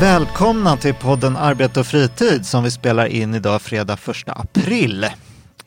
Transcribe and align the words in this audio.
Välkomna 0.00 0.76
till 0.76 0.94
podden 0.94 1.36
Arbete 1.36 1.80
och 1.80 1.86
fritid 1.86 2.46
som 2.46 2.64
vi 2.64 2.70
spelar 2.70 3.06
in 3.06 3.34
idag 3.34 3.62
fredag 3.62 3.92
1 3.92 3.98
april. 4.26 5.06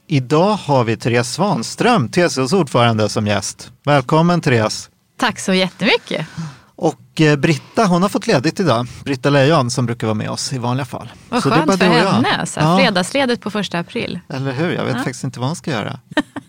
Idag 0.07 0.53
har 0.53 0.83
vi 0.83 0.97
Therese 0.97 1.33
Svanström, 1.33 2.09
TCOs 2.09 2.53
ordförande, 2.53 3.09
som 3.09 3.27
gäst. 3.27 3.71
Välkommen 3.85 4.41
Therese! 4.41 4.89
Tack 5.19 5.39
så 5.39 5.53
jättemycket! 5.53 6.27
Och 6.75 7.21
eh, 7.21 7.35
Britta, 7.35 7.85
hon 7.85 8.01
har 8.01 8.09
fått 8.09 8.27
ledigt 8.27 8.59
idag. 8.59 8.87
Britta 9.03 9.29
Lejon 9.29 9.71
som 9.71 9.85
brukar 9.85 10.07
vara 10.07 10.15
med 10.15 10.29
oss 10.29 10.53
i 10.53 10.57
vanliga 10.57 10.85
fall. 10.85 11.09
Vad 11.29 11.43
Så 11.43 11.49
skönt 11.49 11.77
för 11.77 11.85
henne. 11.85 12.45
Så 12.45 12.59
här, 12.59 12.67
Ja. 12.71 12.77
Fredagsledet 12.77 13.41
på 13.41 13.51
första 13.51 13.79
april. 13.79 14.19
Eller 14.29 14.51
hur? 14.51 14.71
Jag 14.71 14.85
vet 14.85 14.95
faktiskt 14.95 15.23
inte 15.23 15.39
vad 15.39 15.49
hon 15.49 15.55
ska 15.55 15.71
göra. 15.71 15.99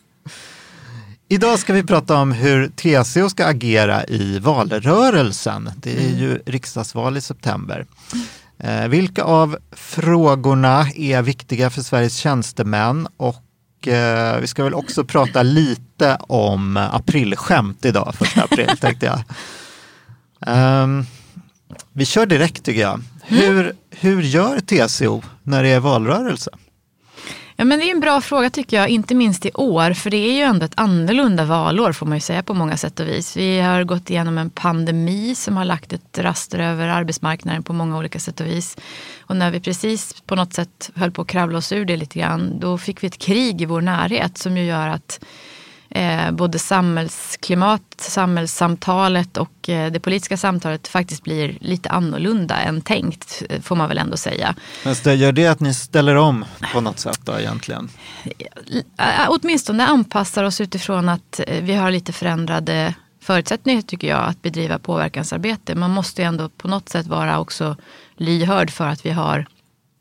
Idag 1.30 1.58
ska 1.58 1.72
vi 1.72 1.82
prata 1.82 2.16
om 2.16 2.32
hur 2.32 2.68
TCO 2.68 3.30
ska 3.30 3.46
agera 3.46 4.04
i 4.04 4.38
valrörelsen. 4.38 5.70
Det 5.76 6.04
är 6.04 6.16
ju 6.16 6.42
riksdagsval 6.46 7.16
i 7.16 7.20
september. 7.20 7.86
Eh, 8.58 8.88
vilka 8.88 9.22
av 9.22 9.58
frågorna 9.72 10.86
är 10.94 11.22
viktiga 11.22 11.70
för 11.70 11.82
Sveriges 11.82 12.16
tjänstemän? 12.16 13.08
Och 13.16 13.88
eh, 13.88 14.40
vi 14.40 14.46
ska 14.46 14.64
väl 14.64 14.74
också 14.74 15.04
prata 15.04 15.42
lite 15.42 16.18
om 16.20 16.76
aprilskämt 16.76 17.84
idag, 17.84 18.14
första 18.14 18.42
april 18.42 18.76
tänkte 18.80 19.06
jag. 19.06 19.20
Ehm, 20.46 21.04
vi 21.92 22.04
kör 22.04 22.26
direkt 22.26 22.64
tycker 22.64 22.80
jag. 22.80 23.00
Hur, 23.22 23.72
hur 23.90 24.22
gör 24.22 24.60
TCO 24.60 25.22
när 25.42 25.62
det 25.62 25.68
är 25.68 25.80
valrörelse? 25.80 26.50
Ja, 27.60 27.64
men 27.64 27.78
det 27.78 27.84
är 27.84 27.90
en 27.90 28.00
bra 28.00 28.20
fråga 28.20 28.50
tycker 28.50 28.76
jag, 28.76 28.88
inte 28.88 29.14
minst 29.14 29.46
i 29.46 29.50
år. 29.54 29.92
För 29.92 30.10
det 30.10 30.16
är 30.16 30.32
ju 30.32 30.42
ändå 30.42 30.66
ett 30.66 30.78
annorlunda 30.78 31.44
valår 31.44 31.92
får 31.92 32.06
man 32.06 32.16
ju 32.16 32.20
säga 32.20 32.42
på 32.42 32.54
många 32.54 32.76
sätt 32.76 33.00
och 33.00 33.08
vis. 33.08 33.36
Vi 33.36 33.60
har 33.60 33.84
gått 33.84 34.10
igenom 34.10 34.38
en 34.38 34.50
pandemi 34.50 35.34
som 35.34 35.56
har 35.56 35.64
lagt 35.64 35.92
ett 35.92 36.18
raster 36.18 36.58
över 36.58 36.88
arbetsmarknaden 36.88 37.62
på 37.62 37.72
många 37.72 37.98
olika 37.98 38.18
sätt 38.18 38.40
och 38.40 38.46
vis. 38.46 38.76
Och 39.20 39.36
när 39.36 39.50
vi 39.50 39.60
precis 39.60 40.20
på 40.20 40.34
något 40.34 40.54
sätt 40.54 40.90
höll 40.94 41.10
på 41.10 41.22
att 41.22 41.28
kravla 41.28 41.58
oss 41.58 41.72
ur 41.72 41.84
det 41.84 41.96
lite 41.96 42.18
grann, 42.18 42.60
då 42.60 42.78
fick 42.78 43.02
vi 43.02 43.06
ett 43.06 43.18
krig 43.18 43.62
i 43.62 43.64
vår 43.64 43.80
närhet 43.80 44.38
som 44.38 44.56
ju 44.56 44.64
gör 44.64 44.88
att 44.88 45.24
eh, 45.90 46.30
både 46.30 46.58
samhällsklimat, 46.58 47.82
samhällssamtalet 47.96 49.36
och 49.36 49.68
eh, 49.68 49.92
det 49.92 50.00
politiska 50.00 50.36
samtalet 50.36 50.88
faktiskt 50.88 51.22
blir 51.22 51.58
lite 51.60 51.90
annorlunda 51.90 52.56
än 52.56 52.80
tänkt, 52.80 53.42
eh, 53.50 53.60
får 53.60 53.76
man 53.76 53.88
väl 53.88 53.98
ändå 53.98 54.16
säga. 54.16 54.54
Men 54.84 54.94
det 55.04 55.14
gör 55.14 55.32
det 55.32 55.46
att 55.46 55.60
ni 55.60 55.74
ställer 55.74 56.14
om 56.14 56.44
på 56.72 56.80
något 56.80 56.98
sätt 56.98 57.20
då 57.24 57.38
egentligen? 57.38 57.90
Äh, 58.98 59.28
åtminstone 59.28 59.86
anpassar 59.86 60.44
oss 60.44 60.60
utifrån 60.60 61.08
att 61.08 61.40
eh, 61.46 61.62
vi 61.62 61.74
har 61.74 61.90
lite 61.90 62.12
förändrade 62.12 62.94
förutsättningar 63.20 63.82
tycker 63.82 64.08
jag 64.08 64.24
att 64.28 64.42
bedriva 64.42 64.78
påverkansarbete. 64.78 65.74
Man 65.74 65.90
måste 65.90 66.22
ju 66.22 66.28
ändå 66.28 66.48
på 66.48 66.68
något 66.68 66.88
sätt 66.88 67.06
vara 67.06 67.40
också 67.40 67.76
lyhörd 68.16 68.70
för 68.70 68.86
att 68.86 69.06
vi 69.06 69.10
har 69.10 69.46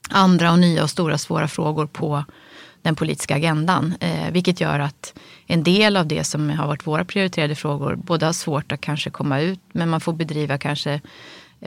andra 0.09 0.52
och 0.52 0.59
nya 0.59 0.83
och 0.83 0.89
stora 0.89 1.17
svåra 1.17 1.47
frågor 1.47 1.88
på 1.88 2.23
den 2.81 2.95
politiska 2.95 3.35
agendan. 3.35 3.95
Eh, 3.99 4.31
vilket 4.31 4.61
gör 4.61 4.80
att 4.80 5.13
en 5.47 5.63
del 5.63 5.97
av 5.97 6.07
det 6.07 6.23
som 6.23 6.49
har 6.49 6.67
varit 6.67 6.87
våra 6.87 7.05
prioriterade 7.05 7.55
frågor 7.55 7.95
både 7.95 8.25
har 8.25 8.33
svårt 8.33 8.71
att 8.71 8.81
kanske 8.81 9.09
komma 9.09 9.39
ut 9.39 9.59
men 9.71 9.89
man 9.89 10.01
får 10.01 10.13
bedriva 10.13 10.58
kanske 10.58 11.02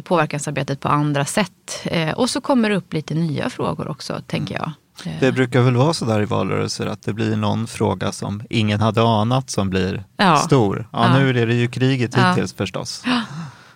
påverkansarbetet 0.05 0.81
på 0.81 0.89
andra 0.89 1.25
sätt. 1.25 1.81
Eh, 1.85 2.11
och 2.11 2.31
så 2.31 2.41
kommer 2.41 2.71
det 2.71 2.77
upp 2.77 2.93
lite 2.93 3.15
nya 3.15 3.51
frågor 3.51 3.89
också 3.89 4.21
tänker 4.27 4.55
jag. 4.55 4.73
Det 5.21 5.33
brukar 5.33 5.61
väl 5.61 5.77
vara 5.77 5.95
så 5.95 6.05
där 6.05 6.23
i 6.23 6.25
valrörelser 6.25 6.87
att 6.87 7.03
det 7.03 7.13
blir 7.13 7.37
någon 7.37 7.67
fråga 7.67 8.13
som 8.13 8.43
ingen 8.51 8.81
hade 8.81 9.03
anat 9.03 9.51
som 9.51 9.71
blir 9.71 10.05
Ja. 10.17 10.37
stor. 10.37 10.89
Ja, 10.93 11.07
Ja. 11.07 11.19
nu 11.19 11.29
är 11.41 11.47
det 11.47 11.55
ju 11.55 11.69
kriget 11.69 12.15
Ja. 12.17 12.31
hittills 12.31 12.55
förstås. 12.55 13.03
Nej, 13.07 13.23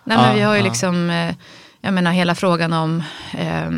Ja, 0.03 0.17
men 0.21 0.35
vi 0.35 0.41
har 0.41 0.55
ju 0.55 0.61
liksom, 0.63 1.09
eh, 1.09 1.35
jag 1.81 1.93
menar 1.93 2.11
hela 2.11 2.35
frågan 2.35 2.73
om 2.73 3.03
eh, 3.37 3.71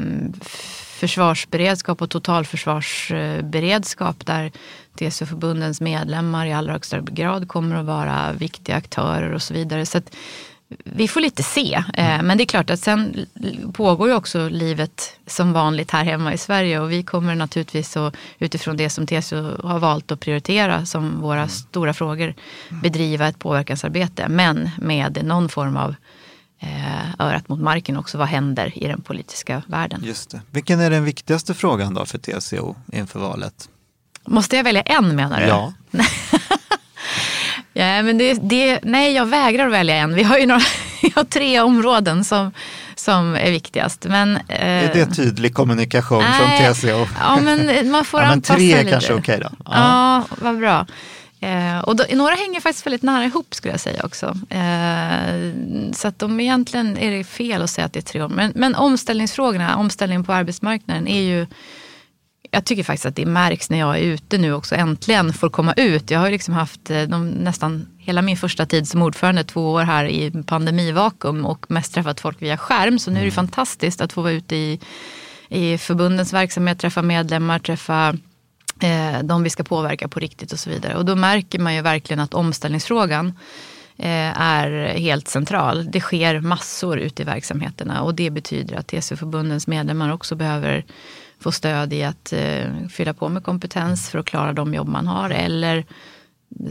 försvarsberedskap 0.99 2.01
och 2.01 2.09
totalförsvarsberedskap 2.09 4.25
där 4.25 4.51
TCO-förbundens 4.97 5.81
medlemmar 5.81 6.46
i 6.46 6.53
allra 6.53 6.74
högsta 6.74 7.02
grad 7.02 7.47
kommer 7.47 7.75
att 7.75 7.85
vara 7.85 8.34
viktiga 8.34 8.75
aktörer 8.75 9.31
och 9.31 9.41
så 9.41 9.53
vidare. 9.53 9.85
Så 9.85 9.97
att 9.97 10.16
vi 10.84 11.08
får 11.08 11.22
lite 11.22 11.44
se. 11.44 11.84
Eh, 11.94 12.24
men 12.24 12.38
det 12.38 12.44
är 12.44 12.46
klart 12.46 12.69
att 12.69 12.80
sen 12.80 13.25
pågår 13.74 14.08
ju 14.08 14.16
också 14.16 14.50
livet 14.50 15.19
som 15.28 15.53
vanligt 15.53 15.91
här 15.91 16.03
hemma 16.03 16.34
i 16.34 16.38
Sverige 16.38 16.80
och 16.80 16.91
vi 16.91 17.03
kommer 17.03 17.35
naturligtvis 17.35 17.97
att, 17.97 18.16
utifrån 18.40 18.78
det 18.78 18.90
som 18.90 19.08
TCO 19.08 19.68
har 19.68 19.80
valt 19.80 20.12
att 20.12 20.19
prioritera 20.19 20.85
som 20.85 21.22
våra 21.22 21.47
stora 21.47 21.94
frågor 21.94 22.34
bedriva 22.69 23.28
ett 23.28 23.40
påverkansarbete. 23.40 24.28
Men 24.29 24.69
med 24.78 25.25
någon 25.25 25.50
form 25.50 25.78
av 25.78 25.96
eh, 26.59 27.12
örat 27.19 27.50
mot 27.50 27.59
marken 27.59 27.97
också. 27.97 28.18
Vad 28.18 28.28
händer 28.28 28.84
i 28.84 28.88
den 28.88 29.02
politiska 29.02 29.64
världen? 29.68 30.02
Just 30.03 30.29
det. 30.29 30.41
Vilken 30.52 30.79
är 30.79 30.90
den 30.90 31.03
viktigaste 31.03 31.53
frågan 31.53 31.94
då 31.94 32.06
för 32.06 32.18
TCO 32.18 32.75
inför 32.94 33.19
valet? 33.19 33.69
Måste 34.27 34.55
jag 34.55 34.63
välja 34.63 34.81
en 34.81 35.15
menar 35.15 35.41
du? 35.41 35.47
Ja, 35.47 35.73
Ja, 37.73 38.01
men 38.03 38.17
det, 38.17 38.33
det, 38.33 38.79
nej, 38.83 39.13
jag 39.13 39.25
vägrar 39.25 39.67
att 39.67 39.73
välja 39.73 39.95
en. 39.95 40.13
Vi 40.13 40.23
har 40.23 40.38
ju 40.38 40.45
några, 40.45 40.61
har 41.15 41.23
tre 41.23 41.59
områden 41.59 42.23
som, 42.23 42.51
som 42.95 43.35
är 43.35 43.51
viktigast. 43.51 44.05
Men, 44.09 44.37
eh, 44.37 44.85
är 44.85 44.93
det 44.93 45.05
tydlig 45.05 45.53
kommunikation 45.53 46.23
nej, 46.23 46.63
från 46.63 46.73
TCO? 46.73 47.07
Ja, 47.19 47.39
men 47.41 47.91
man 47.91 48.05
får 48.05 48.19
Ja, 48.21 48.25
men 48.25 48.33
anpassa 48.33 48.53
tre 48.53 48.73
är 48.73 48.77
lite. 48.77 48.91
kanske 48.91 49.13
okej 49.13 49.39
då. 49.39 49.49
Ja. 49.66 49.71
Ja, 50.29 50.35
vad 50.41 50.57
bra. 50.57 50.85
Eh, 51.39 51.79
och 51.79 51.95
då, 51.95 52.03
några 52.13 52.35
hänger 52.35 52.61
faktiskt 52.61 52.85
väldigt 52.85 53.03
nära 53.03 53.25
ihop 53.25 53.55
skulle 53.55 53.73
jag 53.73 53.81
säga 53.81 54.05
också. 54.05 54.25
Eh, 54.49 55.53
så 55.93 56.07
att 56.07 56.19
de 56.19 56.39
egentligen 56.39 56.97
är 56.97 57.11
det 57.11 57.23
fel 57.23 57.61
att 57.61 57.69
säga 57.69 57.85
att 57.85 57.93
det 57.93 57.99
är 57.99 58.01
tre 58.01 58.21
år. 58.21 58.29
Men, 58.29 58.51
men 58.55 58.75
omställningsfrågorna, 58.75 59.75
omställningen 59.75 60.23
på 60.23 60.33
arbetsmarknaden 60.33 61.07
är 61.07 61.21
ju 61.21 61.47
jag 62.52 62.66
tycker 62.66 62.84
faktiskt 62.84 63.06
att 63.06 63.16
det 63.16 63.25
märks 63.25 63.69
när 63.69 63.80
jag 63.80 63.97
är 63.97 64.02
ute 64.02 64.38
nu 64.38 64.53
också, 64.53 64.75
äntligen 64.75 65.34
får 65.34 65.50
komma 65.50 65.74
ut. 65.74 66.12
Jag 66.12 66.19
har 66.19 66.31
liksom 66.31 66.53
haft 66.53 66.90
eh, 66.90 67.02
de, 67.02 67.30
nästan 67.30 67.88
hela 67.97 68.22
min 68.22 68.38
första 68.38 68.66
tid 68.66 68.88
som 68.88 69.02
ordförande, 69.02 69.44
två 69.44 69.72
år 69.72 69.84
här 69.84 70.06
i 70.06 70.44
pandemivakuum 70.44 71.46
och 71.46 71.72
mest 71.72 71.94
träffat 71.94 72.19
folk 72.19 72.41
via 72.41 72.58
skärm. 72.58 73.00
Så 73.00 73.12
nu 73.12 73.19
är 73.22 73.25
det 73.25 73.31
fantastiskt 73.31 74.02
att 74.02 74.13
få 74.13 74.22
vara 74.22 74.34
ute 74.34 74.56
i, 74.56 74.80
i 75.50 75.78
förbundens 75.78 76.34
verksamhet, 76.34 76.80
träffa 76.80 77.02
medlemmar, 77.02 77.59
träffa 77.59 78.18
eh, 78.81 79.24
de 79.24 79.44
vi 79.44 79.50
ska 79.50 79.64
påverka 79.64 80.08
på 80.08 80.19
riktigt 80.19 80.52
och 80.52 80.59
så 80.59 80.69
vidare. 80.69 80.96
Och 80.96 81.06
då 81.06 81.16
märker 81.16 81.59
man 81.59 81.75
ju 81.75 81.81
verkligen 81.81 82.19
att 82.19 82.34
omställningsfrågan 82.34 83.28
eh, 83.97 84.41
är 84.41 84.97
helt 84.97 85.28
central. 85.28 85.91
Det 85.91 86.00
sker 86.00 86.40
massor 86.40 87.00
ute 87.00 87.22
i 87.22 87.25
verksamheterna 87.25 88.03
och 88.03 88.16
det 88.16 88.29
betyder 88.29 88.75
att 88.75 88.88
TCO-förbundens 88.88 89.68
medlemmar 89.68 90.14
också 90.14 90.35
behöver 90.35 90.85
få 91.39 91.51
stöd 91.51 91.93
i 91.93 92.03
att 92.03 92.33
eh, 92.33 92.65
fylla 92.89 93.13
på 93.13 93.29
med 93.29 93.43
kompetens 93.43 94.09
för 94.09 94.19
att 94.19 94.25
klara 94.25 94.53
de 94.53 94.73
jobb 94.73 94.87
man 94.87 95.07
har 95.07 95.29
eller 95.29 95.85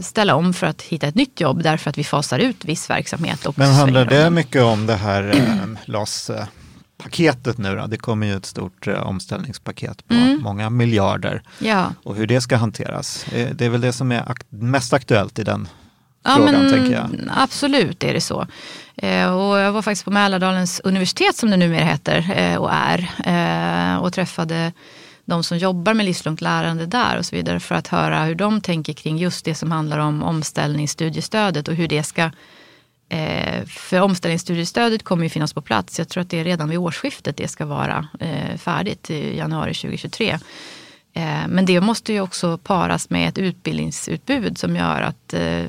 ställa 0.01 0.35
om 0.35 0.53
för 0.53 0.67
att 0.67 0.81
hitta 0.81 1.07
ett 1.07 1.15
nytt 1.15 1.41
jobb 1.41 1.63
därför 1.63 1.89
att 1.89 1.97
vi 1.97 2.03
fasar 2.03 2.39
ut 2.39 2.65
viss 2.65 2.89
verksamhet. 2.89 3.45
Och 3.45 3.57
Men 3.57 3.73
handlar 3.73 4.05
det 4.05 4.29
mycket 4.29 4.61
om 4.63 4.85
det 4.85 4.95
här 4.95 5.23
eh, 5.35 5.79
LAS-paketet 5.85 7.57
nu 7.57 7.75
då? 7.75 7.87
Det 7.87 7.97
kommer 7.97 8.27
ju 8.27 8.35
ett 8.37 8.45
stort 8.45 8.87
eh, 8.87 9.07
omställningspaket 9.07 10.07
på 10.07 10.13
Mm. 10.13 10.41
många 10.43 10.69
miljarder 10.69 11.41
Ja. 11.59 11.93
och 12.03 12.15
hur 12.15 12.27
det 12.27 12.41
ska 12.41 12.55
hanteras. 12.57 13.25
Eh, 13.33 13.49
Det 13.55 13.65
är 13.65 13.69
väl 13.69 13.81
det 13.81 13.93
som 13.93 14.11
är 14.11 14.21
ak- 14.21 14.45
mest 14.49 14.93
aktuellt 14.93 15.39
i 15.39 15.43
den 15.43 15.67
Ja, 16.23 16.35
frågan, 16.35 16.53
men 16.53 16.71
tänker 16.73 16.93
jag. 16.93 17.09
Absolut 17.37 18.03
är 18.03 18.13
det 18.13 18.21
så. 18.21 18.47
Eh, 18.97 19.33
och 19.33 19.59
jag 19.59 19.71
var 19.71 19.81
faktiskt 19.81 20.05
på 20.05 20.11
Mälardalens 20.11 20.81
universitet 20.83 21.35
som 21.35 21.49
det 21.51 21.57
numera 21.57 21.85
heter 21.85 22.31
eh, 22.35 22.57
och 22.57 22.71
är 22.73 23.09
eh, 23.25 23.97
och 23.97 24.13
träffade 24.13 24.73
de 25.25 25.43
som 25.43 25.57
jobbar 25.57 25.93
med 25.93 26.05
livslångt 26.05 26.41
lärande 26.41 26.85
där 26.85 27.17
och 27.17 27.25
så 27.25 27.35
vidare 27.35 27.59
för 27.59 27.75
att 27.75 27.87
höra 27.87 28.23
hur 28.23 28.35
de 28.35 28.61
tänker 28.61 28.93
kring 28.93 29.17
just 29.17 29.45
det 29.45 29.55
som 29.55 29.71
handlar 29.71 29.99
om 29.99 30.23
omställningsstudiestödet 30.23 31.67
och 31.67 31.75
hur 31.75 31.87
det 31.87 32.03
ska 32.03 32.31
Eh, 33.09 33.65
för 33.65 34.01
omställningsstudiestödet 34.01 35.03
kommer 35.03 35.23
ju 35.23 35.29
finnas 35.29 35.53
på 35.53 35.61
plats. 35.61 35.99
Jag 35.99 36.09
tror 36.09 36.21
att 36.21 36.29
det 36.29 36.39
är 36.39 36.43
redan 36.43 36.69
vid 36.69 36.79
årsskiftet 36.79 37.37
det 37.37 37.47
ska 37.47 37.65
vara 37.65 38.07
eh, 38.19 38.57
färdigt 38.57 39.09
i 39.09 39.37
januari 39.37 39.73
2023. 39.73 40.39
Eh, 41.17 41.47
men 41.47 41.65
det 41.65 41.81
måste 41.81 42.13
ju 42.13 42.21
också 42.21 42.57
paras 42.57 43.09
med 43.09 43.29
ett 43.29 43.37
utbildningsutbud 43.37 44.57
som 44.57 44.75
gör 44.75 45.01
att 45.01 45.33
eh, 45.33 45.63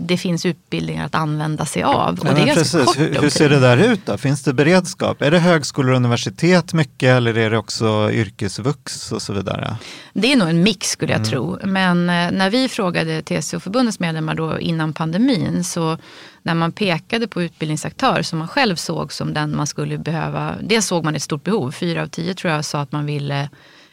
det 0.00 0.16
finns 0.16 0.46
utbildningar 0.46 1.06
att 1.06 1.14
använda 1.14 1.66
sig 1.66 1.82
av. 1.82 2.18
Ja, 2.24 2.34
precis. 2.54 2.98
Hur, 2.98 3.20
hur 3.20 3.30
ser 3.30 3.48
det 3.48 3.60
där 3.60 3.76
ut 3.76 4.06
då? 4.06 4.18
Finns 4.18 4.42
det 4.42 4.52
beredskap? 4.52 5.22
Är 5.22 5.30
det 5.30 5.38
högskolor 5.38 5.90
och 5.90 5.96
universitet 5.96 6.72
mycket 6.72 7.08
eller 7.08 7.38
är 7.38 7.50
det 7.50 7.58
också 7.58 8.10
yrkesvux 8.12 9.12
och 9.12 9.22
så 9.22 9.32
vidare? 9.32 9.76
Det 10.12 10.32
är 10.32 10.36
nog 10.36 10.48
en 10.48 10.62
mix 10.62 10.90
skulle 10.90 11.14
Mm. 11.14 11.22
jag 11.22 11.30
tro. 11.30 11.58
Men 11.64 12.10
eh, 12.10 12.30
när 12.30 12.50
vi 12.50 12.68
frågade 12.68 13.22
TCO-förbundets 13.22 14.00
medlemmar 14.00 14.34
då 14.34 14.58
innan 14.58 14.92
pandemin 14.92 15.64
så 15.64 15.98
när 16.42 16.54
man 16.54 16.72
pekade 16.72 17.26
på 17.28 17.42
utbildningsaktör 17.42 18.22
som 18.22 18.38
man 18.38 18.48
själv 18.48 18.76
såg 18.76 19.12
som 19.12 19.34
den 19.34 19.56
man 19.56 19.66
skulle 19.66 19.98
behöva. 19.98 20.54
Det 20.62 20.82
såg 20.82 21.04
man 21.04 21.14
ett 21.14 21.22
stort 21.22 21.44
behov. 21.44 21.72
Fyra 21.72 22.02
av 22.02 22.06
tio 22.06 22.34
tror 22.34 22.52
jag 22.52 22.64
sa 22.64 22.80
att 22.80 22.92
man 22.92 23.06
ville 23.06 23.48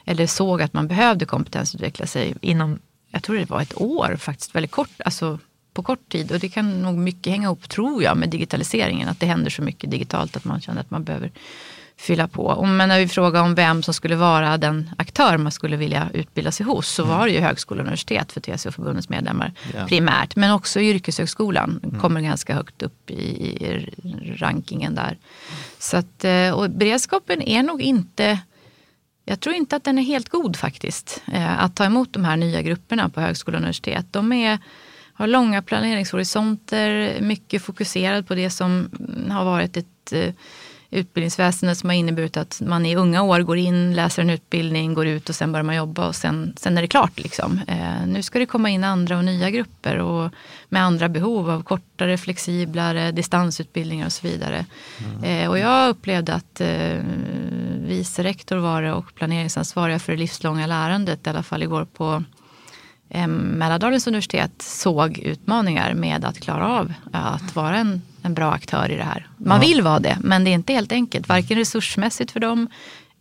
eller 0.06 0.28
såg 0.28 0.62
att 0.62 0.74
man 0.74 0.88
behövde 0.88 1.26
kompetensutveckla 1.26 2.06
sig 2.06 2.34
inom, 2.42 2.80
jag 3.12 3.24
tror 3.24 3.36
det 3.36 3.50
var 3.50 3.62
ett 3.62 3.82
år 3.82 4.16
faktiskt, 4.20 4.56
väldigt 4.56 4.72
kort, 4.72 4.90
alltså 5.06 5.40
på 5.74 5.84
kort 5.84 6.10
tid. 6.12 6.32
Och 6.32 6.40
det 6.40 6.50
kan 6.50 6.82
nog 6.82 6.98
mycket 6.98 7.32
hänga 7.32 7.44
ihop, 7.48 7.70
tror 7.70 8.04
jag, 8.04 8.18
med 8.18 8.30
digitaliseringen. 8.30 9.10
Att 9.10 9.20
det 9.20 9.26
händer 9.26 9.50
så 9.50 9.62
mycket 9.62 9.92
digitalt 9.92 10.36
att 10.36 10.46
man 10.46 10.62
känner 10.62 10.82
att 10.82 10.92
man 10.92 11.04
behöver 11.04 11.32
fylla 11.98 12.28
på. 12.28 12.44
Och 12.46 12.68
men 12.68 12.90
när 12.90 13.00
vi 13.00 13.08
frågade 13.08 13.46
om 13.46 13.56
vem 13.56 13.84
som 13.84 13.94
skulle 13.94 14.16
vara 14.16 14.58
den 14.58 14.90
aktör 14.98 15.38
man 15.38 15.52
skulle 15.52 15.78
vilja 15.78 16.10
utbilda 16.14 16.52
sig 16.52 16.66
hos 16.66 16.88
så 16.90 17.04
var 17.04 17.26
det 17.28 17.34
ju 17.34 17.40
högskola 17.40 17.82
och 17.82 17.86
universitet 17.88 18.32
för 18.32 18.42
TCO-förbundets 18.42 19.10
medlemmar 19.10 19.54
Ja. 19.74 19.86
primärt. 19.88 20.36
Men 20.36 20.52
också 20.52 20.80
yrkeshögskolan 20.82 21.98
kommer 22.02 22.22
ganska 22.22 22.54
högt 22.54 22.82
upp 22.82 23.12
i, 23.12 23.88
rankingen 24.38 24.96
där. 24.96 25.18
Så 25.80 25.98
att, 25.98 26.24
eh, 26.24 26.50
och 26.52 26.70
beredskapen 26.70 27.42
är 27.42 27.64
nog 27.64 27.82
inte 27.82 28.40
jag 29.26 29.40
tror 29.40 29.56
inte 29.56 29.76
att 29.76 29.84
den 29.84 29.98
är 29.98 30.04
helt 30.04 30.30
god 30.30 30.56
faktiskt. 30.56 31.24
Eh, 31.34 31.64
att 31.64 31.76
ta 31.76 31.86
emot 31.86 32.14
de 32.14 32.26
här 32.26 32.38
nya 32.38 32.62
grupperna 32.62 33.10
på 33.10 33.22
högskola 33.22 33.58
och 33.58 33.60
universitet. 33.60 34.06
De 34.12 34.34
är, 34.34 34.60
har 35.14 35.28
långa 35.28 35.62
planeringshorisonter, 35.62 37.18
mycket 37.22 37.62
fokuserade 37.62 38.24
på 38.24 38.36
det 38.36 38.50
som 38.50 38.90
mm, 39.00 39.32
har 39.32 39.46
varit 39.46 39.78
ett 39.78 40.12
eh, 40.12 40.34
utbildningsväsende 40.96 41.76
som 41.76 41.90
har 41.90 41.96
inneburit 41.96 42.38
att 42.38 42.62
man 42.66 42.86
i 42.86 42.96
unga 42.96 43.22
år 43.22 43.40
går 43.40 43.58
in, 43.58 43.96
läser 43.96 44.22
en 44.22 44.30
utbildning, 44.30 44.94
går 44.94 45.08
ut 45.08 45.30
och 45.30 45.36
sen 45.36 45.52
börjar 45.52 45.64
man 45.64 45.76
jobba 45.76 46.08
och 46.08 46.16
sen, 46.16 46.54
sen 46.58 46.78
är 46.78 46.82
det 46.82 46.88
klart. 46.88 47.20
Liksom. 47.20 47.62
Eh, 47.68 48.08
nu 48.08 48.24
ska 48.24 48.40
det 48.40 48.46
komma 48.46 48.70
in 48.70 48.84
andra 48.84 49.18
och 49.18 49.26
nya 49.26 49.50
grupper 49.50 49.98
och 49.98 50.32
med 50.70 50.84
andra 50.84 51.10
behov 51.10 51.50
av 51.50 51.64
kortare, 51.64 52.18
flexiblare 52.18 53.12
distansutbildningar 53.12 54.06
och 54.06 54.14
så 54.14 54.28
vidare. 54.28 54.66
Eh, 55.24 55.50
och 55.50 55.60
jag 55.60 55.90
upplevde 55.90 56.34
att 56.34 56.62
eh, 56.62 57.00
vice 57.86 58.24
rektor 58.24 58.58
var 58.58 58.82
det 58.82 58.94
och 58.94 59.16
planeringsansvariga 59.16 60.00
för 60.00 60.12
det 60.12 60.20
livslånga 60.20 60.68
lärandet, 60.68 61.28
i 61.28 61.30
alla 61.30 61.44
fall 61.44 61.64
igår 61.64 61.86
på 61.86 62.24
eh, 63.10 63.28
Mälardalens 63.28 64.08
universitet 64.08 64.62
såg 64.62 65.20
utmaningar 65.20 65.94
med 65.94 66.26
att 66.26 66.40
klara 66.40 66.68
av 66.68 66.94
att 67.12 67.56
vara 67.56 67.78
en, 67.78 68.02
en 68.22 68.34
bra 68.34 68.52
aktör 68.52 68.92
i 68.92 68.96
det 68.96 69.04
här. 69.04 69.28
Man 69.38 69.60
vill 69.60 69.82
vara 69.82 70.00
det, 70.00 70.18
men 70.22 70.44
det 70.44 70.50
är 70.50 70.54
inte 70.54 70.74
helt 70.74 70.92
enkelt. 70.92 71.28
Varken 71.28 71.58
resursmässigt 71.58 72.32
för 72.32 72.40
dem 72.40 72.68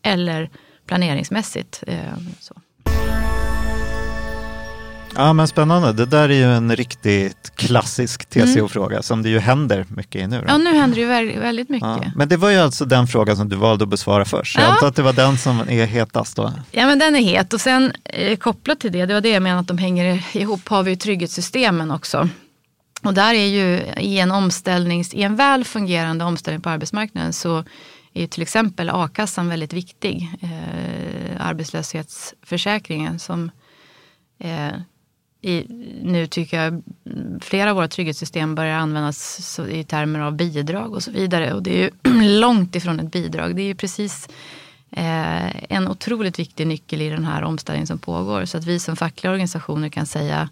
eller 0.03 0.51
planeringsmässigt. 0.87 1.85
Eh, 1.87 1.99
så. 2.41 2.55
Ja 5.17 5.33
men 5.33 5.49
spännande, 5.49 5.93
det 5.93 6.07
där 6.07 6.29
är 6.29 6.35
ju 6.35 6.45
en 6.57 6.77
riktigt 6.77 7.53
klassisk 7.57 8.27
TCO-fråga 8.31 9.03
som 9.03 9.23
det 9.23 9.29
ju 9.29 9.39
händer 9.39 9.87
mycket 9.89 10.23
i 10.23 10.27
nu. 10.27 10.39
Då. 10.41 10.45
Ja, 10.49 10.59
nu 10.59 10.75
händer 10.75 10.95
det 10.97 11.01
ju 11.03 11.09
vä- 11.09 11.41
väldigt 11.41 11.69
mycket. 11.69 11.89
Ja, 11.89 12.13
men 12.17 12.29
det 12.29 12.37
var 12.37 12.51
ju 12.51 12.57
alltså 12.59 12.85
den 12.85 13.07
frågan 13.07 13.37
som 13.37 13.49
du 13.49 13.57
valde 13.57 13.83
att 13.85 13.89
besvara 13.91 14.25
först. 14.25 14.57
Jag 14.59 14.65
Ja. 14.67 14.73
antar 14.73 14.87
att 14.89 14.97
det 14.97 15.03
var 15.03 15.13
den 15.13 15.39
som 15.39 15.61
är 15.69 15.87
hetast 15.87 16.37
då. 16.37 16.53
Ja 16.71 16.87
men 16.87 16.99
den 16.99 17.17
är 17.17 17.21
het 17.21 17.53
och 17.53 17.61
sen 17.61 17.93
eh, 18.05 18.37
kopplat 18.37 18.81
till 18.81 18.93
det, 18.93 19.07
det 19.07 19.15
var 19.15 19.21
det 19.21 19.29
jag 19.29 19.43
menade 19.43 19.61
att 19.61 19.69
de 19.69 19.79
hänger 19.79 20.23
ihop, 20.37 20.69
har 20.69 20.83
vi 20.83 20.91
ju 20.91 20.97
trygghetssystemen 20.97 21.91
också. 21.91 22.29
Och 23.03 23.15
där 23.15 23.35
är 23.35 23.47
ju 23.47 23.81
i 24.01 24.19
en 24.19 24.31
omställnings, 24.31 25.15
i 25.15 25.23
en 25.23 25.37
väl 25.37 25.65
fungerande 25.65 26.25
omställning 26.25 26.61
på 26.61 26.71
arbetsmarknaden 26.71 27.33
så 27.33 27.65
är 28.15 28.21
ju 28.21 28.27
till 28.27 28.43
exempel 28.43 28.91
a-kassan 28.91 29.49
väldigt 29.49 29.73
viktig. 29.73 30.31
Eh, 30.43 31.47
arbetslöshetsförsäkringen 31.47 33.19
som 33.19 33.51
eh, 34.39 34.69
i, 35.45 35.67
nu 36.03 36.27
tycker 36.27 36.63
jag 36.63 36.67
mm, 36.67 37.41
flera 37.41 37.71
av 37.71 37.77
våra 37.77 37.89
trygghetssystem 37.89 38.55
börjar 38.55 38.79
användas 38.79 39.61
i 39.71 39.85
termer 39.85 40.21
av 40.21 40.37
bidrag 40.37 40.95
och 40.95 41.03
så 41.03 41.11
vidare. 41.11 41.55
Och 41.55 41.63
det 41.63 41.71
är 41.71 41.83
ju 41.83 41.91
långt 42.41 42.77
ifrån 42.77 43.01
ett 43.01 43.13
bidrag. 43.13 43.57
Det 43.57 43.63
är 43.63 43.67
ju 43.67 43.75
precis 43.75 44.29
eh, 44.91 45.73
en 45.73 45.89
otroligt 45.89 46.39
viktig 46.39 46.67
nyckel 46.67 47.03
i 47.03 47.09
den 47.09 47.25
här 47.25 47.43
omställningen 47.43 47.87
som 47.87 47.99
pågår. 47.99 48.45
Så 48.45 48.59
att 48.59 48.65
vi 48.65 48.79
som 48.79 48.97
fackliga 48.97 49.31
organisationer 49.31 49.89
kan 49.89 50.07
säga 50.07 50.49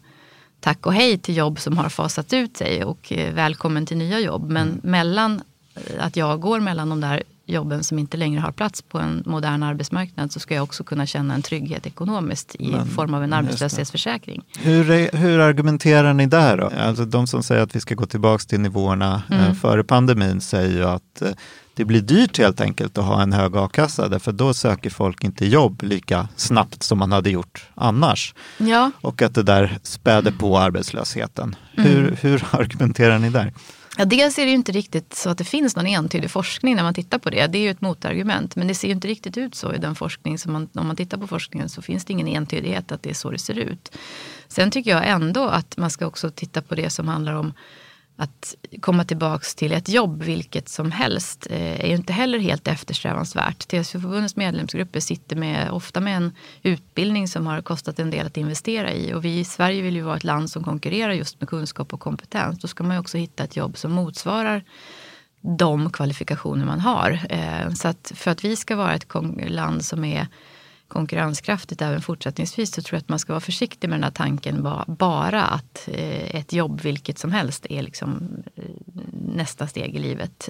tack 0.60 0.86
och 0.86 0.94
hej 0.94 1.18
till 1.18 1.36
jobb 1.36 1.60
som 1.60 1.78
har 1.78 1.88
fasat 1.88 2.32
ut 2.32 2.56
sig 2.56 2.84
och 2.84 3.12
eh, 3.12 3.34
välkommen 3.34 3.86
till 3.86 3.96
nya 3.96 4.20
jobb. 4.20 4.50
Men 4.50 4.80
mellan 4.82 5.42
eh, 5.74 6.04
att 6.06 6.16
jag 6.16 6.40
går 6.40 6.60
mellan 6.60 6.88
de 6.88 7.00
där 7.00 7.22
jobben 7.46 7.84
som 7.84 7.98
inte 7.98 8.16
längre 8.16 8.40
har 8.40 8.52
plats 8.52 8.82
på 8.82 8.98
en 8.98 9.22
modern 9.26 9.62
arbetsmarknad 9.62 10.32
så 10.32 10.40
ska 10.40 10.54
jag 10.54 10.64
också 10.64 10.84
kunna 10.84 11.06
känna 11.06 11.34
en 11.34 11.42
trygghet 11.42 11.86
ekonomiskt 11.86 12.54
i 12.58 12.70
Men- 12.72 12.86
form 12.86 13.14
av 13.14 13.24
en 13.24 13.32
arbetslöshetsförsäkring. 13.32 14.42
Hur, 14.58 15.16
hur 15.16 15.38
argumenterar 15.38 16.14
ni 16.14 16.26
där 16.26 16.56
då? 16.56 16.70
Alltså 16.80 17.04
de 17.04 17.26
som 17.26 17.42
säger 17.42 17.62
att 17.62 17.76
vi 17.76 17.80
ska 17.80 17.94
gå 17.94 18.06
tillbaka 18.06 18.42
till 18.48 18.60
nivåerna 18.60 19.22
eh, 19.30 19.42
Mm. 19.42 19.54
före 19.54 19.84
pandemin 19.84 20.40
säger 20.40 20.70
ju 20.76 20.84
att 20.84 21.22
eh, 21.22 21.28
det 21.74 21.84
blir 21.84 22.00
dyrt 22.00 22.38
helt 22.38 22.60
enkelt 22.60 22.98
att 22.98 23.04
ha 23.04 23.22
en 23.22 23.32
hög 23.32 23.56
a-kassa 23.56 24.08
därför 24.08 24.32
då 24.32 24.54
söker 24.54 24.90
folk 24.90 25.24
inte 25.24 25.46
jobb 25.46 25.82
lika 25.82 26.28
snabbt 26.36 26.82
som 26.82 26.98
man 26.98 27.12
hade 27.12 27.30
gjort 27.30 27.68
annars. 27.74 28.34
Ja, 28.58 28.90
Och 29.00 29.22
att 29.22 29.34
det 29.34 29.42
där 29.42 29.78
späder 29.82 30.30
på 30.32 30.58
arbetslösheten. 30.58 31.56
Mm. 31.76 31.90
Hur, 31.90 32.16
hur 32.20 32.44
argumenterar 32.50 33.18
ni 33.18 33.30
där? 33.30 33.52
Ja, 33.96 34.04
dels 34.04 34.38
är 34.38 34.42
det 34.44 34.48
ju 34.48 34.54
inte 34.54 34.72
riktigt 34.72 35.14
så 35.14 35.30
att 35.30 35.38
det 35.38 35.44
finns 35.44 35.76
någon 35.76 35.86
entydig 35.86 36.30
forskning 36.30 36.76
när 36.76 36.82
man 36.82 36.94
tittar 36.94 37.18
på 37.18 37.30
det. 37.30 37.46
Det 37.46 37.58
är 37.58 37.62
ju 37.62 37.70
ett 37.70 37.80
motargument. 37.80 38.56
Men 38.56 38.68
det 38.68 38.74
ser 38.74 38.88
ju 38.88 38.94
inte 38.94 39.08
riktigt 39.08 39.36
ut 39.36 39.54
så 39.54 39.74
i 39.74 39.78
den 39.78 39.94
forskning 39.94 40.38
som 40.38 40.52
man, 40.52 40.68
om 40.74 40.86
man 40.86 40.96
tittar 40.96 41.18
på 41.18 41.26
forskningen 41.26 41.68
så 41.68 41.82
finns 41.82 42.04
det 42.04 42.12
ingen 42.12 42.28
entydighet 42.28 42.92
att 42.92 43.02
det 43.02 43.10
är 43.10 43.14
så 43.14 43.30
det 43.30 43.38
ser 43.38 43.58
ut. 43.58 43.92
Sen 44.48 44.70
tycker 44.70 44.90
jag 44.90 45.08
ändå 45.08 45.46
att 45.48 45.76
man 45.76 45.90
ska 45.90 46.06
också 46.06 46.30
titta 46.30 46.62
på 46.62 46.74
det 46.74 46.90
som 46.90 47.08
handlar 47.08 47.32
om 47.32 47.52
att 48.22 48.54
komma 48.80 49.04
tillbaks 49.04 49.54
till 49.54 49.72
ett 49.72 49.88
jobb, 49.88 50.22
vilket 50.22 50.68
som 50.68 50.90
helst, 50.90 51.46
eh, 51.50 51.80
är 51.80 51.86
ju 51.86 51.94
inte 51.94 52.12
heller 52.12 52.38
helt 52.38 52.68
eftersträvansvärt. 52.68 53.68
TCO-förbundets 53.68 54.36
medlemsgrupper 54.36 55.00
sitter 55.00 55.36
med, 55.36 55.70
ofta 55.70 56.00
med 56.00 56.16
en 56.16 56.32
utbildning 56.62 57.28
som 57.28 57.46
har 57.46 57.62
kostat 57.62 57.98
en 57.98 58.10
del 58.10 58.26
att 58.26 58.36
investera 58.36 58.92
i. 58.92 59.14
Och 59.14 59.24
vi 59.24 59.38
i 59.38 59.44
Sverige 59.44 59.82
vill 59.82 59.94
ju 59.94 60.02
vara 60.02 60.16
ett 60.16 60.24
land 60.24 60.50
som 60.50 60.64
konkurrerar 60.64 61.12
just 61.12 61.40
med 61.40 61.48
kunskap 61.48 61.92
och 61.92 62.00
kompetens. 62.00 62.58
Då 62.58 62.68
ska 62.68 62.84
man 62.84 62.96
ju 62.96 63.00
också 63.00 63.18
hitta 63.18 63.44
ett 63.44 63.56
jobb 63.56 63.76
som 63.76 63.92
motsvarar 63.92 64.64
de 65.40 65.90
kvalifikationer 65.90 66.66
man 66.66 66.80
har. 66.80 67.18
Eh, 67.28 67.72
så 67.72 67.88
att 67.88 68.12
för 68.14 68.30
att 68.30 68.44
vi 68.44 68.56
ska 68.56 68.76
vara 68.76 68.94
ett 68.94 69.06
land 69.48 69.84
som 69.84 70.04
är 70.04 70.26
konkurrenskraftigt 70.92 71.82
även 71.82 72.02
fortsättningsvis 72.02 72.74
så 72.74 72.82
tror 72.82 72.96
jag 72.96 73.00
att 73.00 73.08
man 73.08 73.18
ska 73.18 73.32
vara 73.32 73.40
försiktig 73.40 73.88
med 73.88 73.96
den 73.96 74.04
här 74.04 74.10
tanken 74.10 74.62
ba- 74.62 74.84
bara 74.88 75.44
att 75.44 75.88
eh, 75.88 76.36
ett 76.36 76.52
jobb 76.52 76.80
vilket 76.80 77.18
som 77.18 77.32
helst 77.32 77.66
är 77.70 77.82
liksom 77.82 78.42
eh, 78.56 78.64
nästa 79.34 79.66
steg 79.66 79.96
i 79.96 79.98
livet 79.98 80.48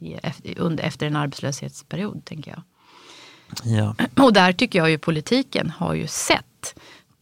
eh, 0.00 0.30
efter 0.78 1.06
en 1.06 1.16
arbetslöshetsperiod 1.16 2.24
tänker 2.24 2.50
jag. 2.50 2.62
Ja. 3.62 3.94
Och 4.24 4.32
där 4.32 4.52
tycker 4.52 4.78
jag 4.78 4.90
ju 4.90 4.98
politiken 4.98 5.70
har 5.70 5.94
ju 5.94 6.06
sett 6.06 6.74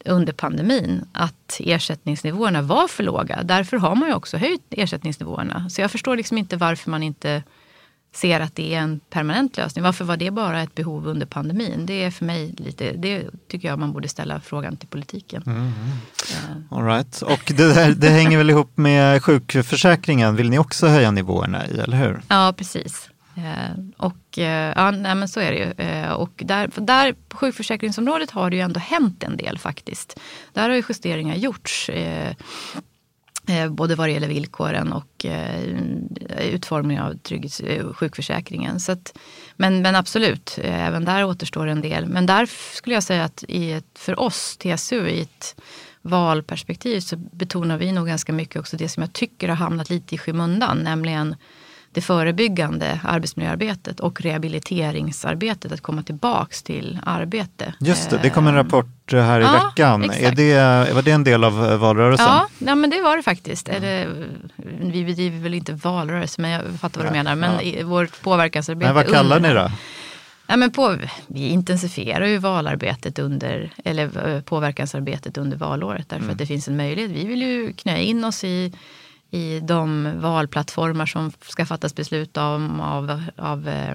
under 0.05 0.33
pandemin 0.33 1.05
att 1.13 1.61
ersättningsnivåerna 1.61 2.63
var 2.63 2.89
för 2.89 3.03
låga. 3.03 3.43
Därför 3.43 3.77
har 3.77 3.95
man 3.95 4.09
ju 4.09 4.15
också 4.15 4.37
höjt 4.37 4.63
ersättningsnivåerna. 4.71 5.71
Så 5.71 5.81
jag 5.81 5.91
förstår 5.91 6.17
liksom 6.17 6.39
inte 6.39 6.57
varför 6.57 6.91
man 6.91 7.03
inte 7.03 7.43
ser 8.13 8.41
att 8.41 8.57
det 8.57 8.75
är 8.75 8.79
en 8.79 9.01
permanent 9.11 9.57
lösning. 9.57 9.85
Varför 9.85 10.05
var 10.05 10.17
det 10.17 10.31
bara 10.31 10.63
ett 10.63 10.75
behov 10.75 11.07
under 11.07 11.27
pandemin? 11.27 11.87
Det 11.87 12.05
är 12.05 12.11
för 12.11 12.25
mig 12.25 12.55
lite, 12.59 12.93
det 12.93 13.25
tycker 13.49 13.69
jag 13.69 13.79
man 13.79 13.93
borde 13.93 14.09
ställa 14.09 14.41
frågan 14.41 14.77
till 14.77 14.89
politiken. 14.89 15.43
Eh, 15.47 16.79
All 16.79 16.85
right. 16.85 17.23
Och 17.23 17.53
det, 17.57 17.75
där, 17.75 17.93
det 17.93 18.09
hänger 18.09 18.39
väl 18.39 18.51
ihop 18.51 18.77
med 18.77 19.23
sjukförsäkringen 19.23 20.37
vill 20.37 20.51
ni 20.51 20.59
också 20.59 20.87
höja 20.87 21.11
nivåerna 21.11 21.67
i, 21.67 21.79
eller 21.79 21.97
hur? 21.97 22.23
Ja, 22.29 22.55
precis. 22.57 23.09
Eh, 23.37 23.85
och 23.97 24.39
eh, 24.39 24.73
ja, 24.77 24.91
nej, 24.91 25.15
men 25.15 25.29
så 25.29 25.41
är 25.41 25.53
det 25.53 25.59
ju. 25.59 26.13
Och 26.15 26.33
där, 26.37 26.71
där 26.77 27.15
på 27.29 27.37
sjukförsäkringsområdet 27.37 28.31
har 28.31 28.51
det 28.51 28.57
ju 28.57 28.63
ändå 28.63 28.81
hänt 28.81 29.23
en 29.23 29.37
del 29.37 29.59
faktiskt. 29.59 30.21
Där 30.53 30.69
har 30.69 30.77
ju 30.77 30.83
justeringar 30.89 31.35
gjorts. 31.35 31.91
Eh, 33.53 33.71
både 33.71 33.95
vad 33.95 34.09
det 34.09 34.13
gäller 34.13 34.29
villkoren 34.29 34.93
och 34.93 35.27
eh, 35.27 35.63
utformningen 36.41 37.03
av 37.03 37.15
trygghets, 37.15 37.61
eh, 37.61 37.93
sjukförsäkringen. 37.93 38.81
Så 38.81 38.93
att, 38.93 39.19
men, 39.57 39.83
men 39.83 39.95
absolut, 39.95 40.59
även 40.63 41.05
där 41.05 41.25
återstår 41.25 41.67
en 41.67 41.81
del. 41.81 42.07
Men 42.07 42.27
där 42.27 42.47
skulle 42.75 42.95
jag 42.95 43.03
säga 43.03 43.25
att 43.25 43.45
i 43.49 43.73
ett, 43.73 43.99
för 43.99 44.21
oss, 44.21 44.57
TSU, 44.57 45.09
i 45.09 45.21
ett 45.21 45.57
valperspektiv 46.03 47.01
så 47.01 47.17
betonar 47.17 47.79
vi 47.79 47.93
nog 47.93 48.07
ganska 48.07 48.33
mycket 48.33 48.57
också 48.57 48.77
det 48.77 48.89
som 48.89 49.03
jag 49.03 49.13
tycker 49.13 49.49
har 49.49 49.57
hamnat 49.57 49.91
lite 49.91 50.15
i 50.15 50.19
skymundan, 50.19 50.79
nämligen 50.79 51.37
det 51.93 52.01
förebyggande 52.01 53.01
arbetsmiljöarbetet 53.05 54.01
och 54.01 54.21
rehabiliteringsarbetet, 54.21 55.73
att 55.73 55.81
komma 55.81 56.03
tillbaks 56.03 56.63
till 56.63 56.99
arbete. 57.07 57.75
Just 57.81 58.11
det, 58.11 58.19
det 58.23 58.31
kom 58.31 58.47
en 58.47 58.55
rapport 58.55 59.13
här 59.13 59.41
i 59.41 59.43
Ja, 59.45 59.53
veckan. 59.69 60.11
Är 60.11 60.31
det, 60.33 60.93
var 60.95 61.03
det 61.03 61.11
en 61.11 61.25
del 61.25 61.45
av 61.45 61.65
eh, 61.71 61.77
valrörelsen? 61.77 62.27
Ja, 62.27 62.49
ja, 62.59 62.75
men 62.75 62.91
det 62.91 63.03
var 63.03 63.17
det 63.17 63.23
faktiskt. 63.23 63.69
Eller, 63.69 64.09
vi 64.81 65.05
bedriver 65.05 65.39
väl 65.39 65.55
inte 65.55 65.73
valrörelse, 65.73 66.41
men 66.41 66.51
jag 66.51 66.63
fattar 66.81 67.01
vad 67.01 67.09
du 67.11 67.17
menar. 67.17 67.35
Men 67.35 67.69
Ja. 67.79 67.87
vårt 67.87 68.23
påverkansarbete. 68.23 68.87
Men 68.87 68.95
vad 68.95 69.07
kallar 69.15 69.37
under- 69.37 69.49
ni 69.55 69.61
då? 69.61 69.71
Ja, 70.47 70.57
men 70.57 70.71
på, 70.71 70.97
vi 71.27 71.49
intensifierar 71.49 72.27
ju 72.27 72.39
valarbetet 72.39 73.19
under, 73.19 73.71
eller 73.85 74.29
eh, 74.35 74.41
påverkansarbetet 74.41 75.39
under 75.39 75.57
valåret 75.57 76.09
därför 76.09 76.23
Mm. 76.25 76.33
att 76.33 76.39
det 76.39 76.47
finns 76.47 76.69
en 76.69 76.77
möjlighet. 76.77 77.11
Vi 77.11 77.25
vill 77.27 77.43
ju 77.43 77.73
knö 77.73 77.97
in 77.99 78.25
oss 78.25 78.45
i, 78.45 78.73
i 79.35 79.61
de 79.61 80.13
valplattformar 80.21 81.07
som 81.07 81.33
ska 81.47 81.67
fattas 81.67 81.95
beslut 81.95 82.37
om 82.37 82.81
av, 82.81 83.23
av 83.37 83.69
eh, 83.69 83.95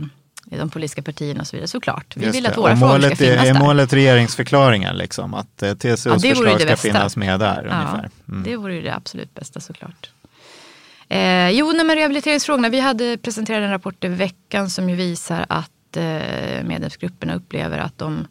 de 0.58 0.70
politiska 0.70 1.01
partierna 1.01 1.41
och 1.41 1.48
så 1.48 1.56
vidare, 1.56 1.67
såklart. 1.67 2.17
Vi 2.17 2.25
Just 2.25 2.36
vill 2.36 2.44
det. 2.44 2.50
att 2.50 2.58
våra 2.58 2.72
Och 2.72 2.79
frågor 2.79 3.00
ska 3.00 3.15
finnas 3.15 3.46
är, 3.46 3.50
är 3.50 3.53
där. 3.53 3.60
målet 3.60 3.94
regeringsförklaringen, 3.94 4.96
liksom, 4.98 5.34
att 5.34 5.63
eh, 5.63 5.74
TCOs 5.74 6.06
Ja, 6.06 6.12
vore 6.13 6.27
ju 6.27 6.36
förslag 6.36 6.62
ska 6.62 6.77
finnas 6.77 7.17
med 7.17 7.39
där 7.39 7.67
Ja, 7.70 7.75
ungefär? 7.75 8.10
Mm. 8.29 8.44
Det 8.44 8.56
vore 8.56 8.75
ju 8.75 8.82
det 8.82 8.96
absolut 8.96 9.34
bästa 9.34 9.60
såklart. 9.60 10.10
Eh, 11.10 11.50
jo, 11.50 11.72
nej, 11.75 11.86
men 11.86 11.96
rehabiliteringsfrågorna. 11.96 12.70
Vi 12.70 12.79
hade 12.79 13.17
presenterat 13.17 13.62
en 13.63 13.70
rapport 13.72 14.03
i 14.03 14.08
veckan 14.08 14.70
som 14.70 14.89
ju 14.89 14.96
visar 14.96 15.46
att 15.50 15.98
eh, 15.98 16.63
medlemsgrupperna 16.63 17.36
upplever 17.36 17.77
att 17.77 17.98
de 17.98 18.17
eh, 18.17 18.25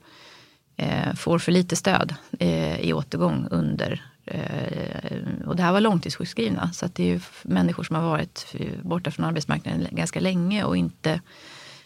Eh, 0.78 1.14
får 1.14 1.38
för 1.38 1.52
lite 1.52 1.76
stöd 1.76 2.14
eh, 2.38 2.80
i 2.80 2.92
återgång 2.92 3.48
under 3.50 4.02
eh, 4.24 5.46
och 5.46 5.56
det 5.56 5.62
här 5.62 5.72
var 5.72 5.80
långtidssjukskrivna. 5.80 6.72
Så 6.72 6.86
att 6.86 6.94
det 6.94 7.02
är 7.02 7.06
ju 7.06 7.20
människor 7.42 7.84
som 7.84 7.96
har 7.96 8.02
varit 8.02 8.46
eh, 8.52 8.66
borta 8.82 9.10
från 9.10 9.26
arbetsmarknaden 9.26 9.86
ganska 9.90 10.20
länge 10.20 10.64
och 10.64 10.76
inte 10.76 11.20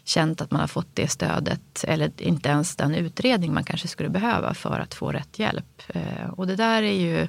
känt 0.05 0.41
att 0.41 0.51
man 0.51 0.61
har 0.61 0.69
fått 0.69 0.89
det 0.95 1.09
stödet 1.09 1.85
eller 1.89 2.11
inte 2.17 2.49
ens 2.49 2.77
den 2.77 2.95
utredning 2.95 3.55
man 3.55 3.65
kanske 3.65 3.89
skulle 3.89 4.09
behöva 4.09 4.55
för 4.55 4.81
att 4.81 4.95
få 4.95 5.13
rätt 5.13 5.39
hjälp. 5.39 5.83
Och 6.33 6.47
det 6.47 6.57
där 6.57 6.83
är 6.83 6.93
ju 6.93 7.29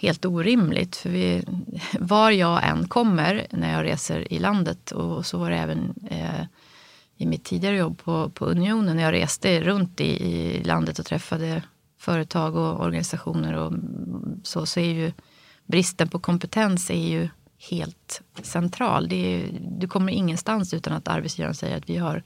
helt 0.00 0.24
orimligt. 0.24 0.96
För 0.96 1.08
vi, 1.10 1.44
var 1.98 2.30
jag 2.30 2.68
än 2.68 2.88
kommer 2.88 3.46
när 3.50 3.72
jag 3.72 3.84
reser 3.84 4.32
i 4.32 4.38
landet 4.38 4.90
och 4.90 5.26
så 5.26 5.38
var 5.38 5.50
det 5.50 5.56
även 5.56 5.94
i 7.22 7.26
mitt 7.26 7.44
tidigare 7.44 7.76
jobb 7.76 7.98
på, 8.04 8.30
på 8.30 8.46
Unionen 8.46 8.96
när 8.96 9.02
jag 9.02 9.12
reste 9.12 9.60
runt 9.60 10.00
i, 10.00 10.04
i 10.04 10.64
landet 10.64 10.98
och 10.98 11.06
träffade 11.06 11.62
företag 11.98 12.56
och 12.56 12.80
organisationer 12.80 13.54
och 13.54 13.72
så, 14.42 14.66
så 14.66 14.80
är 14.80 14.92
ju 14.92 15.12
bristen 15.66 16.08
på 16.08 16.18
kompetens 16.18 16.90
är 16.90 17.08
ju 17.08 17.28
helt 17.70 18.22
central. 18.42 19.08
Det 19.08 19.16
är, 19.16 19.60
du 19.78 19.88
kommer 19.88 20.12
ingenstans 20.12 20.74
utan 20.74 20.92
att 20.92 21.08
arbetsgivaren 21.08 21.54
säger 21.54 21.76
att 21.76 21.90
vi 21.90 21.96
har 21.96 22.22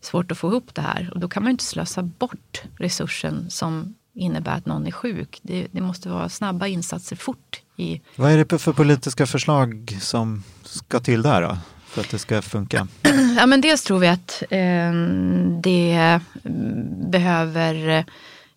svårt 0.00 0.32
att 0.32 0.38
få 0.38 0.48
ihop 0.48 0.74
det 0.74 0.82
här. 0.82 1.10
Och 1.14 1.20
då 1.20 1.28
kan 1.28 1.42
man 1.42 1.50
ju 1.50 1.52
inte 1.52 1.64
slösa 1.64 2.02
bort 2.02 2.62
resursen 2.78 3.50
som 3.50 3.94
innebär 4.14 4.52
att 4.52 4.66
någon 4.66 4.86
är 4.86 4.90
sjuk. 4.90 5.40
Det, 5.42 5.66
det 5.70 5.80
måste 5.80 6.08
vara 6.08 6.28
snabba 6.28 6.66
insatser 6.66 7.16
fort. 7.16 7.62
I, 7.76 8.00
Vad 8.16 8.32
är 8.32 8.44
det 8.44 8.58
för 8.58 8.72
politiska 8.72 9.26
förslag 9.26 9.98
som 10.00 10.42
ska 10.62 11.00
till 11.00 11.22
där 11.22 11.42
då? 11.42 11.58
För 11.88 12.00
att 12.00 12.10
det 12.10 12.18
ska 12.18 12.42
funka? 12.42 12.88
ja, 13.36 13.46
men 13.46 13.60
dels 13.60 13.82
tror 13.82 13.98
vi 13.98 14.08
att 14.08 14.42
eh, 14.50 14.92
det 15.62 16.20
behöver 17.10 18.04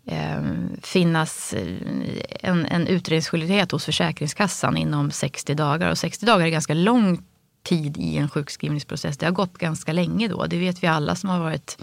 ehm, 0.05 0.69
eh, 0.75 0.81
finnas 0.83 1.53
en, 2.39 2.65
en 2.65 2.87
utredningsskyldighet 2.87 3.71
hos 3.71 3.85
Försäkringskassan 3.85 4.77
inom 4.77 5.11
60 5.11 5.53
dagar. 5.53 5.91
Och 5.91 5.97
60 5.97 6.25
dagar 6.25 6.45
är 6.45 6.49
ganska 6.49 6.73
lång 6.73 7.23
tid 7.63 7.97
i 7.97 8.17
en 8.17 8.29
sjukskrivningsprocess. 8.29 9.17
Det 9.17 9.25
har 9.25 9.33
gått 9.33 9.57
ganska 9.57 9.93
länge 9.93 10.27
då. 10.27 10.45
Det 10.45 10.57
vet 10.57 10.83
vi 10.83 10.87
alla 10.87 11.15
som 11.15 11.29
har 11.29 11.39
varit 11.39 11.77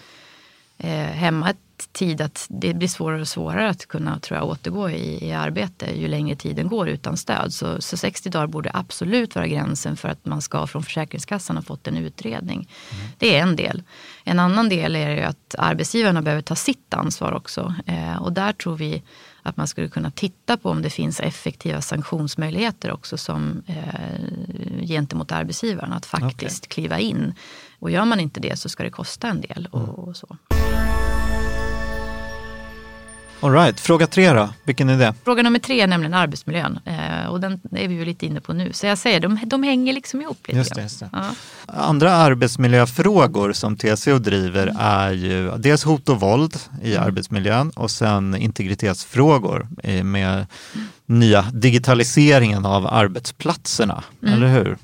eh, 0.79 0.91
hemma 0.91 1.51
ett 1.51 1.68
tid 1.93 2.21
att 2.21 2.47
det 2.51 2.75
blir 2.75 2.89
svårare 2.89 3.21
och 3.21 3.29
svårare 3.29 3.69
att 3.69 3.87
kunna 3.87 4.19
tror 4.19 4.39
jag, 4.39 4.49
återgå 4.49 4.91
i, 4.91 5.29
i 5.29 5.33
arbete 5.33 5.87
ju 6.01 6.09
längre 6.09 6.37
tiden 6.37 6.69
går 6.69 6.89
utan 6.89 7.17
stöd. 7.17 7.55
Så, 7.55 7.83
så 7.83 7.97
60 7.97 8.31
dagar 8.31 8.47
borde 8.47 8.71
absolut 8.75 9.35
vara 9.35 9.47
gränsen 9.47 9.97
för 9.97 10.09
att 10.09 10.27
man 10.27 10.43
ska 10.43 10.67
från 10.67 10.83
Försäkringskassan 10.83 11.57
ha 11.57 11.63
fått 11.63 11.87
en 11.87 11.97
utredning. 11.97 12.69
Det 13.19 13.37
är 13.37 13.43
en 13.43 13.57
del. 13.57 13.83
En 14.25 14.39
annan 14.39 14.69
del 14.69 14.97
är 14.97 15.23
att 15.23 15.55
arbetsgivarna 15.59 16.23
behöver 16.23 16.43
ta 16.43 16.55
sitt 16.55 16.95
ansvar 16.95 17.33
också. 17.33 17.75
Eh, 17.87 18.23
och 18.23 18.33
där 18.33 18.53
tror 18.53 18.77
vi 18.77 19.03
att 19.43 19.57
man 19.57 19.67
skulle 19.67 19.89
kunna 19.89 20.11
titta 20.11 20.57
på 20.57 20.71
om 20.71 20.83
det 20.83 20.91
finns 20.91 21.21
effektiva 21.21 21.81
sanktionsmöjligheter 21.81 22.93
också 22.93 23.19
som 23.19 23.63
eh, 23.67 24.87
gentemot 24.87 25.33
arbetsgivaren. 25.33 25.93
Att 25.93 26.07
faktiskt 26.07 26.69
kliva 26.69 26.99
in. 26.99 27.35
Och 27.79 27.91
gör 27.91 28.05
man 28.05 28.21
inte 28.21 28.41
det 28.41 28.59
så 28.59 28.69
ska 28.69 28.83
det 28.83 28.91
kosta 28.91 29.29
en 29.29 29.41
del. 29.41 29.69
Och, 29.73 29.99
och 29.99 30.17
så. 30.17 30.37
All 33.41 33.53
right, 33.53 33.81
fråga 33.81 34.07
tre 34.07 34.33
då, 34.33 34.49
vilken 34.65 34.89
är 34.89 34.99
det? 34.99 35.15
Fråga 35.25 35.43
nummer 35.43 35.59
tre 35.59 35.81
är 35.81 35.87
nämligen 35.87 36.15
arbetsmiljön. 36.15 36.79
Eh, 36.85 37.27
och 37.31 37.41
den 37.41 37.61
är 37.73 37.89
vi 37.89 37.95
ju 37.95 38.05
lite 38.05 38.27
inne 38.27 38.41
på 38.41 38.53
nu. 38.53 38.73
Så 38.73 38.87
jag 38.87 38.99
säger, 38.99 39.21
de, 39.21 39.39
de 39.47 39.63
hänger 39.63 39.93
liksom 39.93 40.21
ihop 40.21 40.39
lite 40.47 40.59
Just 40.59 40.75
det, 40.75 40.83
just 40.83 41.01
det. 41.01 41.09
Ja. 41.13 41.31
Andra 41.67 42.13
arbetsmiljöfrågor 42.13 43.53
som 43.53 43.77
TCO 43.77 44.19
driver 44.19 44.63
Mm. 44.67 44.77
är 44.81 45.11
ju 45.13 45.51
dels 45.59 45.85
hot 45.85 46.09
och 46.09 46.21
våld 46.21 46.57
i 46.83 46.97
arbetsmiljön 46.97 47.71
och 47.71 47.91
sen 47.91 48.37
integritetsfrågor 48.37 49.69
med 50.03 50.47
nya 51.07 51.43
digitaliseringen 51.43 52.67
av 52.67 52.87
arbetsplatserna, 52.87 54.03
Mm. 54.23 54.35
eller 54.35 54.47
hur? 54.49 54.77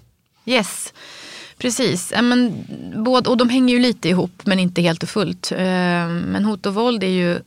Yes, 0.46 0.92
precis. 1.58 2.12
Men, 2.22 2.64
både, 3.04 3.30
och 3.30 3.36
de 3.36 3.48
hänger 3.48 3.74
ju 3.74 3.80
lite 3.80 4.08
ihop 4.08 4.42
men 4.44 4.58
inte 4.58 4.82
helt 4.82 5.02
och 5.02 5.08
fullt. 5.08 5.52
Eh, 5.52 5.58
men 6.08 6.44
hot 6.44 6.66
och 6.66 6.74
våld 6.74 7.04
är 7.04 7.08
ju 7.08 7.38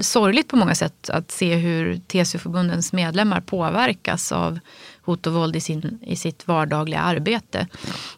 sorgligt 0.00 0.48
på 0.48 0.56
många 0.56 0.74
sätt 0.74 1.10
att 1.10 1.30
se 1.30 1.54
hur 1.54 1.96
TCO-förbundens 1.96 2.92
medlemmar 2.92 3.40
påverkas 3.40 4.32
av 4.32 4.58
hot 5.02 5.26
och 5.26 5.32
våld 5.32 5.56
i, 5.56 5.60
sin, 5.60 5.98
i 6.02 6.16
sitt 6.16 6.48
vardagliga 6.48 7.00
arbete. 7.00 7.58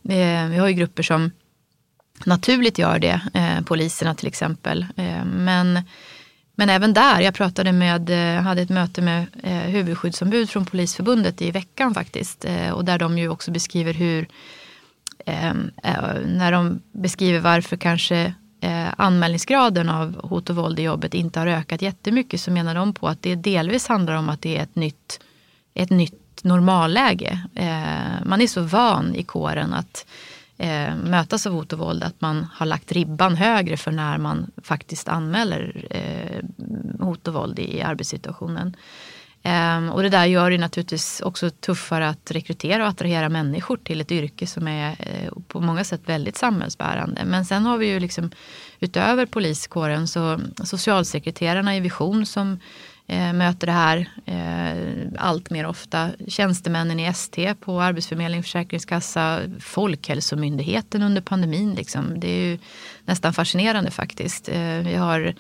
Eh, 0.09 0.47
vi 0.49 0.57
har 0.59 0.69
ju 0.69 0.75
grupper 0.75 1.02
som 1.02 1.31
naturligt 2.25 2.78
gör 2.78 2.99
det, 2.99 3.21
eh, 3.35 3.64
poliserna 3.64 4.14
till 4.14 4.28
exempel. 4.28 4.87
Eh, 4.97 5.25
men, 5.25 5.81
men 6.54 6.71
även 6.71 6.93
där, 6.93 7.21
jag 7.21 7.35
pratade 7.35 7.73
med, 7.73 8.11
eh, 8.11 8.43
hade 8.43 8.62
ett 8.62 8.71
möte 8.71 9.02
med 9.02 9.26
eh, 9.43 9.52
huvudskyddsombud 9.52 10.50
från 10.50 10.66
Polisförbundet 10.66 11.43
i 11.43 11.50
veckan 11.50 11.95
faktiskt. 11.95 12.45
Eh, 12.45 12.71
och 12.71 12.85
där 12.85 12.99
de 12.99 13.19
ju 13.19 13.28
också 13.28 13.50
beskriver 13.50 13.93
hur, 13.95 14.28
eh, 15.26 15.50
eh, 15.83 16.14
när 16.26 16.52
de 16.52 16.83
beskriver 16.93 17.40
varför 17.40 17.76
kanske 17.76 18.35
eh, 18.64 18.94
anmälningsgraden 18.97 19.88
av 19.88 20.28
hot 20.28 20.50
och 20.50 20.56
våld 20.56 20.78
i 20.78 20.83
jobbet 20.83 21.14
inte 21.14 21.40
har 21.40 21.47
ökat 21.47 21.83
jättemycket 21.83 22.40
så 22.40 22.50
menar 22.50 22.75
de 22.75 22.94
på 22.94 23.09
att 23.09 23.23
det 23.23 23.35
delvis 23.35 23.87
handlar 23.87 24.14
om 24.14 24.28
att 24.28 24.42
det 24.42 24.56
är 24.56 24.62
ett 24.62 24.76
nytt, 24.76 25.21
ett 25.75 25.90
nytt 25.90 26.44
normalläge. 26.44 27.40
Eh, 27.54 28.26
man 28.26 28.40
är 28.40 28.47
så 28.47 28.62
van 28.62 29.14
i 29.14 29.23
kåren 29.23 29.75
att 29.75 30.06
eh, 30.59 30.97
mötas 30.97 31.47
av 31.47 31.52
hot 31.52 31.73
och 31.73 31.78
våld 31.78 32.04
att 32.04 32.21
man 32.21 32.47
har 32.52 32.66
lagt 32.66 32.92
ribban 32.92 33.37
högre 33.37 33.76
för 33.76 33.92
när 33.92 34.18
man 34.18 34.50
faktiskt 34.62 35.09
anmäler 35.09 35.87
eh, 35.90 36.44
hot 37.06 37.28
och 37.28 37.35
våld 37.35 37.59
i 37.59 37.83
arbetssituationen. 37.83 38.76
Um, 39.47 39.91
och 39.91 40.03
det 40.03 40.09
där 40.09 40.25
gör 40.25 40.51
det 40.51 40.59
naturligtvis 40.59 41.21
också 41.21 41.51
tuffare 41.51 42.09
att 42.09 42.31
rekrytera 42.31 42.83
och 42.83 42.89
attrahera 42.89 43.29
människor 43.29 43.77
till 43.77 44.01
ett 44.01 44.13
yrke 44.13 44.47
som 44.47 44.69
är 44.69 44.91
uh, 44.91 45.43
på 45.49 45.61
många 45.61 45.85
sätt 45.85 46.01
väldigt 46.07 46.37
samhällsbärande. 46.37 47.25
Men 47.25 47.45
sen 47.45 47.67
har 47.67 47.79
vi 47.79 47.87
ju 47.87 48.01
liksom 48.01 48.31
utöver 48.81 49.27
poliskåren 49.27 50.09
så 50.09 50.41
socialsekreterarna 50.65 51.77
i 51.77 51.81
Vision 51.81 52.27
som 52.27 52.53
uh, 53.13 53.33
möter 53.33 53.67
det 53.67 53.73
här 53.73 54.11
uh, 54.29 55.13
allt 55.19 55.51
mer 55.51 55.67
ofta. 55.67 56.11
Tjänstemännen 56.29 57.01
i 57.01 57.05
ST 57.07 57.55
på 57.55 57.81
Arbetsförmedling, 57.81 58.43
Försäkringskassa, 58.43 59.41
Folkhälsomyndigheten 59.61 61.03
under 61.03 61.23
pandemin. 61.23 61.75
Liksom. 61.75 62.21
Det 62.21 62.29
är 62.29 62.47
ju 62.47 62.59
nästan 63.05 63.35
fascinerande 63.35 63.91
faktiskt. 63.91 64.49
Vi 64.83 64.95
har 64.95 65.35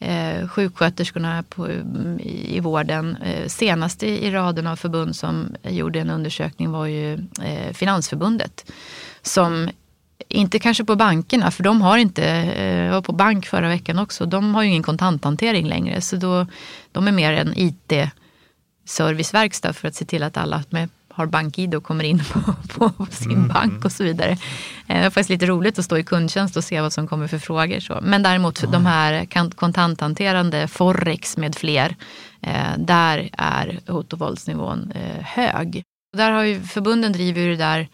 eh, 0.00 0.48
sjuksköterskorna 0.48 1.44
på, 1.48 1.70
i, 1.70 2.56
i 2.56 2.60
vården. 2.60 3.16
Eh, 3.16 3.46
senaste 3.46 4.06
i, 4.06 4.30
raden 4.30 4.66
av 4.66 4.76
förbund 4.76 5.16
som 5.16 5.56
gjorde 5.62 6.00
en 6.00 6.10
undersökning 6.10 6.70
var 6.70 6.86
ju 6.86 7.12
eh, 7.42 7.72
Finansförbundet. 7.72 8.72
Som 9.22 9.70
inte 10.28 10.58
kanske 10.58 10.84
på 10.84 10.96
bankerna, 10.96 11.50
för 11.50 11.62
de 11.62 11.82
har 11.82 11.98
inte, 11.98 12.22
jag 12.86 12.92
var 12.92 13.02
på 13.02 13.12
bank 13.12 13.46
förra 13.46 13.68
veckan 13.68 13.98
också, 13.98 14.26
de 14.26 14.54
har 14.54 14.62
ju 14.62 14.68
ingen 14.68 14.82
kontanthantering 14.82 15.66
längre. 15.66 16.00
Så 16.00 16.16
då, 16.16 16.46
de 16.92 17.08
är 17.08 17.12
mer 17.12 17.32
en 17.32 17.52
IT-serviceverkstad 17.56 19.72
för 19.72 19.88
att 19.88 19.94
se 19.94 20.04
till 20.04 20.22
att 20.22 20.36
alla 20.36 20.64
med, 20.70 20.88
har 21.18 21.26
bank-id 21.26 21.74
och 21.74 21.84
kommer 21.84 22.04
in 22.04 22.22
på, 22.68 22.90
på 22.90 23.06
sin 23.10 23.48
bank 23.48 23.84
och 23.84 23.92
så 23.92 24.04
vidare. 24.04 24.30
Eh, 24.30 24.38
Det 24.86 24.94
är 24.94 25.10
faktiskt 25.10 25.30
lite 25.30 25.46
roligt 25.46 25.78
att 25.78 25.84
stå 25.84 25.98
i 25.98 26.04
kundtjänst 26.04 26.56
och 26.56 26.64
se 26.64 26.80
vad 26.80 26.92
som 26.92 27.08
kommer 27.08 27.26
för 27.28 27.38
frågor. 27.38 27.80
Så. 27.80 27.98
Men 28.02 28.22
däremot 28.22 28.72
de 28.72 28.86
här 28.86 29.26
kontanthanterande, 29.54 30.68
Forex 30.68 31.36
med 31.36 31.54
fler, 31.54 31.96
eh, 32.42 32.78
där 32.78 33.30
är 33.32 33.80
hot 33.86 34.12
och 34.12 34.18
våldsnivån 34.18 34.92
eh, 34.94 35.24
hög. 35.24 35.82
Där 36.16 36.30
har 36.30 36.42
ju 36.42 36.60
förbunden 36.60 37.12
driver 37.12 37.40
ju 37.40 37.50
det 37.50 37.56
där 37.56 37.88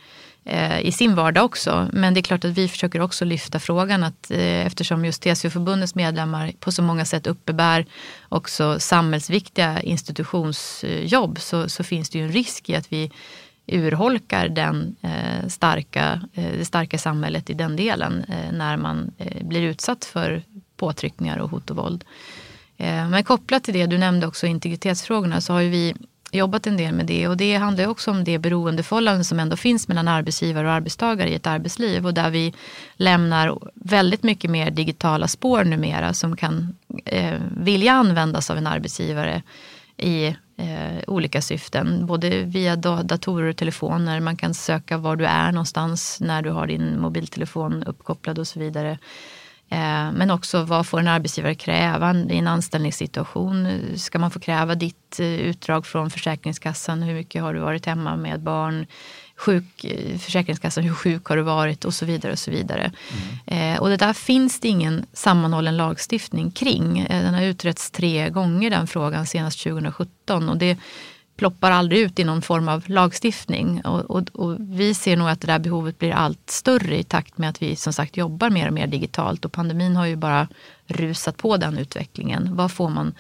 Eh, 0.47 0.81
i 0.81 0.93
sin 0.93 1.15
vardag 1.15 1.45
också. 1.45 1.89
Men 1.93 2.15
det 2.15 2.21
är 2.21 2.23
klart 2.23 2.45
att 2.45 2.51
vi 2.51 2.69
försöker 2.69 3.01
också 3.01 3.25
lyfta 3.25 3.59
frågan 3.61 4.05
att 4.05 4.31
eh, 4.31 4.67
eftersom 4.67 5.05
just 5.05 5.23
TCO-förbundets 5.23 5.95
medlemmar 5.95 6.53
på 6.61 6.73
så 6.73 6.83
många 6.83 7.05
sätt 7.05 7.27
uppebär 7.27 7.87
också 8.29 8.81
samhällsviktiga 8.81 9.81
institutionsjobb 9.81 11.41
så, 11.41 11.69
så 11.69 11.85
finns 11.85 12.11
det 12.11 12.19
ju 12.19 12.25
en 12.25 12.33
risk 12.33 12.71
i 12.71 12.77
att 12.77 12.93
vi 12.93 13.11
urholkar 13.67 14.49
den, 14.49 14.97
eh, 15.03 15.49
starka, 15.49 16.21
eh, 16.35 16.53
det 16.59 16.65
starka 16.65 16.99
samhället 16.99 17.51
i 17.51 17.55
den 17.55 17.77
delen 17.77 18.25
eh, 18.29 18.53
när 18.53 18.77
man 18.77 19.11
eh, 19.19 19.47
blir 19.47 19.63
utsatt 19.63 20.05
för 20.05 20.43
påtryckningar 20.77 21.39
och 21.39 21.51
hot 21.51 21.71
och 21.71 21.77
våld. 21.77 22.05
Eh, 22.77 23.09
men 23.09 23.25
kopplat 23.25 23.65
till 23.65 23.75
det, 23.75 23.87
du 23.87 23.99
nämnde 23.99 24.27
också 24.27 24.47
integritetsfrågorna, 24.47 25.41
så 25.41 25.53
har 25.53 25.61
ju 25.61 25.69
vi 25.71 25.95
jobbat 26.39 26.67
en 26.67 26.77
del 26.77 26.95
med 26.95 27.07
det 27.07 27.29
och 27.29 27.37
det 27.37 27.55
handlar 27.55 27.87
också 27.87 28.11
om 28.11 28.25
det 28.25 28.39
beroendeförhållande 28.39 29.25
som 29.25 29.41
ändå 29.41 29.57
finns 29.57 29.89
mellan 29.89 30.09
arbetsgivare 30.09 30.67
och 30.67 30.73
arbetstagare 30.73 31.31
i 31.31 31.35
ett 31.35 31.47
arbetsliv 31.47 32.07
och 32.07 32.15
där 32.15 32.31
vi 32.31 32.55
lämnar 32.97 33.59
väldigt 33.75 34.23
mycket 34.23 34.51
mer 34.51 34.71
digitala 34.71 35.29
spår 35.29 35.65
numera 35.65 36.15
som 36.15 36.37
kan 36.37 36.77
eh, 37.05 37.39
vilja 37.57 37.93
användas 37.93 38.51
av 38.51 38.59
en 38.59 38.67
arbetsgivare 38.67 39.43
i 39.97 40.27
eh, 40.57 41.05
olika 41.07 41.43
syften. 41.43 42.07
Både 42.07 42.43
via 42.43 42.77
datorer 42.77 43.49
och 43.51 43.57
telefoner. 43.57 44.21
Man 44.21 44.37
kan 44.37 44.55
söka 44.55 44.99
var 44.99 45.17
du 45.17 45.25
är 45.25 45.53
någonstans 45.53 46.19
när 46.21 46.43
du 46.43 46.51
har 46.51 46.67
din 46.67 47.01
mobiltelefon 47.01 47.85
uppkopplad 47.85 48.39
och 48.39 48.49
så 48.49 48.61
vidare. 48.61 48.99
Eh, 49.71 50.13
men 50.13 50.31
också 50.31 50.63
vad 50.63 50.87
får 50.87 51.01
en 51.01 51.09
arbetsgivare 51.09 51.55
kräva 51.55 52.15
i 52.15 52.39
en 52.39 52.47
anställningssituation? 52.47 53.83
Ska 53.97 54.19
man 54.19 54.31
få 54.31 54.41
kräva 54.41 54.75
ditt 54.75 55.21
eh, 55.21 55.27
utdrag 55.27 55.87
från 55.87 56.11
Försäkringskassan? 56.11 57.03
Hur 57.03 57.15
mycket 57.15 57.43
har 57.43 57.55
du 57.55 57.61
varit 57.61 57.87
hemma 57.87 58.17
med 58.17 58.41
barn? 58.41 58.87
Sjuk, 59.37 59.85
eh, 59.85 60.19
Försäkringskassan, 60.19 60.85
hur 60.85 60.95
sjuk 60.95 61.25
har 61.25 61.37
du 61.37 61.43
varit? 61.43 61.85
Och 61.85 61.95
så 61.95 62.07
vidare. 62.07 62.33
Och 62.33 62.39
så 62.39 62.51
vidare. 62.51 62.93
Mm. 63.47 63.79
Och 63.79 63.89
det 63.89 63.97
där 63.97 64.13
finns 64.13 64.61
det 64.61 64.69
ingen 64.69 65.07
sammanhållen 65.13 65.77
lagstiftning 65.77 66.51
kring. 66.51 67.07
Den 67.09 67.35
har 67.35 67.43
utretts 67.43 67.91
tre 67.91 68.31
gånger 68.31 68.71
den 68.71 68.87
frågan, 68.87 69.27
senast 69.27 69.63
2017. 69.63 70.49
Och 70.49 70.57
det 70.57 70.79
ploppar 71.37 71.71
aldrig 71.71 72.01
ut 72.01 72.19
i 72.19 72.25
någon 72.25 72.43
form 72.43 72.69
av 72.69 72.85
lagstiftning. 72.87 73.81
Och, 73.85 74.01
och, 74.01 74.29
och, 74.33 74.57
vi 74.61 74.95
ser 74.95 75.17
nog 75.17 75.29
att 75.29 75.41
det 75.41 75.47
där 75.47 75.59
behovet 75.59 75.99
blir 75.99 76.13
allt 76.13 76.51
större 76.51 76.99
i 76.99 77.05
takt 77.05 77.39
med 77.39 77.51
att 77.51 77.63
vi 77.63 77.77
som 77.77 77.93
sagt 77.93 78.17
jobbar 78.17 78.51
mer 78.51 78.67
och 78.67 78.73
mer 78.73 78.87
digitalt. 78.87 79.45
Och 79.45 79.53
pandemin 79.53 79.97
har 79.97 80.07
ju 80.07 80.17
bara 80.17 80.49
rusat 80.87 81.37
på 81.37 81.57
den 81.57 81.79
utvecklingen. 81.79 82.57
Vad 82.57 82.73
får 82.73 82.89
man, 82.89 83.15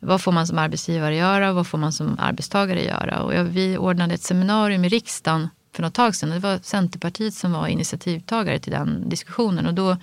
vad 0.00 0.20
får 0.20 0.32
man 0.32 0.46
som 0.46 0.58
arbetsgivare 0.58 1.16
göra? 1.16 1.52
Vad 1.52 1.66
får 1.66 1.78
man 1.78 1.92
som 1.92 2.18
arbetstagare 2.18 2.84
göra? 2.84 3.22
Och 3.22 3.56
vi 3.56 3.76
ordnade 3.76 4.14
ett 4.14 4.22
seminarium 4.22 4.84
i 4.84 4.88
riksdagen 4.88 5.48
för 5.72 5.82
något 5.82 5.94
tag 5.94 6.14
sedan. 6.14 6.30
Det 6.30 6.38
var 6.38 6.58
Centerpartiet 6.62 7.34
som 7.34 7.52
var 7.52 7.66
initiativtagare 7.66 8.58
till 8.58 8.72
den 8.72 9.08
diskussionen. 9.08 9.66
Och 9.66 9.74
då 9.74 9.96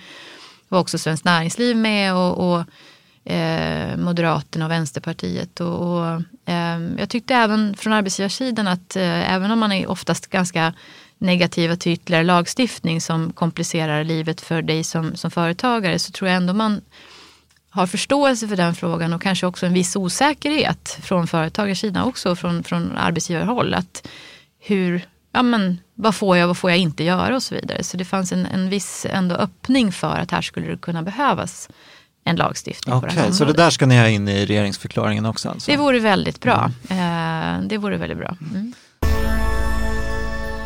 var 0.68 0.79
också 0.79 0.98
Svenskt 0.98 1.25
Näringsliv 1.25 1.77
med 1.77 2.15
och, 2.15 2.53
och 2.53 2.63
eh, 3.30 3.98
Moderaterna 3.98 4.66
och 4.66 4.72
Vänsterpartiet. 4.72 5.60
Och, 5.60 5.98
och 5.98 6.22
eh, 6.46 6.80
jag 6.98 7.10
tyckte 7.10 7.36
även 7.36 7.76
från 7.78 7.94
arbetsgivarsidan 7.94 8.68
att 8.68 8.96
eh, 8.96 9.34
även 9.34 9.52
om 9.52 9.60
man 9.60 9.72
är 9.72 9.88
oftast 9.88 10.28
ganska 10.28 10.74
negativa 11.18 11.76
till 11.76 11.92
ytterligare 11.92 12.24
lagstiftning 12.24 13.02
som 13.02 13.34
komplicerar 13.34 14.04
livet 14.04 14.42
för 14.42 14.62
dig 14.62 14.84
som, 14.84 15.16
som 15.16 15.32
företagare 15.32 16.00
så 16.00 16.12
tror 16.12 16.30
jag 16.30 16.38
ändå 16.38 16.54
man 16.54 16.82
har 17.70 17.88
förståelse 17.88 18.48
för 18.48 18.56
den 18.56 18.76
frågan 18.76 19.14
och 19.14 19.22
kanske 19.22 19.48
också 19.48 19.66
en 19.66 19.74
viss 19.74 19.96
osäkerhet 19.96 20.98
från 21.02 21.28
företagarsidan 21.28 22.08
också 22.08 22.36
från, 22.36 22.64
från 22.64 22.98
arbetsgivarhåll. 22.98 23.74
Att 23.74 24.08
hur, 24.60 25.08
ja 25.32 25.44
men, 25.44 25.80
vad 25.96 26.16
får 26.16 26.38
jag, 26.38 26.48
vad 26.48 26.58
får 26.58 26.70
jag 26.70 26.80
inte 26.80 27.04
göra 27.04 27.36
och 27.36 27.44
så 27.44 27.56
vidare. 27.56 27.84
Så 27.84 27.98
det 27.98 28.06
fanns 28.06 28.32
en, 28.32 28.46
en 28.46 28.70
viss 28.70 29.06
ändå 29.10 29.36
öppning 29.36 29.92
för 29.92 30.16
att 30.16 30.32
här 30.32 30.42
skulle 30.42 30.68
det 30.68 30.78
kunna 30.78 31.04
behövas 31.04 31.70
en 32.30 32.36
lagstiftning 32.36 32.96
okay, 32.96 33.10
på 33.10 33.16
det 33.16 33.22
här 33.22 33.32
Så 33.32 33.46
det 33.46 33.54
där 33.54 33.70
ska 33.70 33.86
ni 33.86 33.98
ha 33.98 34.08
in 34.08 34.28
i 34.28 34.46
regeringsförklaringen 34.46 35.26
också? 35.26 35.50
Alltså. 35.50 35.72
Det 35.72 35.78
vore 35.78 36.00
väldigt 36.00 36.42
bra. 36.42 36.72
Mm. 36.90 37.68
det 37.68 37.78
vore 37.78 37.98
väldigt 37.98 38.18
bra. 38.18 38.38
Mm. 38.52 38.74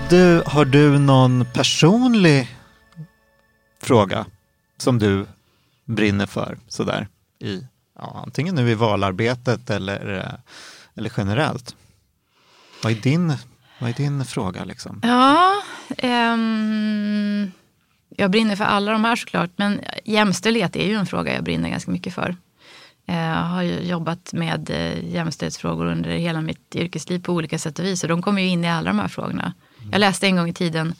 Du, 0.10 0.44
har 0.46 0.66
du 0.66 1.00
någon 1.00 1.46
personlig 1.54 2.58
fråga 3.82 4.26
som 4.78 5.00
du 5.00 5.26
brinner 5.86 6.26
för 6.26 6.58
sådär 6.68 7.08
i 7.40 7.68
ja, 8.00 8.22
antingen 8.26 8.56
nu 8.56 8.70
i 8.70 8.76
valarbetet 8.76 9.70
eller, 9.70 10.18
eh, 10.18 10.34
eller 10.96 11.12
generellt? 11.18 11.76
Vad 12.84 12.92
är 12.92 12.96
din, 12.96 13.34
vad 13.80 13.90
är 13.90 13.94
din 13.94 14.26
fråga 14.26 14.64
liksom? 14.64 15.02
Ja, 15.04 15.54
um 16.04 17.52
jag 18.18 18.32
brinner 18.32 18.56
för 18.56 18.64
alla 18.64 18.92
de 18.92 19.06
här 19.06 19.16
såklart, 19.16 19.50
men 19.56 19.82
jämställdhet 20.06 20.76
är 20.76 20.88
ju 20.88 20.96
en 20.96 21.06
fråga 21.06 21.34
jag 21.34 21.44
brinner 21.44 21.70
ganska 21.70 21.92
mycket 21.92 22.14
för. 22.14 22.36
Eh, 23.06 23.16
jag 23.16 23.44
har 23.44 23.62
ju 23.62 23.80
jobbat 23.80 24.34
med 24.34 24.70
eh, 24.70 25.14
jämställdhetsfrågor 25.14 25.86
under 25.86 26.10
hela 26.10 26.42
mitt 26.42 26.76
yrkesliv 26.76 27.24
på 27.24 27.34
olika 27.34 27.60
sätt 27.60 27.80
och 27.80 27.86
vis 27.86 28.04
och 28.04 28.10
de 28.10 28.22
kommer 28.22 28.42
ju 28.42 28.48
in 28.48 28.66
i 28.66 28.70
alla 28.70 28.90
de 28.90 29.00
här 29.00 29.08
frågorna. 29.08 29.54
Jag 29.92 30.00
läste 30.00 30.28
en 30.28 30.36
gång 30.36 30.50
i 30.50 30.54
tiden 30.54 30.96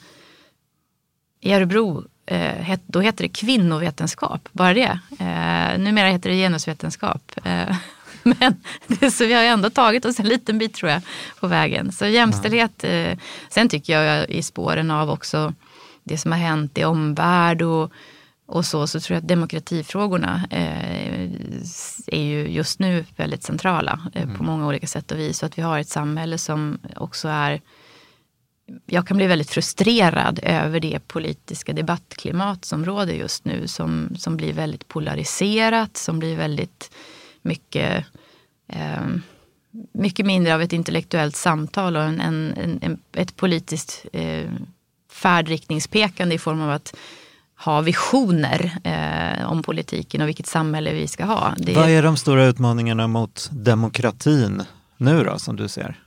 i 1.40 1.52
Örebro, 1.52 2.04
eh, 2.26 2.76
då 2.86 3.00
hette 3.00 3.22
det 3.22 3.28
kvinnovetenskap, 3.28 4.48
bara 4.52 4.74
det. 4.74 4.98
Numera 5.78 6.08
heter 6.08 6.30
det 6.30 6.36
genusvetenskap. 6.36 7.32
Men 8.22 9.10
så 9.10 9.26
vi 9.26 9.32
har 9.32 9.42
ändå 9.42 9.70
tagit 9.70 10.04
oss 10.04 10.20
en 10.20 10.28
liten 10.28 10.58
bit 10.58 10.74
tror 10.74 10.90
jag 10.90 11.02
på 11.40 11.46
vägen. 11.46 11.92
Så 11.92 12.06
jämställdhet. 12.06 12.84
Sen 13.48 13.68
tycker 13.68 14.00
jag 14.00 14.30
i 14.30 14.42
spåren 14.42 14.90
av 14.90 15.10
också 15.10 15.52
det 16.04 16.18
som 16.18 16.32
har 16.32 16.38
hänt 16.38 16.78
i 16.78 16.84
omvärld 16.84 17.62
och, 17.62 17.92
och 18.46 18.66
så, 18.66 18.86
så 18.86 19.00
tror 19.00 19.14
jag 19.14 19.22
att 19.22 19.28
demokratifrågorna 19.28 20.46
eh, 20.50 21.30
är 22.06 22.22
ju 22.22 22.48
just 22.48 22.78
nu 22.78 23.04
väldigt 23.16 23.42
centrala 23.42 24.00
eh, 24.14 24.22
mm. 24.22 24.36
på 24.36 24.44
många 24.44 24.66
olika 24.66 24.86
sätt 24.86 25.12
och 25.12 25.18
vis. 25.18 25.38
Så 25.38 25.46
att 25.46 25.58
vi 25.58 25.62
har 25.62 25.78
ett 25.78 25.88
samhälle 25.88 26.38
som 26.38 26.78
också 26.96 27.28
är 27.28 27.60
jag 28.86 29.06
kan 29.06 29.16
bli 29.16 29.26
väldigt 29.26 29.50
frustrerad 29.50 30.40
över 30.42 30.80
det 30.80 31.08
politiska 31.08 31.72
debattklimat 31.72 32.64
som 32.64 32.84
råder 32.84 33.14
just 33.14 33.44
nu. 33.44 33.68
Som, 33.68 34.16
som 34.18 34.36
blir 34.36 34.52
väldigt 34.52 34.88
polariserat, 34.88 35.96
som 35.96 36.18
blir 36.18 36.36
väldigt 36.36 36.90
mycket, 37.42 38.04
eh, 38.68 39.06
mycket 39.92 40.26
mindre 40.26 40.54
av 40.54 40.62
ett 40.62 40.72
intellektuellt 40.72 41.36
samtal 41.36 41.96
och 41.96 42.02
en, 42.02 42.20
en, 42.20 42.78
en 42.82 42.98
ett 43.12 43.36
politiskt 43.36 44.06
eh, 44.12 44.50
färdriktningspekande 45.14 46.34
i 46.34 46.38
form 46.38 46.60
av 46.60 46.70
att 46.70 46.96
ha 47.56 47.80
visioner 47.80 48.78
eh, 48.84 49.50
om 49.50 49.62
politiken 49.62 50.22
och 50.22 50.28
vilket 50.28 50.46
samhälle 50.46 50.92
vi 50.92 51.06
ska 51.06 51.24
ha. 51.24 51.54
Det... 51.58 51.74
Vad 51.74 51.90
är 51.90 52.02
de 52.02 52.16
stora 52.16 52.44
utmaningarna 52.44 53.06
mot 53.06 53.48
demokratin 53.52 54.62
nu 54.96 55.24
då, 55.24 55.38
som 55.38 55.56
du 55.56 55.68
ser? 55.68 56.00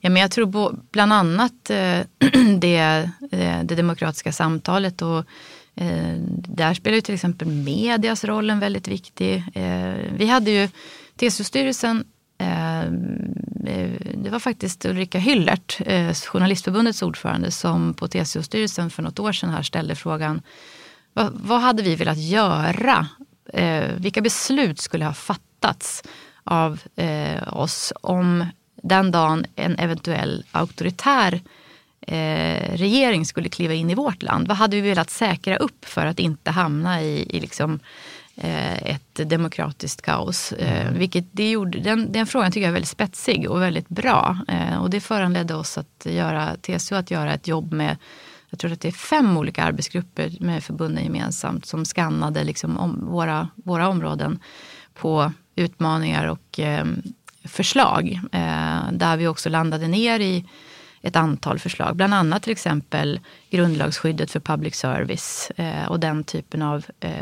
Ja, 0.00 0.10
men 0.10 0.22
jag 0.22 0.30
tror 0.30 0.78
bland 0.92 1.12
annat 1.12 1.70
eh, 1.70 2.00
det, 2.58 2.76
eh, 3.30 3.62
det 3.64 3.74
demokratiska 3.74 4.32
samtalet 4.32 5.02
och 5.02 5.18
eh, 5.74 6.14
där 6.48 6.74
spelar 6.74 6.94
ju 6.94 7.00
till 7.00 7.14
exempel 7.14 7.48
medias 7.48 8.24
roll 8.24 8.50
en 8.50 8.60
väldigt 8.60 8.88
viktig. 8.88 9.44
Eh, 9.54 9.94
vi 10.16 10.26
hade 10.26 10.50
ju 10.50 10.68
TCO-styrelsen 11.16 12.04
Eh, 12.38 12.90
det 14.14 14.30
var 14.30 14.38
faktiskt 14.38 14.84
Ulrika 14.84 15.18
Hyllert, 15.18 15.80
eh, 15.86 16.14
Journalistförbundets 16.14 17.02
ordförande, 17.02 17.50
som 17.50 17.94
på 17.94 18.08
TCO-styrelsen 18.08 18.90
för 18.90 19.02
något 19.02 19.18
år 19.18 19.32
sedan 19.32 19.50
här 19.50 19.62
ställde 19.62 19.94
frågan 19.94 20.42
vad, 21.12 21.32
vad 21.32 21.60
hade 21.60 21.82
vi 21.82 21.94
velat 21.94 22.18
göra? 22.18 23.08
Eh, 23.52 23.84
vilka 23.96 24.20
beslut 24.20 24.80
skulle 24.80 25.04
ha 25.04 25.14
fattats 25.14 26.02
av 26.44 26.80
oss 27.46 27.92
om 28.00 28.46
den 28.82 29.10
dagen 29.10 29.46
en 29.56 29.78
eventuell 29.78 30.44
auktoritär 30.50 31.40
regering 32.72 33.26
skulle 33.26 33.48
kliva 33.48 33.74
in 33.74 33.90
i 33.90 33.94
vårt 33.94 34.22
land? 34.22 34.48
Vad 34.48 34.56
hade 34.56 34.76
vi 34.76 34.88
velat 34.88 35.10
säkra 35.10 35.56
upp 35.56 35.84
för 35.84 36.06
att 36.06 36.18
inte 36.18 36.50
hamna 36.50 37.02
i, 37.02 37.36
i 37.36 37.40
liksom 37.40 37.80
Eh, 37.80 38.17
Eh, 38.40 38.82
ett 38.82 39.30
demokratiskt 39.30 40.02
kaos. 40.02 40.52
Eh. 40.52 40.92
Vilket 40.92 41.24
det 41.32 41.50
gjorde, 41.50 41.78
den, 41.78 42.12
den 42.12 42.26
frågan 42.26 42.52
tycker 42.52 42.62
jag 42.62 42.68
är 42.68 42.72
väldigt 42.72 42.88
spetsig 42.88 43.50
och 43.50 43.62
väldigt 43.62 43.88
bra. 43.88 44.38
Eh, 44.48 44.82
och 44.82 44.90
det 44.90 45.00
föranledde 45.00 45.54
oss 45.54 45.78
att 45.78 46.06
göra, 46.06 46.56
TCO 46.56 46.94
att 46.94 47.10
göra 47.10 47.34
ett 47.34 47.48
jobb 47.48 47.72
med 47.72 47.96
jag 48.50 48.58
tror 48.58 48.72
att 48.72 48.80
det 48.80 48.88
är 48.88 48.92
fem 48.92 49.36
olika 49.36 49.64
arbetsgrupper 49.64 50.36
med 50.40 50.64
förbunden 50.64 51.04
gemensamt 51.04 51.66
som 51.66 51.84
skannade 51.84 52.44
liksom 52.44 52.78
om 52.78 53.06
våra, 53.10 53.48
våra 53.54 53.88
områden 53.88 54.40
på 54.94 55.32
utmaningar 55.56 56.26
och 56.26 56.60
eh, 56.60 56.86
förslag. 57.44 58.20
Eh, 58.32 58.92
där 58.92 59.16
vi 59.16 59.26
också 59.26 59.48
landade 59.48 59.88
ner 59.88 60.20
i 60.20 60.44
ett 61.02 61.16
antal 61.16 61.58
förslag. 61.58 61.96
Bland 61.96 62.14
annat 62.14 62.42
till 62.42 62.52
exempel 62.52 63.20
grundlagsskyddet 63.50 64.30
för 64.30 64.40
public 64.40 64.74
service 64.74 65.52
eh, 65.56 65.84
och 65.88 66.00
den 66.00 66.24
typen 66.24 66.62
av 66.62 66.84
eh, 67.00 67.12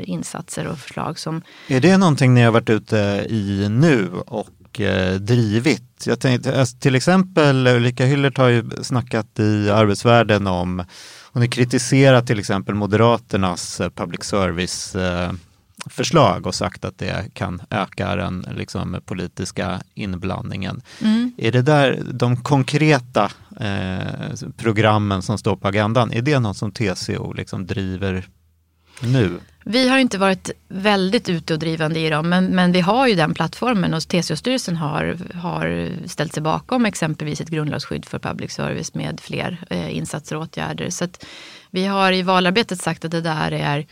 insatser 0.00 0.66
och 0.66 0.78
förslag. 0.78 1.18
som... 1.18 1.42
Är 1.68 1.80
det 1.80 1.96
någonting 1.96 2.34
ni 2.34 2.42
har 2.42 2.50
varit 2.50 2.70
ute 2.70 3.26
i 3.28 3.66
nu 3.70 4.08
och 4.26 4.80
eh, 4.80 5.14
drivit. 5.14 6.04
Jag 6.06 6.20
tänkte, 6.20 6.52
eh, 6.52 6.64
till 6.64 6.94
exempel 6.94 7.66
Ulrika 7.66 8.04
Hyllert 8.04 8.38
har 8.38 8.48
ju 8.48 8.70
snackat 8.82 9.38
i 9.38 9.70
Arbetsvärlden 9.70 10.46
om, 10.46 10.84
hon 11.32 11.42
har 11.42 11.48
kritiserat 11.48 12.26
till 12.26 12.38
exempel 12.38 12.74
Moderaternas 12.74 13.80
public 13.94 14.24
service 14.24 14.94
eh, 14.94 15.32
förslag 15.86 16.46
och 16.46 16.54
sagt 16.54 16.84
att 16.84 16.98
det 16.98 17.34
kan 17.34 17.62
öka 17.70 18.16
den 18.16 18.46
liksom, 18.56 19.00
politiska 19.04 19.80
inblandningen. 19.94 20.82
Mm. 21.02 21.32
Är 21.38 21.52
det 21.52 21.62
där 21.62 22.02
de 22.12 22.36
konkreta 22.36 23.30
eh, 23.60 24.48
programmen 24.56 25.22
som 25.22 25.38
står 25.38 25.56
på 25.56 25.68
agendan, 25.68 26.12
är 26.12 26.22
det 26.22 26.38
något 26.38 26.56
som 26.56 26.72
TCO 26.72 27.32
liksom 27.32 27.66
driver 27.66 28.28
nu? 29.00 29.40
Vi 29.68 29.88
har 29.88 29.98
inte 29.98 30.18
varit 30.18 30.50
väldigt 30.68 31.28
ute 31.28 31.52
och 31.52 31.58
drivande 31.58 32.00
i 32.00 32.10
dem, 32.10 32.28
men, 32.28 32.46
men 32.46 32.72
vi 32.72 32.80
har 32.80 33.06
ju 33.06 33.14
den 33.14 33.34
plattformen 33.34 33.94
och 33.94 34.00
TCO-styrelsen 34.00 34.76
har, 34.76 35.18
har 35.34 35.90
ställt 36.08 36.32
sig 36.32 36.42
bakom 36.42 36.86
exempelvis 36.86 37.40
ett 37.40 37.48
grundlagsskydd 37.48 38.04
för 38.04 38.18
public 38.18 38.52
service 38.52 38.94
med 38.94 39.20
fler 39.20 39.58
eh, 39.70 39.96
insatser 39.96 40.36
och 40.36 40.42
åtgärder. 40.42 40.90
Så 40.90 41.08
vi 41.70 41.86
har 41.86 42.12
i 42.12 42.22
valarbetet 42.22 42.80
sagt 42.80 43.04
att 43.04 43.10
det 43.10 43.20
där 43.20 43.52
är 43.52 43.86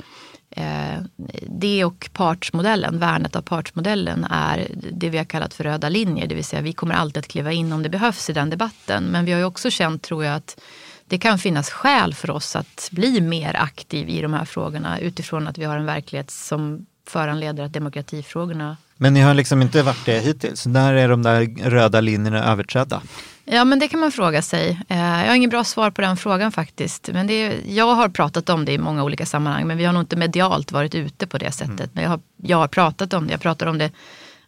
Eh, 0.57 1.03
det 1.49 1.85
och 1.85 2.11
partsmodellen, 2.13 2.99
värnet 2.99 3.37
av 3.37 3.43
partsmodellen 3.43 4.27
är 4.31 4.67
det 4.93 5.11
vi 5.11 5.19
har 5.19 5.25
kallat 5.25 5.55
för 5.55 5.65
röda 5.65 5.89
linjer. 5.89 6.27
Det 6.27 6.35
vill 6.35 6.45
säga 6.45 6.63
vi 6.63 6.73
kommer 6.73 6.95
alltid 6.95 7.19
att 7.19 7.29
kliva 7.29 7.53
in 7.53 7.73
om 7.73 7.83
det 7.83 7.89
behövs 7.89 8.31
i 8.31 8.33
den 8.33 8.51
debatten. 8.51 9.05
Men 9.05 9.25
vi 9.25 9.33
har 9.33 9.39
ju 9.39 9.45
också 9.45 9.71
känt, 9.71 10.03
tror 10.03 10.25
jag, 10.25 10.35
att 10.35 10.61
det 11.07 11.19
kan 11.19 11.39
finnas 11.39 11.71
skäl 11.71 12.15
för 12.15 12.31
oss 12.31 12.57
att 12.57 12.89
bli 12.93 13.21
mer 13.21 13.57
aktiv 13.57 14.09
i 14.09 14.23
de 14.23 14.35
här 14.35 14.45
frågorna 14.45 14.99
utifrån 14.99 15.49
att 15.49 15.59
vi 15.59 15.65
har 15.65 15.77
en 15.77 15.87
verklighet 15.87 16.31
som 16.31 16.87
föranleder 17.07 17.65
att 17.65 17.73
demokratifrågorna 17.73 18.77
men 19.05 19.15
ni 19.15 19.21
har 19.21 19.35
liksom 19.35 19.63
inte 19.63 19.83
varit 19.83 20.05
det 20.05 20.19
hittills. 20.21 20.67
När 20.67 20.95
är 20.95 21.09
de 21.09 21.23
där 21.23 21.71
röda 21.71 22.01
linjerna 22.01 22.45
överträdda? 22.45 23.03
Ja, 23.45 23.65
men 23.65 23.79
det 23.79 23.89
kan 23.89 24.01
man 24.01 24.13
fråga 24.13 24.43
sig. 24.43 24.81
Eh, 24.89 24.99
Jag 24.99 25.29
har 25.29 25.35
inget 25.35 25.51
bra 25.51 25.65
svar 25.65 25.91
på 25.91 26.01
den 26.01 26.17
frågan 26.17 26.53
faktiskt. 26.53 27.11
Men 27.13 27.27
det 27.27 27.33
är, 27.35 27.61
jag 27.67 27.95
har 27.95 28.09
pratat 28.09 28.49
om 28.49 28.65
det 28.65 28.73
i 28.73 28.79
många 28.79 29.05
olika 29.05 29.27
sammanhang, 29.27 29.67
men 29.67 29.77
vi 29.77 29.85
har 29.85 29.93
nog 29.93 30.03
inte 30.03 30.17
medialt 30.17 30.73
varit 30.73 30.95
ute 30.95 31.27
på 31.27 31.39
det 31.39 31.53
sättet. 31.53 31.91
Men 31.93 32.03
jag 32.05 32.11
har, 32.11 32.21
jag 32.37 32.57
har 32.57 32.69
pratat 32.69 33.13
om 33.15 33.27
det. 33.27 33.33
Jag 33.33 33.41
pratar 33.41 33.67
om 33.67 33.79
det 33.79 33.91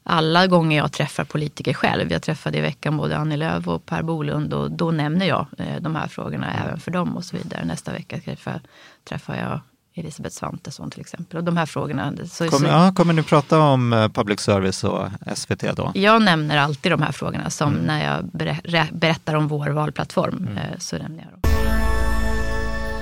alla 0.03 0.47
gånger 0.47 0.77
jag 0.77 0.93
träffar 0.93 1.25
politiker 1.25 1.75
själv. 1.75 2.13
Jag 2.13 2.23
träffade 2.23 2.59
i 2.59 2.61
veckan 2.61 2.97
både 2.97 3.17
Annie 3.17 3.37
Lööf 3.37 3.69
och 3.69 3.87
Per 3.87 4.03
Bolund 4.03 4.55
och 4.55 4.71
då 4.71 4.91
nämner 4.91 5.27
jag 5.27 5.47
eh, 5.59 5.81
de 5.81 5.95
här 5.97 6.09
frågorna 6.09 6.55
även 6.65 6.81
för 6.81 6.91
dem 6.91 7.17
och 7.17 7.25
så 7.25 7.37
vidare. 7.37 7.65
Nästa 7.65 7.93
vecka 7.93 8.19
träffar, 8.21 8.61
träffar 9.09 9.37
jag 9.37 9.61
Elisabeth 9.99 10.35
Svantesson 10.37 10.91
till 10.91 11.01
exempel. 11.01 11.39
Och 11.39 11.45
de 11.45 11.57
här 11.57 11.67
frågorna. 11.67 12.13
Så, 12.31 12.49
Kommer, 12.49 12.69
så, 12.69 12.73
ja, 12.75 12.93
kommer 12.97 13.13
ni 13.13 13.23
prata 13.23 13.59
om 13.61 13.93
eh, 13.93 14.09
public 14.09 14.41
service 14.41 14.85
och 14.85 15.09
SVT 15.35 15.77
då? 15.77 15.91
jag 15.95 16.23
nämner 16.23 16.57
alltid 16.59 16.93
de 16.93 17.03
här 17.03 17.13
frågorna 17.13 17.51
som 17.51 17.73
när 17.73 18.05
jag 18.15 18.25
berä- 18.25 18.89
berättar 18.93 19.35
om 19.35 19.49
vår 19.49 19.69
valplattform. 19.71 20.49
eh, 20.57 20.79
Så 20.79 20.99
nämner 20.99 21.19
jag 21.23 21.33
dem. 21.33 21.41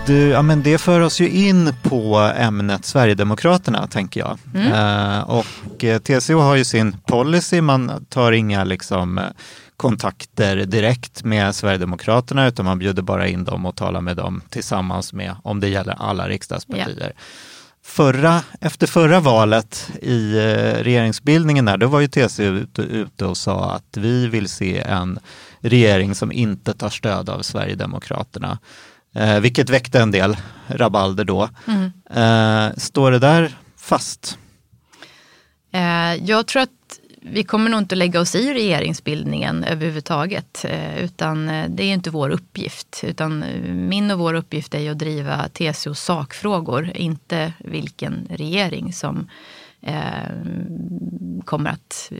Du, 0.06 0.28
ja, 0.28 0.42
men 0.42 0.62
det 0.62 0.78
för 0.78 1.00
oss 1.00 1.20
ju 1.20 1.28
in 1.28 1.74
på 1.82 2.16
ämnet 2.36 2.84
Sverigedemokraterna, 2.84 3.86
tänker 3.86 4.20
jag. 4.20 4.38
Eh, 4.72 5.20
och 5.30 5.84
eh, 5.84 5.98
TCO 5.98 6.38
har 6.38 6.56
ju 6.56 6.64
sin 6.64 6.96
policy, 7.06 7.60
man 7.60 8.06
tar 8.08 8.32
inga 8.32 8.64
liksom, 8.64 9.20
kontakter 9.76 10.56
direkt 10.56 11.24
med 11.24 11.54
Sverigedemokraterna, 11.54 12.46
utan 12.46 12.64
man 12.64 12.78
bjuder 12.78 13.02
bara 13.02 13.28
in 13.28 13.44
dem 13.44 13.66
och 13.66 13.76
talar 13.76 14.00
med 14.00 14.16
dem 14.16 14.42
tillsammans 14.50 15.12
med, 15.12 15.36
om 15.42 15.60
det 15.60 15.68
gäller 15.68 15.94
alla 15.98 16.28
riksdagspartier. 16.28 17.12
Förra, 17.86 18.40
efter 18.60 18.86
förra 18.86 19.20
valet 19.20 19.90
i 20.02 20.36
eh, 20.36 20.82
regeringsbildningen, 20.82 21.64
där, 21.64 21.76
då 21.76 21.86
var 21.86 22.00
ju 22.00 22.08
TCO 22.08 22.42
ute, 22.42 22.82
ute 22.82 23.24
och 23.24 23.36
sa 23.36 23.70
att 23.72 23.96
vi 23.96 24.26
vill 24.28 24.48
se 24.48 24.78
en 24.78 25.18
regering 25.60 26.14
som 26.14 26.32
inte 26.32 26.74
tar 26.74 26.88
stöd 26.90 27.28
av 27.28 27.42
Sverigedemokraterna. 27.42 28.58
Eh, 29.14 29.40
vilket 29.40 29.70
väckte 29.70 30.00
en 30.00 30.10
del 30.10 30.36
rabalder 30.66 31.24
då. 31.24 31.48
Eh, 32.20 32.68
står 32.76 33.10
det 33.10 33.18
där 33.18 33.56
fast? 33.76 34.38
Eh, 35.72 36.14
Jag 36.24 36.46
tror 36.46 36.62
att 36.62 36.70
vi 37.26 37.44
kommer 37.44 37.70
nog 37.70 37.80
inte 37.80 37.94
lägga 37.94 38.20
oss 38.20 38.34
i 38.34 38.54
regeringsbildningen 38.54 39.64
överhuvudtaget. 39.64 40.64
Eh, 40.68 41.04
utan 41.04 41.48
eh, 41.48 41.68
det 41.68 41.84
är 41.84 41.92
inte 41.92 42.10
vår 42.10 42.30
uppgift. 42.30 43.00
Utan 43.04 43.42
eh, 43.42 43.72
min 43.72 44.10
och 44.10 44.18
vår 44.18 44.34
uppgift 44.34 44.74
är 44.74 44.90
att 44.90 44.98
driva 44.98 45.48
TCOs 45.48 46.00
sakfrågor. 46.00 46.90
Inte 46.94 47.52
vilken 47.58 48.26
regering 48.30 48.92
som 48.92 49.28
kommer 51.44 51.70
att 51.70 52.12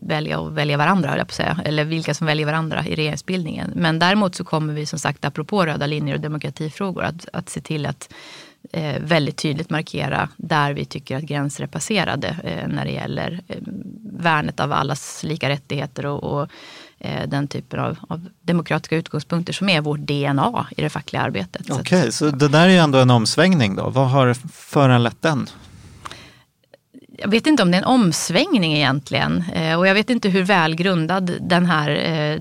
välja 0.00 0.38
och 0.38 0.58
välja 0.58 0.76
varandra, 0.76 1.18
jag 1.18 1.28
på 1.28 1.34
säga. 1.34 1.60
Eller 1.64 1.84
vilka 1.84 2.14
som 2.14 2.26
väljer 2.26 2.46
varandra 2.46 2.86
i 2.86 2.94
regeringsbildningen. 2.94 3.72
Men 3.74 3.98
däremot 3.98 4.34
så 4.34 4.44
kommer 4.44 4.74
vi 4.74 4.86
som 4.86 4.98
sagt, 4.98 5.24
apropå 5.24 5.66
röda 5.66 5.86
linjer 5.86 6.14
och 6.14 6.20
demokratifrågor, 6.20 7.02
att, 7.02 7.28
att 7.32 7.48
se 7.48 7.60
till 7.60 7.86
att 7.86 8.14
eh, 8.72 9.00
väldigt 9.00 9.36
tydligt 9.36 9.70
markera 9.70 10.28
där 10.36 10.72
vi 10.72 10.84
tycker 10.84 11.16
att 11.16 11.22
gränser 11.22 11.62
är 11.64 11.66
passerade 11.68 12.36
eh, 12.44 12.68
när 12.68 12.84
det 12.84 12.90
gäller 12.90 13.40
eh, 13.48 13.56
värnet 14.12 14.60
av 14.60 14.72
allas 14.72 15.22
lika 15.22 15.48
rättigheter 15.48 16.06
och, 16.06 16.24
och 16.24 16.48
eh, 16.98 17.28
den 17.28 17.48
typen 17.48 17.80
av, 17.80 17.98
av 18.08 18.26
demokratiska 18.42 18.96
utgångspunkter 18.96 19.52
som 19.52 19.68
är 19.68 19.80
vårt 19.80 20.00
DNA 20.00 20.66
i 20.76 20.82
det 20.82 20.90
fackliga 20.90 21.22
arbetet. 21.22 21.66
Så 21.66 21.72
att- 21.74 21.80
Okej, 21.80 22.12
så 22.12 22.30
det 22.30 22.48
där 22.48 22.64
är 22.64 22.68
ju 22.72 22.76
ändå 22.78 22.98
en 22.98 23.10
omsvängning 23.10 23.76
då. 23.76 23.90
Vad 23.90 24.08
har 24.10 24.34
föranlett 24.52 25.22
den? 25.22 25.46
Jag 27.20 27.28
vet 27.28 27.46
inte 27.46 27.62
om 27.62 27.70
det 27.70 27.76
är 27.76 27.82
en 27.82 27.88
omsvängning 27.88 28.74
egentligen. 28.74 29.44
Eh, 29.54 29.78
och 29.78 29.86
jag 29.86 29.94
vet 29.94 30.10
inte 30.10 30.28
hur 30.28 30.42
välgrundad 30.42 31.32
den 31.40 31.66
här 31.66 31.90
eh, 31.90 32.40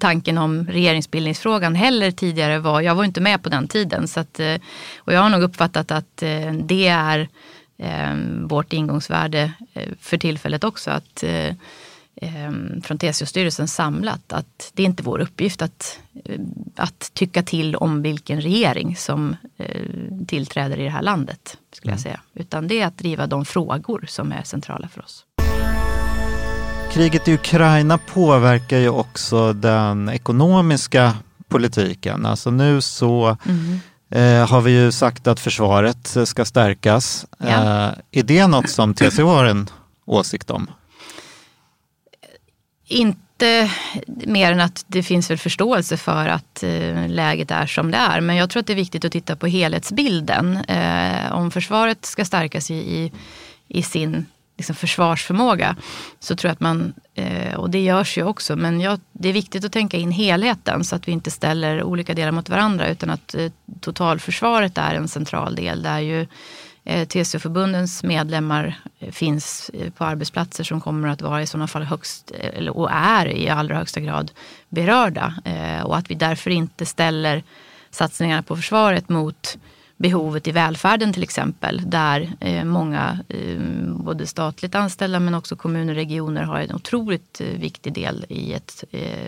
tanken 0.00 0.38
om 0.38 0.66
regeringsbildningsfrågan 0.66 1.74
heller 1.74 2.10
tidigare 2.10 2.58
var. 2.58 2.80
Jag 2.80 2.94
var 2.94 3.04
inte 3.04 3.20
med 3.20 3.42
på 3.42 3.48
den 3.48 3.68
tiden. 3.68 4.08
Så 4.08 4.20
att, 4.20 4.40
eh, 4.40 4.54
och 4.98 5.12
jag 5.12 5.20
har 5.20 5.28
nog 5.28 5.42
uppfattat 5.42 5.90
att 5.90 6.22
det 6.64 6.88
är 6.88 7.28
vårt 8.46 8.72
ingångsvärde 8.72 9.52
för 10.00 10.18
tillfället 10.18 10.64
också. 10.64 10.90
Att, 10.90 11.24
från 12.82 12.98
TCO-styrelsen 12.98 13.68
samlat 13.68 14.32
att 14.32 14.70
det 14.74 14.82
är 14.82 14.86
inte 14.86 15.02
vår 15.02 15.18
uppgift 15.18 15.62
att, 15.62 15.98
eh, 16.24 16.40
att 16.76 17.10
tycka 17.14 17.42
till 17.42 17.76
om 17.76 18.02
vilken 18.02 18.40
regering 18.40 18.96
som 18.96 19.36
eh, 19.56 19.82
tillträder 20.26 20.78
i 20.78 20.84
det 20.84 20.90
här 20.90 21.02
landet. 21.02 21.56
skulle 21.72 21.92
jag 21.92 22.00
säga. 22.00 22.20
Utan 22.34 22.68
det 22.68 22.80
är 22.80 22.86
att 22.86 22.98
driva 22.98 23.26
de 23.26 23.44
frågor 23.44 24.04
som 24.08 24.32
är 24.32 24.42
centrala 24.42 24.88
för 24.88 25.00
oss. 25.02 25.24
Kriget 26.92 27.28
i 27.28 27.34
Ukraina 27.34 27.98
påverkar 27.98 28.78
ju 28.78 28.88
också 28.88 29.52
den 29.52 30.08
ekonomiska 30.08 31.14
politiken. 31.48 32.26
Alltså 32.26 32.50
nu 32.50 32.80
så 32.80 33.36
eh, 34.10 34.48
har 34.48 34.60
vi 34.60 34.70
ju 34.70 34.92
sagt 34.92 35.26
att 35.26 35.40
försvaret 35.40 36.16
ska 36.24 36.44
stärkas. 36.44 37.26
Ja. 37.38 37.46
Eh, 37.46 37.92
är 38.10 38.22
det 38.22 38.46
något 38.46 38.70
som 38.70 38.94
TCO 38.94 39.26
har 39.26 39.44
en 39.44 39.68
åsikt 40.04 40.50
om? 40.50 40.70
Inte 42.88 43.70
mer 44.06 44.52
än 44.52 44.60
att 44.60 44.84
det 44.86 45.02
finns 45.02 45.30
väl 45.30 45.38
förståelse 45.38 45.96
för 45.96 46.28
att 46.28 46.62
eh, 46.62 47.08
läget 47.08 47.50
är 47.50 47.66
som 47.66 47.90
det 47.90 47.96
är. 47.96 48.20
Men 48.20 48.36
jag 48.36 48.50
tror 48.50 48.60
att 48.60 48.66
det 48.66 48.72
är 48.72 48.74
viktigt 48.74 49.04
att 49.04 49.12
titta 49.12 49.36
på 49.36 49.46
helhetsbilden. 49.46 50.56
Eh, 50.56 51.32
om 51.32 51.50
försvaret 51.50 52.04
ska 52.04 52.24
stärkas 52.24 52.70
i, 52.70 52.74
i, 52.74 53.12
i 53.68 53.82
sin 53.82 54.26
liksom, 54.58 54.74
försvarsförmåga 54.74 55.76
så 56.20 56.36
tror 56.36 56.48
jag 56.48 56.52
att 56.52 56.60
man, 56.60 56.92
eh, 57.14 57.54
och 57.54 57.70
det 57.70 57.82
görs 57.82 58.18
ju 58.18 58.22
också, 58.22 58.56
men 58.56 58.80
jag, 58.80 59.00
det 59.12 59.28
är 59.28 59.32
viktigt 59.32 59.64
att 59.64 59.72
tänka 59.72 59.96
in 59.96 60.10
helheten 60.10 60.84
så 60.84 60.96
att 60.96 61.08
vi 61.08 61.12
inte 61.12 61.30
ställer 61.30 61.82
olika 61.82 62.14
delar 62.14 62.32
mot 62.32 62.48
varandra 62.48 62.88
utan 62.88 63.10
att 63.10 63.34
eh, 63.34 63.52
totalförsvaret 63.80 64.78
är 64.78 64.94
en 64.94 65.08
central 65.08 65.54
del 65.54 65.82
där 65.82 65.98
ju 65.98 66.26
Eh, 66.88 67.06
TCO-förbundens 67.06 68.02
medlemmar 68.02 68.74
eh, 68.98 69.10
finns 69.10 69.70
eh, 69.74 69.90
på 69.90 70.04
arbetsplatser 70.04 70.64
som 70.64 70.80
kommer 70.80 71.08
att 71.08 71.22
vara 71.22 71.42
i 71.42 71.46
sådana 71.46 71.66
fall 71.66 71.82
högst, 71.82 72.32
och 72.70 72.90
är 72.92 73.26
i 73.26 73.48
allra 73.48 73.76
högsta 73.76 74.00
grad 74.00 74.32
berörda. 74.68 75.34
Och 75.84 75.96
att 75.96 76.10
vi 76.10 76.14
därför 76.14 76.50
inte 76.50 76.86
ställer 76.86 77.42
satsningarna 77.90 78.42
på 78.42 78.56
försvaret 78.56 79.08
mot 79.08 79.58
behovet 79.98 80.46
i 80.46 80.52
välfärden 80.52 81.12
till 81.12 81.22
exempel. 81.22 81.82
Där 81.86 82.32
eh, 82.40 82.64
många, 82.64 83.18
eh, 83.28 83.58
både 83.88 84.26
statligt 84.26 84.74
anställda 84.74 85.20
men 85.20 85.34
också 85.34 85.56
kommuner 85.56 85.92
och 85.92 85.96
regioner 85.96 86.42
har 86.42 86.60
en 86.60 86.74
otroligt 86.74 87.40
eh, 87.40 87.60
viktig 87.60 87.92
del 87.92 88.26
i 88.28 88.52
ett 88.52 88.84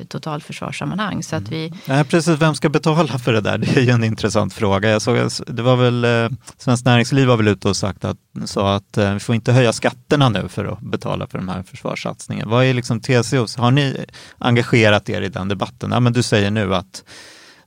totalförsvarssammanhang. 0.09 1.23
Så 1.23 1.37
att 1.37 1.49
vi, 1.49 1.73
Nej, 1.85 2.05
precis, 2.05 2.39
vem 2.41 2.55
ska 2.55 2.69
betala 2.69 3.19
för 3.19 3.33
det 3.33 3.41
där? 3.41 3.59
Det 3.59 3.77
är 3.77 3.81
ju 3.81 3.91
en 3.91 4.05
intressant 4.05 4.55
fråga. 4.55 4.91
Jag 4.91 5.03
såg, 5.03 5.17
det 5.47 5.63
var 5.63 5.77
väl, 5.77 6.31
Svenskt 6.59 6.87
Näringsliv 6.87 7.27
var 7.27 7.37
väl 7.37 7.49
ute 7.49 7.69
och 7.69 7.77
sagt 7.77 8.05
att, 8.05 8.17
sa 8.45 8.75
att 8.75 8.99
vi 9.15 9.21
får 9.21 9.35
inte 9.35 9.53
höja 9.53 9.73
skatterna 9.73 10.29
nu 10.29 10.49
för 10.49 10.65
att 10.65 10.81
betala 10.81 11.27
för 11.27 11.39
de 11.39 11.49
här 11.49 11.63
försvarssatsningen. 11.63 12.49
Vad 12.49 12.65
är 12.65 12.75
liksom 12.75 13.01
TCOs, 13.01 13.57
har 13.57 13.71
ni 13.71 13.97
engagerat 14.39 15.09
er 15.09 15.23
i 15.23 15.29
den 15.29 15.49
debatten? 15.49 15.91
Ja, 15.93 16.01
men 16.01 16.13
du 16.13 16.23
säger 16.23 16.51
nu 16.51 16.75
att 16.75 17.05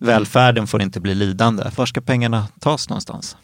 välfärden 0.03 0.67
får 0.67 0.81
inte 0.81 0.99
bli 0.99 1.15
lidande. 1.15 1.63
Var 1.75 1.85
ska 1.85 2.01
pengarna 2.01 2.47
tas 2.59 2.89
någonstans? 2.89 3.37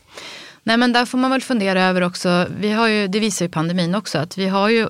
Nej 0.64 0.78
men 0.78 0.94
där 0.94 1.06
får 1.06 1.18
man 1.18 1.32
väl 1.32 1.42
fundera 1.42 1.84
över 1.84 2.02
också, 2.02 2.48
vi 2.60 2.72
har 2.72 2.88
ju, 2.88 3.08
det 3.08 3.20
visar 3.20 3.46
ju 3.46 3.50
pandemin 3.50 3.96
också, 3.96 4.18
att 4.18 4.38
vi 4.38 4.48
har 4.48 4.70
ju 4.70 4.88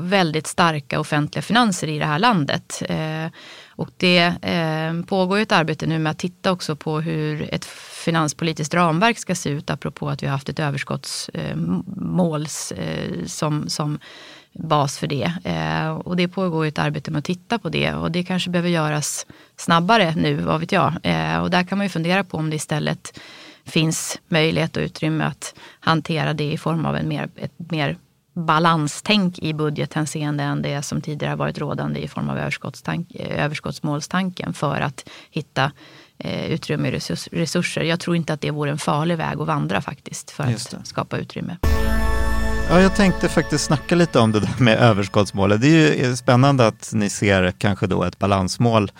väldigt 0.00 0.46
starka 0.46 1.00
offentliga 1.00 1.42
finanser 1.42 1.88
i 1.88 1.98
det 1.98 2.04
här 2.04 2.18
landet. 2.18 2.82
Eh, 2.88 3.26
och 3.68 3.88
det 3.96 4.18
eh, 4.42 5.04
pågår 5.06 5.38
ju 5.38 5.42
ett 5.42 5.52
arbete 5.52 5.86
nu 5.86 5.98
med 5.98 6.10
att 6.10 6.18
titta 6.18 6.52
också 6.52 6.76
på 6.76 7.00
hur 7.00 7.54
ett 7.54 7.64
finanspolitiskt 8.04 8.74
ramverk 8.74 9.18
ska 9.18 9.34
se 9.34 9.50
ut 9.50 9.70
apropå 9.70 10.08
att 10.08 10.22
vi 10.22 10.26
har 10.26 10.32
haft 10.32 10.48
ett 10.48 10.58
överskottsmål 10.58 12.46
eh, 12.70 12.78
eh, 12.78 13.24
som, 13.26 13.68
som 13.68 13.98
bas 14.52 14.98
för 14.98 15.06
det. 15.06 15.32
Eh, 15.44 15.90
och 15.90 16.16
det 16.16 16.28
pågår 16.28 16.66
ett 16.66 16.78
arbete 16.78 17.10
med 17.10 17.18
att 17.18 17.24
titta 17.24 17.58
på 17.58 17.68
det 17.68 17.94
och 17.94 18.10
det 18.10 18.22
kanske 18.22 18.50
behöver 18.50 18.68
göras 18.68 19.26
snabbare 19.60 20.14
nu, 20.16 20.34
vad 20.34 20.60
vet 20.60 20.72
jag. 20.72 20.92
Eh, 21.02 21.38
och 21.38 21.50
där 21.50 21.62
kan 21.62 21.78
man 21.78 21.84
ju 21.84 21.88
fundera 21.88 22.24
på 22.24 22.36
om 22.36 22.50
det 22.50 22.56
istället 22.56 23.20
finns 23.64 24.20
möjlighet 24.28 24.76
och 24.76 24.80
utrymme 24.80 25.24
att 25.24 25.54
hantera 25.80 26.34
det 26.34 26.52
i 26.52 26.58
form 26.58 26.86
av 26.86 26.96
en 26.96 27.08
mer, 27.08 27.28
ett 27.36 27.52
mer 27.70 27.96
balanstänk 28.32 29.38
i 29.38 29.54
budgethänseende 29.54 30.44
än 30.44 30.62
det 30.62 30.82
som 30.82 31.00
tidigare 31.00 31.36
varit 31.36 31.58
rådande 31.58 32.00
i 32.00 32.08
form 32.08 32.30
av 32.30 32.38
överskottsmålstanken 33.18 34.52
för 34.52 34.80
att 34.80 35.08
hitta 35.30 35.72
eh, 36.18 36.46
utrymme 36.46 36.88
i 36.88 37.00
resurser. 37.32 37.82
Jag 37.82 38.00
tror 38.00 38.16
inte 38.16 38.32
att 38.32 38.40
det 38.40 38.50
vore 38.50 38.70
en 38.70 38.78
farlig 38.78 39.16
väg 39.16 39.40
att 39.40 39.46
vandra 39.46 39.80
faktiskt 39.80 40.30
för 40.30 40.44
att 40.44 40.86
skapa 40.86 41.18
utrymme. 41.18 41.56
Ja, 42.68 42.80
jag 42.80 42.96
tänkte 42.96 43.28
faktiskt 43.28 43.64
snacka 43.64 43.94
lite 43.94 44.18
om 44.18 44.32
det 44.32 44.40
där 44.40 44.54
med 44.58 44.78
överskottsmålet. 44.78 45.60
Det 45.60 45.68
är 45.68 46.08
ju 46.08 46.16
spännande 46.16 46.66
att 46.66 46.90
ni 46.94 47.10
ser 47.10 47.52
kanske 47.58 47.86
då 47.86 48.04
ett 48.04 48.18
balansmål 48.18 48.90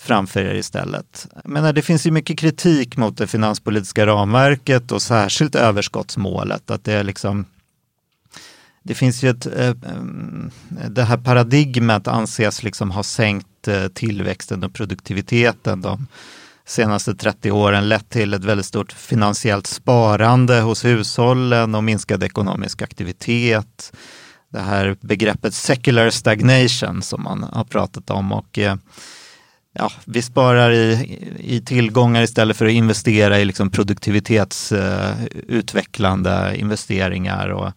framför 0.00 0.40
er 0.40 0.54
istället. 0.54 1.26
Men 1.44 1.74
det 1.74 1.82
finns 1.82 2.06
ju 2.06 2.10
mycket 2.10 2.38
kritik 2.38 2.96
mot 2.96 3.16
det 3.16 3.26
finanspolitiska 3.26 4.06
ramverket 4.06 4.92
och 4.92 5.02
särskilt 5.02 5.54
överskottsmålet. 5.54 6.70
Att 6.70 6.84
det 6.84 6.92
är 6.92 7.04
liksom 7.04 7.44
det 8.82 8.94
finns 8.94 9.22
ju 9.22 9.30
ett, 9.30 9.46
eh, 9.46 9.74
mm, 9.84 10.50
det 10.90 11.02
här 11.02 11.16
paradigmet 11.16 12.08
anses 12.08 12.62
liksom 12.62 12.90
ha 12.90 13.02
sänkt 13.02 13.68
eh, 13.68 13.88
tillväxten 13.88 14.64
och 14.64 14.74
produktiviteten 14.74 15.80
de 15.80 16.06
senaste 16.66 17.14
30 17.14 17.50
åren 17.50 17.88
lett 17.88 18.10
till 18.10 18.34
ett 18.34 18.44
väldigt 18.44 18.66
stort 18.66 18.92
finansiellt 18.92 19.66
sparande 19.66 20.60
hos 20.60 20.84
hushållen 20.84 21.74
och 21.74 21.84
minskad 21.84 22.22
ekonomisk 22.22 22.82
aktivitet. 22.82 23.92
Det 24.48 24.60
här 24.60 24.96
begreppet 25.00 25.54
secular 25.54 26.10
stagnation 26.10 27.02
som 27.02 27.22
man 27.22 27.42
har 27.42 27.64
pratat 27.64 28.10
om 28.10 28.32
och 28.32 28.58
eh, 28.58 28.76
ja, 29.72 29.92
vi 30.04 30.22
sparar 30.22 30.70
i, 30.70 31.18
i 31.38 31.60
tillgångar 31.60 32.22
istället 32.22 32.56
för 32.56 32.66
att 32.66 32.72
investera 32.72 33.40
i 33.40 33.44
liksom 33.44 33.70
produktivitetsutvecklande 33.70 36.54
investeringar. 36.56 37.48
Och 37.48 37.72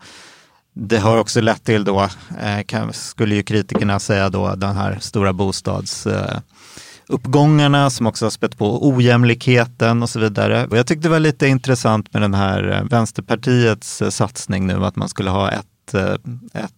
det 0.73 0.97
har 0.97 1.17
också 1.17 1.41
lett 1.41 1.63
till 1.63 1.83
då, 1.83 2.09
eh, 2.41 2.59
skulle 2.91 3.35
ju 3.35 3.43
kritikerna 3.43 3.99
säga 3.99 4.29
då, 4.29 4.55
den 4.55 4.75
här 4.75 4.97
stora 5.01 5.33
bostadsuppgångarna 5.33 7.89
som 7.89 8.07
också 8.07 8.25
har 8.25 8.29
spett 8.29 8.57
på 8.57 8.89
ojämlikheten 8.89 10.03
och 10.03 10.09
så 10.09 10.19
vidare. 10.19 10.67
Och 10.67 10.77
jag 10.77 10.87
tyckte 10.87 11.07
det 11.07 11.11
var 11.11 11.19
lite 11.19 11.47
intressant 11.47 12.13
med 12.13 12.21
den 12.21 12.33
här 12.33 12.71
eh, 12.71 12.83
Vänsterpartiets 12.83 14.01
eh, 14.01 14.09
satsning 14.09 14.67
nu 14.67 14.85
att 14.85 14.95
man 14.95 15.09
skulle 15.09 15.29
ha 15.29 15.51
ett, 15.51 15.93
eh, 15.93 16.13
ett 16.53 16.73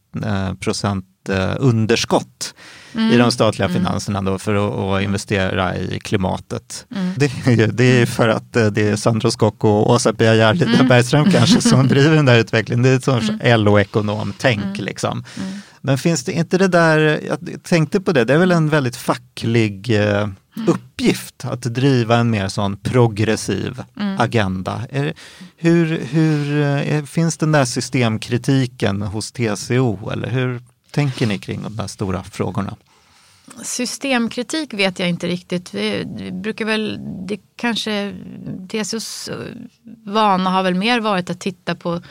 procent 0.59 1.05
underskott 1.57 2.53
mm. 2.95 3.11
i 3.11 3.17
de 3.17 3.31
statliga 3.31 3.69
mm. 3.69 3.83
finanserna 3.83 4.21
då 4.21 4.39
för 4.39 4.95
att, 4.97 5.03
investera 5.03 5.77
i 5.77 5.99
klimatet. 5.99 6.85
Mm. 6.95 7.13
Det, 7.17 7.67
det 7.67 8.01
är 8.01 8.05
för 8.05 8.29
att 8.29 8.55
eh, 8.55 8.65
det 8.65 8.89
är 8.89 8.95
Sandro 8.95 9.31
Scocco 9.31 9.67
och 9.67 9.89
Åsa-Pia 9.89 10.49
mm. 10.49 10.87
Bergström 10.87 11.31
kanske 11.31 11.61
som 11.61 11.87
driver 11.87 12.15
den 12.15 12.25
där 12.25 12.39
utvecklingen. 12.39 12.83
Det 12.83 12.89
är 12.89 12.95
ett 12.95 13.03
sorts 13.03 13.29
mm. 13.29 13.61
LO-ekonom-tänk 13.61 14.63
mm. 14.63 14.85
liksom. 14.85 15.23
Mm. 15.37 15.59
Men 15.81 15.97
finns 15.97 16.23
det 16.23 16.31
inte 16.31 16.57
det 16.57 16.67
där, 16.67 17.19
jag 17.27 17.63
tänkte 17.63 18.01
på 18.01 18.11
det, 18.11 18.25
det 18.25 18.33
är 18.33 18.37
väl 18.37 18.51
en 18.51 18.69
väldigt 18.69 18.95
facklig 18.95 20.01
eh, 20.01 20.27
uppgift 20.67 21.45
att 21.45 21.61
driva 21.61 22.17
en 22.17 22.29
mer 22.29 22.47
sån 22.47 22.77
progressiv 22.77 23.83
mm. 23.99 24.19
agenda. 24.19 24.81
Är, 24.89 25.13
hur, 25.57 25.99
hur 26.11 26.51
är, 26.51 26.93
eh, 26.93 27.03
finns 27.03 27.37
den 27.37 27.51
där 27.51 27.65
systemkritiken 27.65 29.01
hos 29.01 29.31
TCO 29.31 30.09
eller 30.09 30.29
hur 30.29 30.61
tänker 30.95 31.27
ni 31.27 31.39
kring 31.39 31.63
de 31.63 31.75
där 31.75 31.87
stora 31.87 32.23
frågorna? 32.23 32.75
Systemkritik 33.63 34.73
vet 34.73 34.99
jag 34.99 35.09
inte 35.09 35.27
riktigt. 35.27 35.73
Vi, 35.73 36.05
brukar 36.31 36.65
väl, 36.65 36.99
det 37.27 37.39
kanske, 37.55 38.13
TCOs 38.69 39.27
eh, 39.27 39.37
vana 40.05 40.49
har 40.49 40.63
väl 40.63 40.75
mer 40.75 40.99
varit 40.99 41.29
att 41.29 41.39
titta 41.39 41.75
på 41.75 42.01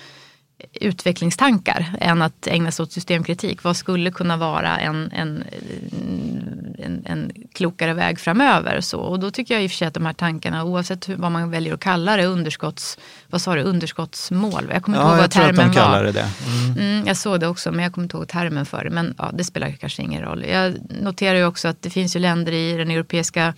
utvecklingstankar 0.73 1.97
än 2.01 2.23
att 2.23 2.47
ägna 2.47 2.71
sig 2.71 2.83
åt 2.83 2.93
systemkritik. 2.93 3.63
Vad 3.63 3.77
skulle 3.77 4.11
kunna 4.11 4.37
vara 4.37 4.79
en, 4.79 5.11
en, 5.13 5.43
eh, 5.43 6.64
en, 6.79 7.03
en 7.07 7.33
klokare 7.53 7.95
väg 7.95 8.21
framöver? 8.21 8.81
Så, 8.81 9.01
och 9.01 9.21
då 9.21 9.31
tycker 9.31 9.55
jag 9.55 9.65
i 9.65 9.67
och 9.67 9.71
för 9.71 9.77
sig 9.77 9.89
att 9.89 9.95
de 9.95 10.07
här 10.07 10.13
tankarna, 10.13 10.65
oavsett 10.65 11.09
hur, 11.09 11.17
vad 11.17 11.33
man 11.33 11.51
väljer 11.51 11.75
att 11.75 11.81
kalla 11.81 12.17
det, 12.17 12.27
underskotts, 12.27 12.99
vad 13.31 13.41
sa 13.41 13.55
du, 13.55 13.63
underskottsmål? 13.63 14.71
Jag 14.73 14.83
kommer 14.83 14.99
inte 14.99 15.07
ja, 15.07 15.11
ihåg 15.11 15.21
vad 15.21 15.31
termen 15.31 15.57
var. 15.57 15.65
jag 15.65 15.73
tror 15.73 15.83
att 15.83 15.93
de 15.93 15.93
kallar 15.93 16.05
det 16.05 16.13
det. 16.13 16.29
Mm. 16.47 16.79
Mm, 16.79 17.07
jag 17.07 17.17
såg 17.17 17.41
det 17.41 17.47
också, 17.47 17.73
men 17.73 17.83
jag 17.83 17.93
kommer 17.93 18.05
inte 18.05 18.17
ihåg 18.17 18.29
termen 18.29 18.67
för 18.67 18.85
det. 18.85 18.91
Men 18.91 19.15
ja, 19.19 19.31
det 19.35 19.45
spelar 19.45 19.71
kanske 19.71 20.03
ingen 20.03 20.23
roll. 20.23 20.45
Jag 20.45 20.75
noterar 21.03 21.39
ju 21.39 21.47
också 21.47 21.69
att 21.69 21.83
det 21.83 21.91
finns 21.91 22.17
ju 22.17 22.21
länder 22.21 22.53
i 22.53 22.73
den 22.73 22.91
europeiska 22.91 23.55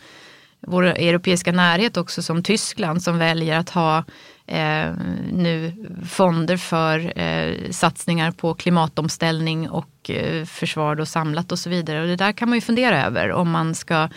vår 0.61 0.85
europeiska 0.85 1.52
närhet 1.52 1.96
också 1.96 2.22
som 2.22 2.42
Tyskland 2.42 3.02
som 3.02 3.18
väljer 3.18 3.59
att 3.59 3.70
ha 3.70 4.05
eh, 4.46 4.92
nu 5.32 5.72
fonder 6.09 6.56
för 6.56 7.18
eh, 7.20 7.70
satsningar 7.70 8.30
på 8.30 8.54
klimatomställning 8.54 9.70
och 9.70 10.11
eh, 10.11 10.44
försvar 10.44 10.94
då 10.94 11.06
samlat 11.06 11.52
och 11.52 11.59
så 11.59 11.70
vidare. 11.70 12.00
Och 12.00 12.06
det 12.06 12.16
där 12.16 12.32
kan 12.32 12.48
man 12.48 12.56
ju 12.56 12.62
fundera 12.62 13.06
över 13.06 13.32
om 13.32 13.50
man 13.50 13.74
ska 13.74 14.09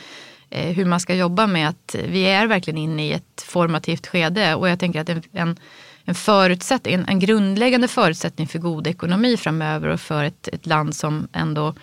eh, 0.50 0.76
hur 0.76 0.86
man 0.86 1.00
ska 1.00 1.16
jobba 1.16 1.48
med 1.48 1.70
att 1.70 1.96
vi 2.08 2.24
är 2.24 2.48
verkligen 2.48 2.78
inne 2.78 3.08
i 3.08 3.14
ett 3.14 3.46
formativt 3.46 4.08
skede 4.08 4.56
och 4.56 4.70
jag 4.70 4.80
tänker 4.80 5.02
att 5.02 5.10
en, 5.10 5.22
en 5.32 5.60
en, 6.06 6.16
förutsättning, 6.16 6.94
en, 6.94 7.06
en 7.06 7.20
grundläggande 7.20 7.88
förutsättning 7.88 8.48
för 8.48 8.60
god 8.60 8.88
ekonomi 8.88 9.38
framöver 9.38 9.88
och 9.88 10.02
för 10.02 10.24
ett, 10.24 10.48
ett 10.48 10.66
land 10.66 10.96
som 10.96 11.28
ändå 11.34 11.74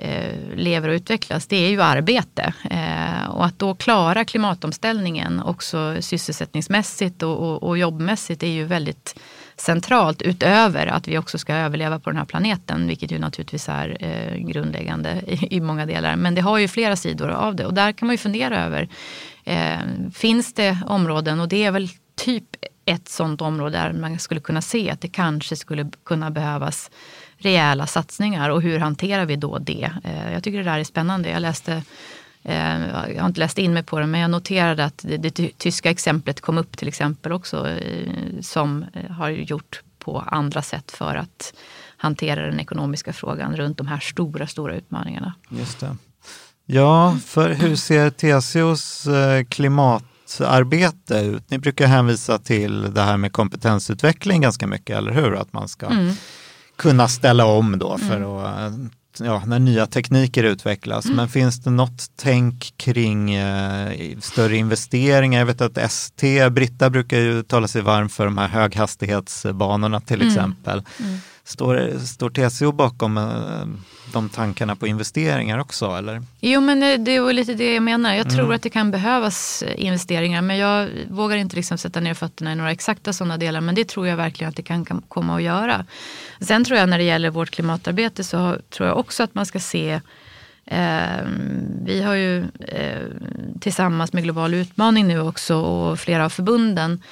Eh, 0.00 0.34
lever 0.54 0.88
och 0.88 0.92
utvecklas, 0.92 1.46
det 1.46 1.56
är 1.56 1.70
ju 1.70 1.82
arbete. 1.82 2.52
Eh, 2.70 3.30
och 3.30 3.44
att 3.44 3.58
då 3.58 3.74
klara 3.74 4.24
klimatomställningen 4.24 5.42
också 5.42 5.96
sysselsättningsmässigt 6.00 7.22
och, 7.22 7.36
och, 7.38 7.62
och, 7.62 7.78
jobbmässigt 7.78 8.42
är 8.42 8.50
ju 8.50 8.64
väldigt 8.64 9.20
centralt 9.56 10.22
utöver 10.22 10.86
att 10.86 11.08
vi 11.08 11.18
också 11.18 11.38
ska 11.38 11.54
överleva 11.54 11.98
på 11.98 12.10
den 12.10 12.16
här 12.16 12.24
planeten, 12.24 12.86
vilket 12.86 13.10
ju 13.10 13.18
naturligtvis 13.18 13.68
är 13.68 13.96
eh, 14.00 14.36
grundläggande 14.36 15.22
i, 15.26 15.56
i, 15.56 15.60
många 15.60 15.86
delar. 15.86 16.16
Men 16.16 16.34
det 16.34 16.40
har 16.40 16.58
ju 16.58 16.68
flera 16.68 16.96
sidor 16.96 17.28
av 17.28 17.56
det 17.56 17.66
och 17.66 17.74
där 17.74 17.92
kan 17.92 18.06
man 18.06 18.14
ju 18.14 18.18
fundera 18.18 18.64
över, 18.64 18.88
eh, 19.44 19.78
finns 20.14 20.54
det 20.54 20.78
områden, 20.86 21.40
och 21.40 21.48
det 21.48 21.64
är 21.64 21.70
väl 21.70 21.88
typ 22.16 22.44
ett 22.84 23.08
sådant 23.08 23.40
område 23.40 23.78
där 23.78 23.92
man 23.92 24.18
skulle 24.18 24.40
kunna 24.40 24.62
se 24.62 24.90
att 24.90 25.00
det 25.00 25.08
kanske 25.08 25.56
skulle 25.56 25.90
kunna 26.04 26.30
behövas 26.30 26.90
rejäla 27.38 27.86
satsningar 27.86 28.50
och 28.50 28.62
hur 28.62 28.78
hanterar 28.78 29.26
vi 29.26 29.36
då 29.36 29.58
det? 29.58 29.90
Eh, 30.04 30.32
jag 30.32 30.42
tycker 30.42 30.58
det 30.58 30.64
där 30.64 30.78
är 30.78 30.84
spännande. 30.84 31.30
Jag 31.30 31.42
läste 31.42 31.82
eh, 32.42 32.86
jag 33.14 33.20
har 33.20 33.26
inte 33.26 33.40
läst 33.40 33.58
in 33.58 33.74
mig 33.74 33.82
på 33.82 33.98
det 33.98 34.06
men 34.06 34.20
jag 34.20 34.30
noterade 34.30 34.84
att 34.84 34.98
det, 34.98 35.16
det 35.16 35.58
tyska 35.58 35.90
exemplet 35.90 36.40
kom 36.40 36.58
upp 36.58 36.76
till 36.76 36.88
exempel 36.88 37.32
också 37.32 37.68
eh, 37.68 38.12
som 38.40 38.84
har 39.10 39.28
gjort 39.28 39.82
på 39.98 40.20
andra 40.20 40.62
sätt 40.62 40.90
för 40.90 41.14
att 41.14 41.54
hantera 41.96 42.46
den 42.46 42.60
ekonomiska 42.60 43.12
frågan 43.12 43.56
runt 43.56 43.78
de 43.78 43.86
här 43.86 44.00
stora, 44.00 44.46
stora 44.46 44.74
utmaningarna. 44.74 45.34
Just 45.50 45.80
det. 45.80 45.96
Ja, 46.66 47.18
för 47.26 47.50
hur 47.50 47.76
ser 47.76 48.10
TCOs 48.10 49.08
klimatarbete 49.48 51.14
ut? 51.18 51.50
Ni 51.50 51.58
brukar 51.58 51.86
hänvisa 51.86 52.38
till 52.38 52.94
det 52.94 53.02
här 53.02 53.16
med 53.16 53.32
kompetensutveckling 53.32 54.40
ganska 54.40 54.66
mycket, 54.66 54.96
eller 54.96 55.12
hur? 55.12 55.34
Att 55.36 55.52
man 55.52 55.68
ska 55.68 55.86
mm 55.86 56.14
kunna 56.78 57.08
ställa 57.08 57.44
om 57.44 57.78
då 57.78 57.98
för 57.98 58.16
mm. 58.16 58.30
att 58.30 58.90
ja, 59.20 59.42
när 59.46 59.58
nya 59.58 59.86
tekniker 59.86 60.44
utvecklas. 60.44 61.04
Mm. 61.04 61.16
Men 61.16 61.28
finns 61.28 61.60
det 61.60 61.70
något 61.70 62.06
tänk 62.16 62.74
kring 62.76 63.34
eh, 63.34 64.18
större 64.20 64.56
investeringar? 64.56 65.38
Jag 65.38 65.46
vet 65.46 65.60
att 65.60 65.78
ST, 65.78 66.50
Britta 66.50 66.90
brukar 66.90 67.18
ju 67.18 67.42
tala 67.42 67.68
sig 67.68 67.82
varm 67.82 68.08
för 68.08 68.24
de 68.24 68.38
här 68.38 68.48
höghastighetsbanorna 68.48 70.00
till 70.00 70.22
mm. 70.22 70.28
exempel. 70.28 70.82
Mm. 70.98 71.18
Står, 71.48 71.98
står 71.98 72.30
TCO 72.30 72.72
bakom 72.72 73.18
eh, 73.18 73.66
de 74.12 74.28
tankarna 74.28 74.76
på 74.76 74.86
investeringar 74.86 75.58
också? 75.58 75.86
Eller? 75.86 76.22
Jo 76.40 76.60
men 76.60 76.82
eh, 76.82 76.98
det 76.98 77.20
var 77.20 77.32
lite 77.32 77.54
det 77.54 77.74
jag 77.74 77.82
menar. 77.82 78.14
Jag 78.14 78.30
tror 78.30 78.44
mm. 78.44 78.56
att 78.56 78.62
det 78.62 78.70
kan 78.70 78.90
behövas 78.90 79.62
eh, 79.62 79.84
investeringar 79.84 80.42
men 80.42 80.56
jag 80.56 80.88
vågar 81.10 81.36
inte 81.36 81.56
liksom 81.56 81.78
sätta 81.78 82.00
ner 82.00 82.14
fötterna 82.14 82.52
i 82.52 82.54
några 82.54 82.70
exakta 82.70 83.12
sådana 83.12 83.36
delar 83.36 83.60
men 83.60 83.74
det 83.74 83.88
tror 83.88 84.06
jag 84.06 84.16
verkligen 84.16 84.48
att 84.48 84.56
det 84.56 84.62
kan 84.62 84.84
komma 84.84 85.36
att 85.36 85.42
göra. 85.42 85.86
Sen 86.40 86.64
tror 86.64 86.78
jag 86.78 86.88
när 86.88 86.98
det 86.98 87.04
gäller 87.04 87.30
vårt 87.30 87.50
klimatarbete 87.50 88.24
så 88.24 88.56
tror 88.70 88.88
jag 88.88 88.98
också 88.98 89.22
att 89.22 89.34
man 89.34 89.46
ska 89.46 89.60
se 89.60 90.00
Eh, 90.70 91.26
vi 91.84 92.02
har 92.02 92.14
ju 92.14 92.44
eh, 92.58 93.06
tillsammans 93.60 94.12
med 94.12 94.22
Global 94.22 94.54
utmaning 94.54 95.08
nu 95.08 95.20
också 95.20 95.56
och 95.56 95.98
flera 95.98 96.24
av 96.24 96.28
förbunden 96.28 97.02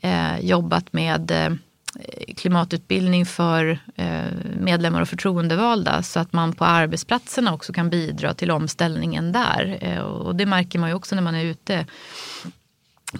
eh, 0.00 0.40
jobbat 0.40 0.92
med 0.92 1.56
Eh, 2.00 2.34
klimatutbildning 2.34 3.26
för 3.26 3.78
eh, 3.96 4.24
medlemmar 4.60 5.00
och 5.00 5.08
förtroendevalda 5.08 6.02
så 6.02 6.20
att 6.20 6.32
man 6.32 6.52
på 6.52 6.64
arbetsplatserna 6.64 7.54
också 7.54 7.72
kan 7.72 7.90
bidra 7.90 8.34
till 8.34 8.50
omställningen 8.50 9.32
där. 9.32 9.78
Eh, 9.80 9.98
och 9.98 10.36
det 10.36 10.46
märker 10.46 10.78
man 10.78 10.88
ju 10.88 10.94
också 10.94 11.14
när 11.14 11.22
man 11.22 11.34
är 11.34 11.44
ute 11.44 11.86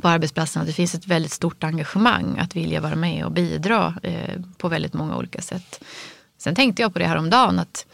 på 0.00 0.08
arbetsplatserna 0.08 0.62
att 0.62 0.68
det 0.68 0.72
finns 0.72 0.94
ett 0.94 1.06
väldigt 1.06 1.32
stort 1.32 1.64
engagemang 1.64 2.38
att 2.38 2.56
vilja 2.56 2.80
vara 2.80 2.96
med 2.96 3.24
och 3.24 3.32
bidra 3.32 3.94
på 4.58 4.68
väldigt 4.68 4.94
många 4.94 5.16
olika 5.16 5.40
sätt. 5.40 5.84
Sen 6.38 6.54
tänkte 6.54 6.82
jag 6.82 6.92
på 6.92 6.98
det 6.98 7.06
här 7.06 7.16
om 7.16 7.30
dagen 7.30 7.58
att 7.58 7.86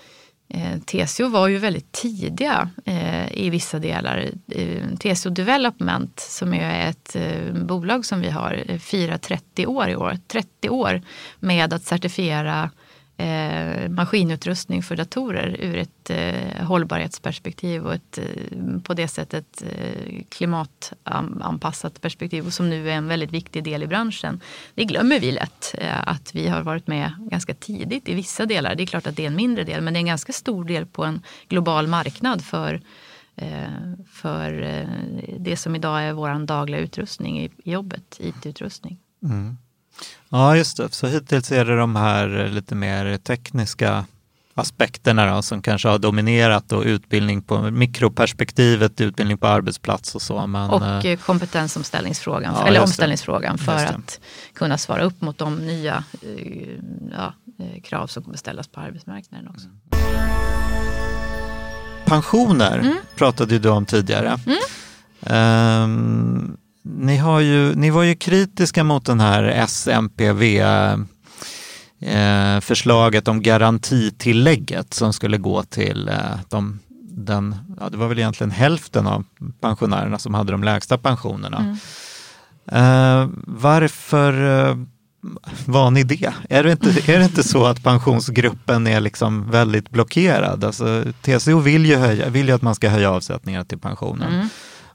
Eh, 0.54 0.78
TCO 0.78 1.28
var 1.28 1.48
ju 1.48 1.58
väldigt 1.58 1.92
tidiga 1.92 2.70
eh, 2.84 3.32
i 3.32 3.50
vissa 3.50 3.78
delar. 3.78 4.30
Eh, 4.48 4.96
TCO 4.98 5.30
Development 5.30 6.20
som 6.20 6.54
är 6.54 6.88
ett 6.90 7.16
eh, 7.16 7.54
bolag 7.54 8.04
som 8.04 8.20
vi 8.20 8.30
har 8.30 8.64
eh, 8.68 8.78
firar 8.78 9.18
30 9.18 9.66
år 9.66 9.88
i 9.88 9.96
år. 9.96 10.18
30 10.28 10.68
år 10.68 11.02
med 11.40 11.72
att 11.72 11.82
certifiera 11.82 12.70
eh, 13.16 13.88
maskinutrustning 13.88 14.82
för 14.82 14.96
datorer 14.96 15.56
ur 15.60 15.76
ett 15.76 16.10
eh, 16.10 16.66
hållbarhetsperspektiv 16.66 17.86
och 17.86 17.94
ett 17.94 18.18
eh, 18.18 18.80
på 18.82 18.94
det 18.94 19.08
sättet 19.08 19.62
eh, 19.62 20.22
klimatanpassat 20.28 22.00
perspektiv 22.00 22.46
och 22.46 22.52
som 22.52 22.70
nu 22.70 22.90
är 22.90 22.94
en 22.94 23.08
väldigt 23.08 23.32
viktig 23.32 23.64
del 23.64 23.82
i 23.82 23.86
branschen. 23.86 24.40
Det 24.74 24.84
glömmer 24.84 25.20
vi 25.20 25.32
lätt 25.32 25.74
eh, 25.78 26.08
att 26.08 26.34
vi 26.34 26.48
har 26.48 26.62
varit 26.62 26.86
med 26.86 27.12
ganska 27.30 27.54
tidigt 27.54 28.08
i 28.08 28.14
vissa 28.14 28.46
delar. 28.46 28.74
Det 28.74 28.82
är 28.82 28.86
klart 28.86 29.06
att 29.06 29.16
det 29.16 29.22
är 29.22 29.26
en 29.26 29.36
mindre 29.36 29.64
del 29.64 29.80
men 29.80 29.94
det 29.94 29.98
är 29.98 30.00
en 30.00 30.06
ganska 30.06 30.32
stor 30.32 30.64
del 30.64 30.86
på 30.86 31.04
en 31.04 31.22
global 31.48 31.86
marknad 31.86 32.44
för 32.44 32.80
eh, 33.36 33.94
för 34.12 34.62
eh, 34.62 34.88
det 35.38 35.56
som 35.56 35.76
idag 35.76 36.02
är 36.02 36.12
vår 36.12 36.46
dagliga 36.46 36.80
utrustning 36.80 37.40
i 37.40 37.50
jobbet, 37.64 38.16
IT-utrustning. 38.20 38.98
Mm. 39.22 39.56
Ja, 40.28 40.56
just 40.56 40.76
det. 40.76 40.94
Så 40.94 41.06
hittills 41.06 41.52
är 41.52 41.64
det 41.64 41.76
de 41.76 41.96
här 41.96 42.48
lite 42.48 42.74
mer 42.74 43.16
tekniska 43.16 44.04
aspekterna 44.54 45.34
då, 45.34 45.42
som 45.42 45.62
kanske 45.62 45.88
har 45.88 45.98
dominerat 45.98 46.72
och 46.72 46.82
utbildning 46.82 47.42
på 47.42 47.70
mikroperspektivet, 47.70 49.00
utbildning 49.00 49.38
på 49.38 49.46
arbetsplats 49.46 50.14
och 50.14 50.22
så. 50.22 50.46
Men, 50.46 50.70
och 50.70 51.04
eh, 51.04 51.18
kompetensomställningsfrågan, 51.18 52.54
ja, 52.56 52.66
eller 52.66 52.80
omställningsfrågan 52.80 53.58
för 53.58 53.72
att 53.72 54.20
kunna 54.54 54.78
svara 54.78 55.02
upp 55.02 55.20
mot 55.20 55.38
de 55.38 55.56
nya 55.56 56.04
eh, 56.22 56.68
ja, 57.10 57.34
eh, 57.58 57.82
krav 57.82 58.06
som 58.06 58.22
kommer 58.22 58.36
ställas 58.36 58.68
på 58.68 58.80
arbetsmarknaden 58.80 59.48
också. 59.48 59.68
Pensioner 62.04 62.78
mm. 62.78 62.96
pratade 63.16 63.58
du 63.58 63.68
om 63.68 63.86
tidigare. 63.86 64.38
Mm. 64.46 64.58
Um, 65.84 66.56
ni, 66.82 67.16
har 67.16 67.40
ju, 67.40 67.74
ni 67.74 67.90
var 67.90 68.02
ju 68.02 68.14
kritiska 68.14 68.84
mot 68.84 69.06
den 69.06 69.20
här 69.20 69.66
SMPV 69.66 70.60
eh, 72.00 72.60
förslaget 72.60 73.28
om 73.28 73.42
garantitillägget 73.42 74.94
som 74.94 75.12
skulle 75.12 75.38
gå 75.38 75.62
till 75.62 76.08
eh, 76.08 76.14
de, 76.48 76.80
den, 77.00 77.56
ja, 77.80 77.88
det 77.88 77.96
var 77.96 78.08
väl 78.08 78.18
egentligen 78.18 78.50
hälften 78.50 79.06
av 79.06 79.24
pensionärerna 79.60 80.18
som 80.18 80.34
hade 80.34 80.52
de 80.52 80.64
lägsta 80.64 80.98
pensionerna. 80.98 81.58
Mm. 81.58 81.76
Eh, 82.66 83.28
varför 83.46 84.32
eh, 84.68 84.76
var 85.66 85.90
ni 85.90 86.02
det? 86.02 86.32
Är 86.48 86.64
det, 86.64 86.72
inte, 86.72 87.12
är 87.12 87.18
det 87.18 87.24
inte 87.24 87.42
så 87.42 87.66
att 87.66 87.82
pensionsgruppen 87.82 88.86
är 88.86 89.00
liksom 89.00 89.50
väldigt 89.50 89.90
blockerad? 89.90 90.64
Alltså, 90.64 91.04
TCO 91.22 91.58
vill 91.58 91.86
ju, 91.86 91.96
höja, 91.96 92.28
vill 92.28 92.48
ju 92.48 92.54
att 92.54 92.62
man 92.62 92.74
ska 92.74 92.88
höja 92.88 93.10
avsättningar 93.10 93.64
till 93.64 93.78
pensionen. 93.78 94.32
Mm. 94.32 94.48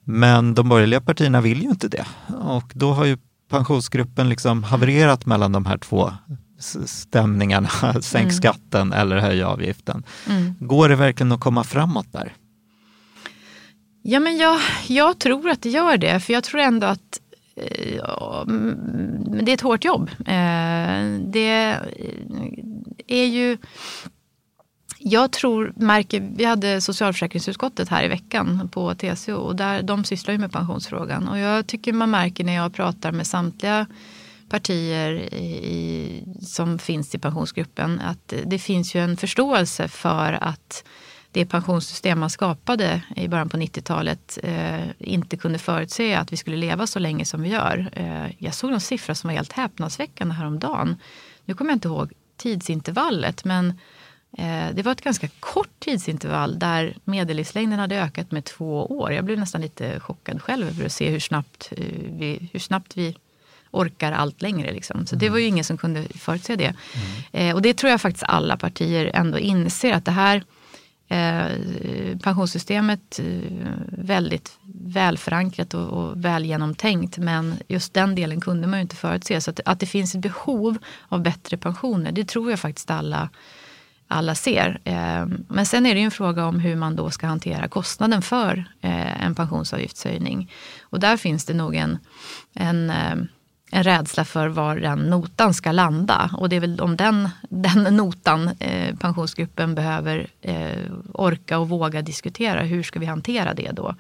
Men 0.10 0.54
de 0.54 0.70
borgerliga 0.70 1.02
partierna 1.02 1.42
vill 1.42 1.62
ju 1.62 1.70
inte 1.70 1.88
det. 1.88 2.06
Och 2.28 2.72
då 2.74 2.92
har 2.92 3.06
ju 3.06 3.18
pensionsgruppen 3.50 4.30
liksom 4.30 4.64
havererat 4.64 5.26
mellan 5.26 5.52
de 5.52 5.66
här 5.66 5.78
två 5.78 6.12
stämningarna. 6.86 7.70
Sänk 8.02 8.24
mm. 8.24 8.36
skatten 8.36 8.94
eller 8.94 9.18
höj 9.18 9.44
avgiften. 9.44 10.04
Mm. 10.30 10.54
Går 10.60 10.90
det 10.90 10.96
verkligen 10.96 11.32
att 11.32 11.40
komma 11.40 11.64
framåt 11.64 12.12
där? 12.12 12.34
Ja, 14.02 14.20
men 14.20 14.38
jag, 14.38 14.60
jag 14.88 15.20
tror 15.20 15.50
att 15.50 15.62
det 15.62 15.70
gör 15.70 15.98
det. 15.98 16.20
För 16.20 16.34
jag 16.34 16.44
tror 16.44 16.62
ändå 16.62 16.88
att 16.88 17.20
eh, 17.56 18.46
det 19.42 19.52
är 19.52 19.54
ett 19.54 19.62
hårt 19.62 19.86
jobb. 19.86 20.10
Eh, 20.20 21.20
det 21.32 21.80
är 23.08 23.26
ju 23.26 23.58
jag 25.10 25.32
tror, 25.32 25.74
märker, 25.76 26.32
vi 26.36 26.46
hade 26.46 26.82
socialförsäkringsutskottet 26.82 27.90
här 27.90 28.04
i 28.04 28.08
veckan 28.08 28.70
på 28.72 28.96
TCO 28.96 29.36
och 29.36 29.56
där, 29.56 29.82
de 29.82 30.04
sysslar 30.04 30.32
ju 30.32 30.38
med 30.38 30.52
pensionsfrågan. 30.52 31.28
Och 31.28 31.38
jag 31.38 31.68
tycker 31.68 31.94
man 31.94 32.12
märker 32.12 32.44
när 32.44 32.56
jag 32.56 32.74
pratar 32.74 33.12
med 33.12 33.28
samtliga 33.28 33.86
partier 34.50 35.14
i, 35.34 36.24
som 36.42 36.80
finns 36.80 37.16
i 37.16 37.20
pensionsgruppen 37.20 38.00
att 38.00 38.34
det 38.46 38.60
finns 38.60 38.96
ju 38.96 39.04
en 39.04 39.18
förståelse 39.18 39.88
för 39.88 40.34
att 40.34 40.84
det 41.32 41.46
pensionssystem 41.46 42.20
man 42.20 42.30
skapade 42.30 43.02
i 43.16 43.28
början 43.28 43.50
på 43.50 43.58
90-talet 43.58 44.40
eh, 44.44 44.88
inte 45.00 45.38
kunde 45.38 45.60
förutse 45.60 46.16
att 46.16 46.34
vi 46.34 46.38
skulle 46.38 46.58
leva 46.58 46.88
så 46.88 47.00
länge 47.00 47.26
som 47.26 47.42
vi 47.42 47.50
gör. 47.50 47.90
Eh, 47.94 48.32
jag 48.38 48.54
såg 48.54 48.72
någon 48.72 48.82
siffra 48.82 49.16
som 49.16 49.28
var 49.28 49.36
helt 49.36 49.54
häpnadsväckande 49.54 50.36
häromdagen. 50.36 50.96
Nu 51.46 51.54
kommer 51.54 51.72
jag 51.72 51.76
inte 51.76 51.88
ihåg 51.88 52.14
tidsintervallet 52.38 53.46
men 53.46 53.74
det 54.74 54.86
var 54.86 54.92
ett 54.92 55.02
ganska 55.02 55.28
kort 55.40 55.80
tidsintervall 55.80 56.60
där 56.60 56.98
medellivslängden 57.04 57.80
hade 57.80 58.02
ökat 58.02 58.32
med 58.32 58.46
två 58.46 58.86
år. 58.86 59.14
Jag 59.14 59.26
blev 59.26 59.40
nästan 59.40 59.62
lite 59.62 60.00
chockad 60.00 60.42
själv 60.42 60.68
över 60.68 60.86
att 60.86 60.92
se 60.92 61.10
hur 61.10 61.20
snabbt 61.20 61.74
eh, 61.78 61.86
vi, 62.10 62.50
hur 62.54 62.60
snabbt 62.60 62.98
vi 62.98 63.16
orkar 63.72 64.12
allt 64.12 64.42
längre. 64.42 64.72
Liksom. 64.72 65.06
Så 65.06 65.16
det 65.16 65.30
var 65.30 65.38
ju 65.38 65.46
ingen 65.46 65.64
som 65.64 65.78
kunde 65.78 66.04
förutse 66.04 66.56
det. 66.56 66.76
Mm. 67.34 67.56
och 67.56 67.62
det 67.62 67.74
tror 67.74 67.92
jag 67.92 68.02
faktiskt 68.02 68.24
alla 68.24 68.58
partier 68.58 69.12
ändå 69.14 69.40
inser 69.40 69.94
att 69.94 70.06
det 70.06 70.12
här 70.12 70.44
eh, 71.08 72.18
pensionssystemet 72.24 73.20
eh, 73.20 73.26
väldigt 73.88 74.60
välförankrat 74.74 75.74
och, 75.74 75.88
och 75.88 76.26
väl 76.26 76.46
genomtänkt. 76.46 77.18
Men 77.18 77.56
just 77.68 77.94
den 77.94 78.16
delen 78.16 78.42
kunde 78.42 78.68
man 78.68 78.80
ju 78.80 78.82
inte 78.82 78.96
förutse. 78.96 79.42
Så 79.42 79.52
att, 79.52 79.60
att 79.66 79.80
det 79.80 79.86
finns 79.86 80.16
ett 80.16 80.22
behov 80.22 80.78
av 81.08 81.22
bättre 81.22 81.58
pensioner, 81.58 82.12
det 82.12 82.28
tror 82.28 82.50
jag 82.50 82.60
faktiskt 82.60 82.92
alla 82.92 83.30
alla 84.08 84.36
ser. 84.36 84.80
Ehm, 84.84 85.46
men 85.50 85.66
sen 85.66 85.86
är 85.86 85.94
det 85.94 86.00
ju 86.00 86.06
en 86.06 86.12
fråga 86.12 86.46
om 86.46 86.60
hur 86.60 86.76
man 86.76 86.96
då 86.96 87.10
ska 87.10 87.28
hantera 87.28 87.68
kostnaden 87.68 88.22
för 88.22 88.66
eh, 88.82 89.26
en 89.26 89.36
pensionsavgiftshöjning. 89.36 90.52
Och 90.82 91.00
där 91.00 91.18
finns 91.18 91.46
det 91.46 91.54
nog 91.54 91.76
en, 91.76 91.98
en, 92.54 92.90
ehm, 92.90 93.28
en 93.72 93.84
rädsla 93.84 94.26
för 94.26 94.48
var 94.48 94.76
den 94.76 95.00
notan 95.00 95.54
ska 95.54 95.72
landa. 95.72 96.32
Och 96.38 96.50
det 96.50 96.56
är 96.56 96.60
väl 96.60 96.82
om 96.82 96.98
den, 96.98 97.30
den 97.50 97.84
notan 97.84 98.50
eh, 98.60 98.96
pensionsgruppen 98.96 99.76
behöver 99.76 100.28
eh, 100.42 100.92
orka 101.14 101.58
och 101.58 101.70
våga 101.70 102.02
diskutera. 102.02 102.62
Hur 102.62 102.84
ska 102.84 103.00
vi 103.00 103.06
hantera 103.06 103.54
det 103.54 103.72
då? 103.72 103.96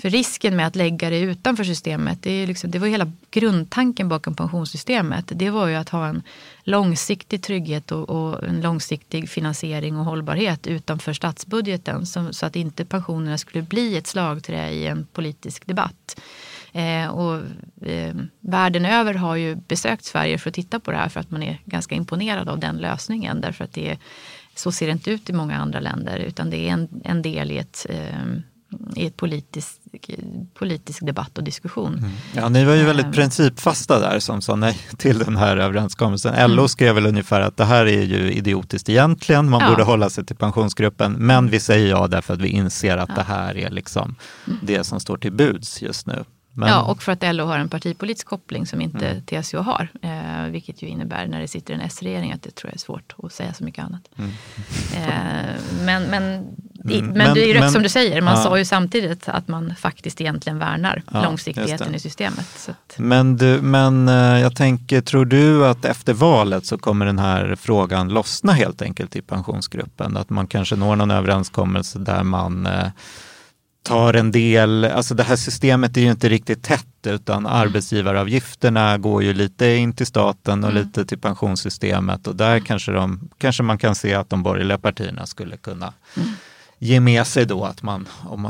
För 0.00 0.10
risken 0.10 0.56
med 0.56 0.66
att 0.66 0.76
lägga 0.76 1.10
det 1.10 1.20
utanför 1.20 1.64
systemet, 1.64 2.22
det, 2.22 2.30
är 2.30 2.46
liksom, 2.46 2.70
det 2.70 2.78
var 2.78 2.86
hela 2.86 3.12
grundtanken 3.30 4.08
bakom 4.08 4.34
pensionssystemet. 4.34 5.24
Det 5.34 5.50
var 5.50 5.66
ju 5.66 5.74
att 5.74 5.88
ha 5.88 6.06
en 6.06 6.22
långsiktig 6.64 7.42
trygghet 7.42 7.92
och, 7.92 8.10
och 8.10 8.44
en 8.44 8.60
långsiktig 8.60 9.30
finansiering 9.30 9.96
och 9.96 10.04
hållbarhet 10.04 10.66
utanför 10.66 11.12
statsbudgeten. 11.12 12.06
Som, 12.06 12.32
så 12.32 12.46
att 12.46 12.56
inte 12.56 12.84
pensionerna 12.84 13.38
skulle 13.38 13.62
bli 13.62 13.96
ett 13.96 14.06
slagträ 14.06 14.70
i 14.70 14.86
en 14.86 15.06
politisk 15.12 15.66
debatt. 15.66 16.20
Eh, 16.72 17.08
och, 17.08 17.42
eh, 17.86 18.14
världen 18.40 18.84
över 18.84 19.14
har 19.14 19.36
ju 19.36 19.54
besökt 19.54 20.04
Sverige 20.04 20.38
för 20.38 20.50
att 20.50 20.54
titta 20.54 20.80
på 20.80 20.90
det 20.90 20.96
här 20.96 21.08
för 21.08 21.20
att 21.20 21.30
man 21.30 21.42
är 21.42 21.58
ganska 21.64 21.94
imponerad 21.94 22.48
av 22.48 22.58
den 22.58 22.76
lösningen. 22.76 23.40
Därför 23.40 23.64
att 23.64 23.72
det, 23.72 23.98
så 24.54 24.72
ser 24.72 24.86
det 24.86 24.92
inte 24.92 25.10
ut 25.10 25.30
i 25.30 25.32
många 25.32 25.56
andra 25.56 25.80
länder 25.80 26.18
utan 26.18 26.50
det 26.50 26.68
är 26.68 26.72
en, 26.72 26.88
en 27.04 27.22
del 27.22 27.50
i 27.50 27.58
ett 27.58 27.86
eh, 27.88 28.40
i 28.96 29.06
ett 29.06 29.16
politisk, 29.16 29.80
politisk 30.54 31.06
debatt 31.06 31.38
och 31.38 31.44
diskussion. 31.44 31.98
Mm. 31.98 32.10
Ja, 32.34 32.48
ni 32.48 32.64
var 32.64 32.74
ju 32.74 32.84
väldigt 32.84 33.06
um, 33.06 33.12
principfasta 33.12 34.00
där 34.00 34.18
som 34.18 34.42
sa 34.42 34.56
nej 34.56 34.78
till 34.98 35.18
den 35.18 35.36
här 35.36 35.56
överenskommelsen. 35.56 36.34
Mm. 36.34 36.56
LO 36.56 36.68
skrev 36.68 36.94
väl 36.94 37.06
ungefär 37.06 37.40
att 37.40 37.56
det 37.56 37.64
här 37.64 37.86
är 37.86 38.02
ju 38.02 38.32
idiotiskt 38.32 38.88
egentligen, 38.88 39.50
man 39.50 39.60
ja. 39.60 39.70
borde 39.70 39.82
hålla 39.82 40.10
sig 40.10 40.26
till 40.26 40.36
pensionsgruppen, 40.36 41.12
men 41.12 41.50
vi 41.50 41.60
säger 41.60 41.88
ja 41.88 42.06
därför 42.06 42.34
att 42.34 42.40
vi 42.40 42.48
inser 42.48 42.96
att 42.96 43.08
ja. 43.08 43.14
det 43.14 43.22
här 43.22 43.56
är 43.56 43.70
liksom 43.70 44.16
mm. 44.46 44.58
det 44.62 44.84
som 44.84 45.00
står 45.00 45.16
till 45.16 45.32
buds 45.32 45.82
just 45.82 46.06
nu. 46.06 46.24
Men... 46.52 46.68
Ja, 46.68 46.82
och 46.82 47.02
för 47.02 47.12
att 47.12 47.34
LO 47.34 47.44
har 47.44 47.58
en 47.58 47.68
partipolitisk 47.68 48.26
koppling 48.26 48.66
som 48.66 48.80
inte 48.80 49.08
mm. 49.08 49.22
TCO 49.22 49.58
har. 49.58 49.88
Eh, 50.02 50.50
vilket 50.50 50.82
ju 50.82 50.86
innebär 50.86 51.26
när 51.26 51.40
det 51.40 51.48
sitter 51.48 51.74
en 51.74 51.80
S-regering 51.80 52.32
att 52.32 52.42
det 52.42 52.50
tror 52.50 52.68
jag 52.68 52.74
är 52.74 52.78
svårt 52.78 53.14
att 53.22 53.32
säga 53.32 53.54
så 53.54 53.64
mycket 53.64 53.84
annat. 53.84 54.08
Mm. 54.18 54.30
Eh, 54.96 55.54
men, 55.84 56.02
men, 56.02 56.46
i, 56.90 57.02
men, 57.02 57.12
men, 57.12 57.34
det 57.34 57.44
är 57.44 57.46
ju 57.46 57.52
rätt 57.52 57.60
men, 57.60 57.70
som 57.70 57.82
du 57.82 57.88
säger, 57.88 58.22
man 58.22 58.34
ja. 58.34 58.42
sa 58.42 58.58
ju 58.58 58.64
samtidigt 58.64 59.28
att 59.28 59.48
man 59.48 59.74
faktiskt 59.76 60.20
egentligen 60.20 60.58
värnar 60.58 61.02
ja, 61.12 61.22
långsiktigheten 61.22 61.94
i 61.94 62.00
systemet. 62.00 62.68
Att... 62.68 62.98
Men, 62.98 63.36
du, 63.36 63.62
men 63.62 64.08
eh, 64.08 64.14
jag 64.14 64.56
tänker, 64.56 65.00
tror 65.00 65.24
du 65.24 65.66
att 65.66 65.84
efter 65.84 66.14
valet 66.14 66.66
så 66.66 66.78
kommer 66.78 67.06
den 67.06 67.18
här 67.18 67.56
frågan 67.60 68.08
lossna 68.08 68.52
helt 68.52 68.82
enkelt 68.82 69.16
i 69.16 69.22
pensionsgruppen? 69.22 70.16
Att 70.16 70.30
man 70.30 70.46
kanske 70.46 70.76
når 70.76 70.96
någon 70.96 71.10
överenskommelse 71.10 71.98
där 71.98 72.22
man 72.22 72.66
eh, 72.66 72.86
tar 73.82 74.14
en 74.14 74.30
del, 74.32 74.84
alltså 74.84 75.14
det 75.14 75.22
här 75.22 75.36
systemet 75.36 75.96
är 75.96 76.00
ju 76.00 76.10
inte 76.10 76.28
riktigt 76.28 76.62
tätt 76.62 76.86
utan 77.06 77.46
arbetsgivaravgifterna 77.46 78.98
går 78.98 79.22
ju 79.22 79.32
lite 79.34 79.66
in 79.66 79.92
till 79.92 80.06
staten 80.06 80.64
och 80.64 80.70
Mm. 80.70 80.82
lite 80.82 81.04
till 81.04 81.18
pensionssystemet 81.18 82.26
och 82.26 82.36
där 82.36 82.60
kanske, 82.60 82.92
de, 82.92 83.30
kanske 83.38 83.62
man 83.62 83.78
kan 83.78 83.94
se 83.94 84.14
att 84.14 84.30
de 84.30 84.42
borgerliga 84.42 84.78
partierna 84.78 85.26
skulle 85.26 85.56
kunna 85.56 85.92
Mm. 86.16 86.28
ge 86.78 87.00
med 87.00 87.26
sig 87.26 87.46
då 87.46 87.64
att 87.64 87.82
man, 87.82 88.08
om 88.28 88.48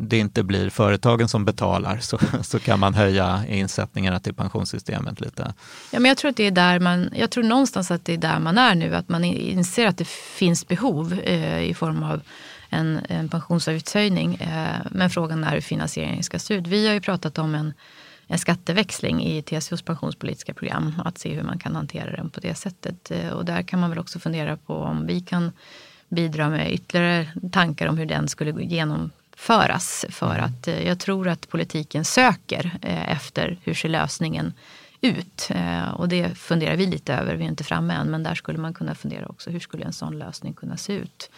det 0.00 0.18
inte 0.18 0.42
blir 0.42 0.70
företagen 0.70 1.28
som 1.28 1.44
betalar 1.44 1.98
så, 1.98 2.18
så 2.42 2.58
kan 2.58 2.80
man 2.80 2.94
höja 2.94 3.42
insättningarna 3.48 4.20
till 4.20 4.34
pensionssystemet 4.34 5.20
lite. 5.20 5.54
Ja, 5.90 6.00
men 6.00 6.08
jag 6.08 6.18
tror 6.18 6.30
att 6.30 6.36
det 6.36 6.46
är 6.46 6.50
där 6.50 6.80
man, 6.80 7.10
jag 7.16 7.30
tror 7.30 7.44
någonstans 7.44 7.90
att 7.90 8.04
det 8.04 8.12
är 8.12 8.18
där 8.18 8.38
man 8.38 8.58
är 8.58 8.74
nu. 8.74 8.94
Att 8.94 9.08
man 9.08 9.24
inser 9.24 9.86
att 9.86 9.98
det 9.98 10.08
finns 10.08 10.68
behov 10.68 11.12
eh, 11.24 11.62
i 11.62 11.74
form 11.74 12.02
av 12.02 12.20
en, 12.74 13.00
en 13.08 13.28
pensionsavgiftshöjning. 13.28 14.34
Eh, 14.34 14.76
men 14.90 15.10
frågan 15.10 15.44
är 15.44 15.52
hur 15.52 15.60
finansieringen 15.60 16.22
ska 16.22 16.38
se 16.38 16.54
ut. 16.54 16.66
Vi 16.66 16.86
har 16.86 16.94
ju 16.94 17.00
pratat 17.00 17.38
om 17.38 17.54
en, 17.54 17.72
en 18.26 18.38
skatteväxling 18.38 19.24
i 19.24 19.42
TCOs 19.42 19.82
pensionspolitiska 19.82 20.54
program. 20.54 21.02
Att 21.04 21.18
se 21.18 21.34
hur 21.34 21.42
man 21.42 21.58
kan 21.58 21.76
hantera 21.76 22.16
den 22.16 22.30
på 22.30 22.40
det 22.40 22.54
sättet. 22.54 23.10
Eh, 23.10 23.28
och 23.28 23.44
där 23.44 23.62
kan 23.62 23.80
man 23.80 23.90
väl 23.90 23.98
också 23.98 24.18
fundera 24.18 24.56
på 24.56 24.74
om 24.74 25.06
vi 25.06 25.20
kan 25.20 25.52
bidra 26.08 26.48
med 26.48 26.72
ytterligare 26.72 27.26
tankar 27.52 27.86
om 27.88 27.98
hur 27.98 28.06
den 28.06 28.28
skulle 28.28 28.64
genomföras. 28.64 30.04
För 30.08 30.38
att 30.38 30.68
eh, 30.68 30.86
jag 30.86 30.98
tror 30.98 31.28
att 31.28 31.48
politiken 31.48 32.04
söker 32.04 32.78
efter 33.08 33.58
hur 33.62 33.74
ser 33.74 33.88
lösningen 33.88 34.52
ut. 35.00 35.48
Och 35.94 36.08
det 36.08 36.38
funderar 36.38 36.76
vi 36.76 36.86
lite 36.86 37.14
över, 37.14 37.34
vi 37.34 37.44
är 37.44 37.48
inte 37.48 37.64
framme 37.64 37.94
än. 37.94 38.10
Men 38.10 38.22
där 38.22 38.34
skulle 38.34 38.58
man 38.58 38.74
kunna 38.74 38.94
fundera 38.94 39.26
också, 39.26 39.50
hur 39.50 39.60
skulle 39.60 39.84
en 39.84 39.92
sån 39.92 40.18
lösning 40.18 40.52
kunna 40.54 40.76
se 40.76 40.92
ut? 40.92 41.30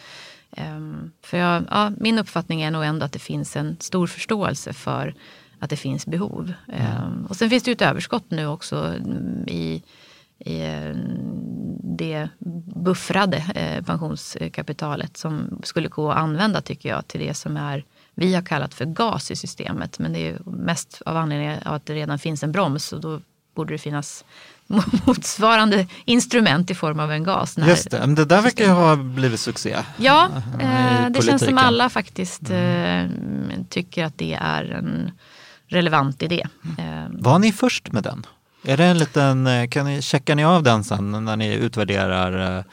Ehm, 0.52 1.10
för 1.22 1.38
jag, 1.38 1.64
ja, 1.70 1.92
min 1.96 2.18
uppfattning 2.18 2.62
är 2.62 2.70
nog 2.70 2.84
ändå 2.84 3.04
att 3.04 3.12
det 3.12 3.18
finns 3.18 3.56
en 3.56 3.76
stor 3.80 4.06
förståelse 4.06 4.72
för 4.72 5.14
att 5.58 5.70
det 5.70 5.76
finns 5.76 6.06
behov. 6.06 6.52
Ehm, 6.72 7.26
och 7.26 7.36
sen 7.36 7.50
finns 7.50 7.62
det 7.62 7.70
ju 7.70 7.72
ett 7.72 7.82
överskott 7.82 8.30
nu 8.30 8.46
också 8.46 8.76
mm, 8.76 9.44
i, 9.48 9.82
i 10.38 10.60
eh, 10.60 10.96
det 11.98 12.28
buffrade 12.74 13.36
eh, 13.36 13.84
pensionskapitalet 13.84 15.16
som 15.16 15.60
skulle 15.62 15.88
gå 15.88 16.10
att 16.10 16.18
använda 16.18 16.60
tycker 16.60 16.88
jag 16.88 17.08
till 17.08 17.20
det 17.20 17.34
som 17.34 17.56
är 17.56 17.84
vi 18.18 18.34
har 18.34 18.42
kallat 18.42 18.74
för 18.74 18.84
gas 18.84 19.30
i 19.30 19.36
systemet. 19.36 19.98
Men 19.98 20.12
det 20.12 20.28
är 20.28 20.38
mest 20.44 21.02
av 21.06 21.16
anledning 21.16 21.50
av 21.50 21.74
att 21.74 21.86
det 21.86 21.94
redan 21.94 22.18
finns 22.18 22.42
en 22.42 22.52
broms 22.52 22.92
och 22.92 23.00
då 23.00 23.20
borde 23.54 23.74
det 23.74 23.78
finnas 23.78 24.24
motsvarande 25.06 25.86
instrument 26.04 26.70
i 26.70 26.74
form 26.74 27.00
av 27.00 27.12
en 27.12 27.24
gas. 27.24 27.56
när- 27.56 27.68
Just 27.68 27.90
det, 27.90 27.98
men 28.00 28.14
det 28.14 28.24
där 28.24 28.42
verkar 28.42 28.64
ju 28.64 28.70
ha 28.70 28.96
blivit 28.96 29.40
succé. 29.40 29.76
Ja, 29.96 30.28
eh, 30.60 31.06
det 31.10 31.14
känns 31.14 31.26
som 31.26 31.28
politiken. 31.38 31.58
alla 31.58 31.90
faktiskt 31.90 32.50
eh, 32.50 33.04
tycker 33.68 34.04
att 34.04 34.18
det 34.18 34.38
är 34.42 34.64
en 34.64 35.10
relevant 35.68 36.22
idé. 36.22 36.46
Eh, 36.78 36.84
Var 37.10 37.38
ni 37.38 37.52
först 37.52 37.92
med 37.92 38.02
den? 38.02 38.26
Är 38.64 38.76
det 38.76 38.84
en 38.84 38.98
liten, 38.98 39.46
eh, 39.46 39.68
kan 39.68 39.86
ni, 39.86 40.02
checkar 40.02 40.34
ni 40.34 40.44
av 40.44 40.62
den 40.62 40.84
sen 40.84 41.24
när 41.24 41.36
ni 41.36 41.54
utvärderar 41.54 42.58
eh, 42.58 42.64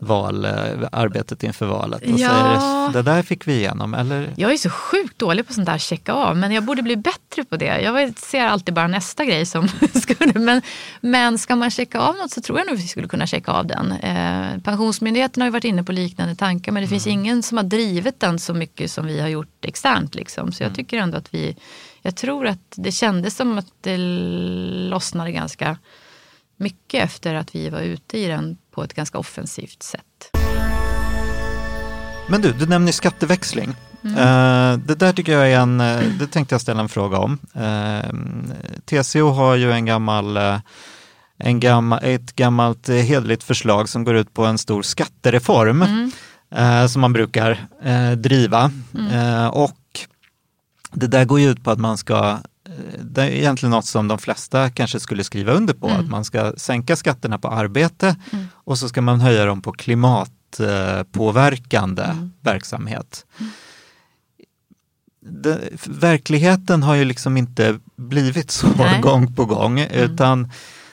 val, 0.00 0.44
eh, 0.44 0.52
arbetet 0.92 1.42
inför 1.42 1.66
valet? 1.66 2.02
Och 2.02 2.08
Ja. 2.18 2.28
säger, 2.28 2.92
det 2.92 3.02
där 3.02 3.22
fick 3.22 3.48
vi 3.48 3.52
igenom, 3.54 3.94
eller? 3.94 4.34
Jag 4.36 4.52
är 4.52 4.56
så 4.56 4.70
sjukt 4.70 5.18
dålig 5.18 5.46
på 5.46 5.52
sånt 5.52 5.66
där 5.66 5.78
checka 5.78 6.12
av, 6.12 6.36
men 6.36 6.52
jag 6.52 6.64
borde 6.64 6.82
bli 6.82 6.96
bättre 6.96 7.44
på 7.44 7.56
det. 7.56 7.80
Jag 7.80 8.18
ser 8.18 8.46
alltid 8.46 8.74
bara 8.74 8.86
nästa 8.86 9.24
grej 9.24 9.46
som 9.46 9.68
skulle... 9.94 10.32
Men, 10.38 10.62
men 11.00 11.38
ska 11.38 11.56
man 11.56 11.70
checka 11.70 12.00
av 12.00 12.16
något 12.16 12.30
så 12.30 12.40
tror 12.40 12.58
jag 12.58 12.66
nog 12.66 12.76
vi 12.76 12.88
skulle 12.88 13.08
kunna 13.08 13.26
checka 13.26 13.52
av 13.52 13.66
den. 13.66 13.92
Eh, 13.92 14.58
Pensionsmyndigheten 14.62 15.40
har 15.40 15.46
ju 15.46 15.52
varit 15.52 15.64
inne 15.64 15.84
på 15.84 15.92
liknande 15.92 16.34
tankar, 16.36 16.72
men 16.72 16.82
det 16.82 16.88
finns 16.88 17.06
ingen 17.06 17.42
som 17.42 17.56
har 17.58 17.64
drivit 17.64 18.20
den 18.20 18.38
så 18.38 18.54
mycket 18.54 18.90
som 18.90 19.06
vi 19.06 19.20
har 19.20 19.28
gjort 19.28 19.64
externt. 19.64 20.14
Liksom. 20.14 20.52
Så 20.52 20.62
jag 20.62 20.74
tycker 20.74 20.98
ändå 20.98 21.18
att 21.18 21.34
vi... 21.34 21.56
Jag 22.02 22.16
tror 22.16 22.46
att 22.46 22.72
det 22.76 22.92
kändes 22.92 23.36
som 23.36 23.58
att 23.58 23.66
det 23.80 23.96
lossnade 24.88 25.32
ganska 25.32 25.78
mycket 26.56 27.04
efter 27.04 27.34
att 27.34 27.54
vi 27.54 27.68
var 27.70 27.80
ute 27.80 28.18
i 28.18 28.26
den 28.26 28.56
på 28.74 28.84
ett 28.84 28.94
ganska 28.94 29.18
offensivt 29.18 29.82
sätt. 29.82 30.30
Men 32.28 32.40
du, 32.40 32.52
du 32.52 32.66
nämner 32.66 32.92
skatteväxling. 32.92 33.74
Eh, 34.04 34.76
det 34.76 34.94
där 34.94 35.12
tycker 35.12 35.32
jag 35.32 35.52
är 35.52 35.58
en, 35.58 35.80
eh, 35.80 36.00
det 36.18 36.26
tänkte 36.26 36.54
jag 36.54 36.60
ställa 36.60 36.80
en 36.80 36.88
fråga 36.88 37.18
om. 37.18 37.38
Eh, 37.54 38.10
TCO 38.84 39.28
har 39.28 39.54
ju 39.54 39.72
en 39.72 39.84
gammal, 39.84 40.36
en 41.38 41.60
gammal, 41.60 42.00
ett 42.02 42.36
gammalt 42.36 42.88
hederligt 42.88 43.44
förslag 43.44 43.88
som 43.88 44.04
går 44.04 44.16
ut 44.16 44.34
på 44.34 44.44
en 44.44 44.58
stor 44.58 44.82
skattereform 44.82 46.10
eh, 46.54 46.86
som 46.86 47.00
man 47.00 47.12
brukar 47.12 47.66
driva. 48.16 48.70
Eh, 49.12 49.46
och 49.46 49.78
det 50.92 51.06
där 51.06 51.24
går 51.24 51.40
ju 51.40 51.50
ut 51.50 51.64
på 51.64 51.70
att 51.70 51.78
man 51.78 51.98
ska 51.98 52.38
det 53.02 53.22
är 53.22 53.30
egentligen 53.30 53.70
något 53.70 53.86
som 53.86 54.08
de 54.08 54.18
flesta 54.18 54.70
kanske 54.70 55.00
skulle 55.00 55.24
skriva 55.24 55.52
under 55.52 55.74
på, 55.74 55.88
att 55.88 56.08
man 56.08 56.24
ska 56.24 56.52
sänka 56.56 56.96
skatterna 56.96 57.38
på 57.38 57.48
arbete 57.48 58.16
och 58.52 58.78
så 58.78 58.88
ska 58.88 59.02
man 59.02 59.20
höja 59.20 59.44
dem 59.44 59.62
på 59.62 59.72
klimatpåverkande 59.72 62.04
verksamhet. 62.40 63.26
Det, 65.26 65.58
verkligheten 65.86 66.82
har 66.82 66.94
ju 66.94 67.04
liksom 67.04 67.36
inte 67.36 67.78
blivit 67.96 68.50
så 68.50 68.66
Nej. 68.78 69.00
gång 69.00 69.34
på 69.34 69.44
gång, 69.44 69.80
utan 69.80 70.50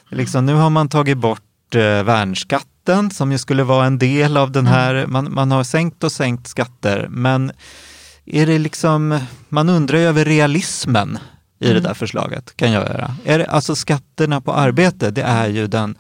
liksom, 0.10 0.46
nu 0.46 0.54
har 0.54 0.70
man 0.70 0.90
tagit 0.90 1.18
bort 1.18 1.76
eh, 1.76 2.04
värnskatten 2.04 3.12
som 3.12 3.32
ju 3.32 3.38
skulle 3.38 3.64
vara 3.64 3.86
en 3.86 3.98
del 3.98 4.38
av 4.38 4.52
den 4.52 4.68
här, 4.68 5.08
man, 5.08 5.34
man 5.34 5.52
har 5.52 5.64
sänkt 5.64 6.04
och 6.04 6.12
sänkt 6.12 6.48
skatter, 6.48 7.08
men 7.10 7.52
är 8.26 8.46
det 8.46 8.60
liksom, 8.60 9.20
man 9.50 9.70
undrar 9.70 9.98
ju 9.98 10.06
över 10.06 10.26
realismen 10.26 11.20
i 11.62 11.74
det 11.74 11.80
där 11.80 11.94
förslaget, 11.94 12.58
kan 12.58 12.72
jag 12.72 12.84
göra. 12.84 13.16
Är 13.26 13.40
det, 13.40 13.46
alltså 13.46 13.76
skatterna 13.76 14.42
på 14.42 14.54
arbete, 14.54 15.12
det 15.12 15.22
är 15.22 15.48
ju 15.48 15.68
den 15.68 15.96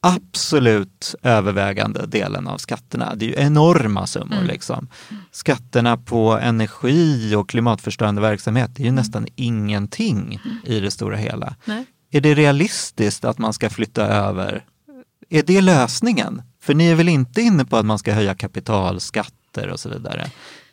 absolut 0.00 1.14
övervägande 1.22 2.06
delen 2.06 2.46
av 2.46 2.58
skatterna. 2.58 3.14
Det 3.14 3.24
är 3.24 3.28
ju 3.28 3.46
enorma 3.46 4.06
summor. 4.06 4.42
Liksom. 4.42 4.88
Skatterna 5.30 5.96
på 5.96 6.32
energi 6.32 7.34
och 7.34 7.48
klimatförstörande 7.48 8.20
verksamhet, 8.20 8.70
det 8.74 8.82
är 8.82 8.86
ju 8.86 8.92
nästan 8.92 9.26
ingenting 9.36 10.40
i 10.64 10.80
det 10.80 10.90
stora 10.90 11.16
hela. 11.16 11.54
Nej. 11.64 11.84
Är 12.10 12.20
det 12.20 12.34
realistiskt 12.34 13.24
att 13.24 13.38
man 13.38 13.52
ska 13.52 13.70
flytta 13.70 14.06
över? 14.06 14.64
Är 15.30 15.42
det 15.42 15.60
lösningen? 15.60 16.42
För 16.62 16.74
ni 16.74 16.86
är 16.86 16.94
väl 16.94 17.08
inte 17.08 17.42
inne 17.42 17.64
på 17.64 17.76
att 17.76 17.86
man 17.86 17.98
ska 17.98 18.12
höja 18.12 18.34
kapitalskatter 18.34 19.68
och 19.68 19.80
så 19.80 19.88
vidare? 19.88 20.30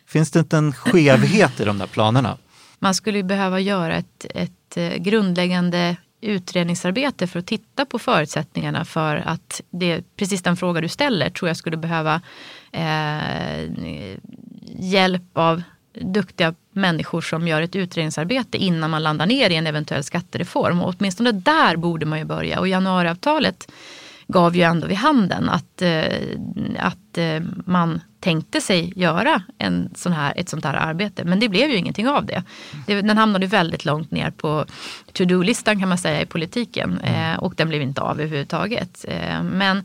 Finns 0.08 0.32
det 0.32 0.40
inte 0.40 0.58
en 0.58 0.74
skevhet 0.74 1.60
i 1.60 1.66
de 1.66 1.78
där 1.78 1.88
planerna? 1.88 2.38
Man 2.84 2.96
skulle 2.96 3.24
behöva 3.24 3.60
göra 3.60 3.96
ett, 3.96 4.26
ett 4.36 4.78
eh, 4.78 4.96
grundläggande 4.96 5.96
utredningsarbete 6.22 7.28
för 7.28 7.40
att 7.40 7.48
titta 7.48 7.86
på 7.86 8.00
förutsättningarna 8.00 8.86
för 8.86 9.16
att 9.16 9.62
det, 9.70 10.04
precis 10.16 10.44
den 10.44 10.58
fråga 10.58 10.82
du 10.82 10.88
ställer 10.88 11.30
tror 11.30 11.50
jag 11.50 11.58
skulle 11.58 11.78
behöva 11.78 12.22
eh, 12.72 13.72
hjälp 14.64 15.24
av 15.34 15.64
duktiga 15.94 16.54
människor 16.72 17.22
som 17.22 17.48
gör 17.48 17.62
ett 17.62 17.76
utredningsarbete 17.76 18.58
innan 18.58 18.90
man 18.90 19.04
landar 19.04 19.26
ner 19.26 19.50
i 19.50 19.56
en 19.56 19.68
eventuell 19.68 20.04
skattereform. 20.04 20.82
Och 20.82 20.94
åtminstone 20.98 21.32
där 21.32 21.76
borde 21.76 22.06
man 22.06 22.20
ju 22.20 22.26
börja. 22.26 22.60
Och 22.60 22.68
januariavtalet 22.68 23.72
gav 24.32 24.56
ju 24.56 24.62
ändå 24.62 24.88
vid 24.88 24.98
handen 24.98 25.50
att, 25.50 25.82
eh, 25.82 26.38
att 26.80 27.18
eh, 27.18 27.42
man 27.66 28.02
tänkte 28.20 28.62
sig 28.62 28.94
göra 28.96 29.44
en 29.58 29.90
sån 29.96 30.12
här, 30.12 30.34
ett 30.36 30.50
sånt 30.50 30.66
här 30.66 30.74
arbete. 30.74 31.24
Men 31.24 31.40
det 31.40 31.50
blev 31.50 31.70
ju 31.70 31.76
ingenting 31.76 32.08
av 32.08 32.26
det. 32.26 32.44
den 32.86 33.18
hamnade 33.18 33.48
väldigt 33.48 33.86
långt 33.86 34.12
ner 34.12 34.32
på 34.32 34.66
to-do-listan 35.14 35.80
kan 35.80 35.90
man 35.90 35.98
säga 35.98 36.22
i 36.22 36.26
politiken. 36.26 37.00
Eh, 37.00 37.40
och 37.40 37.54
den 37.56 37.70
blev 37.70 37.82
inte 37.82 38.02
av 38.02 38.22
överhuvudtaget. 38.22 39.06
Men 39.44 39.84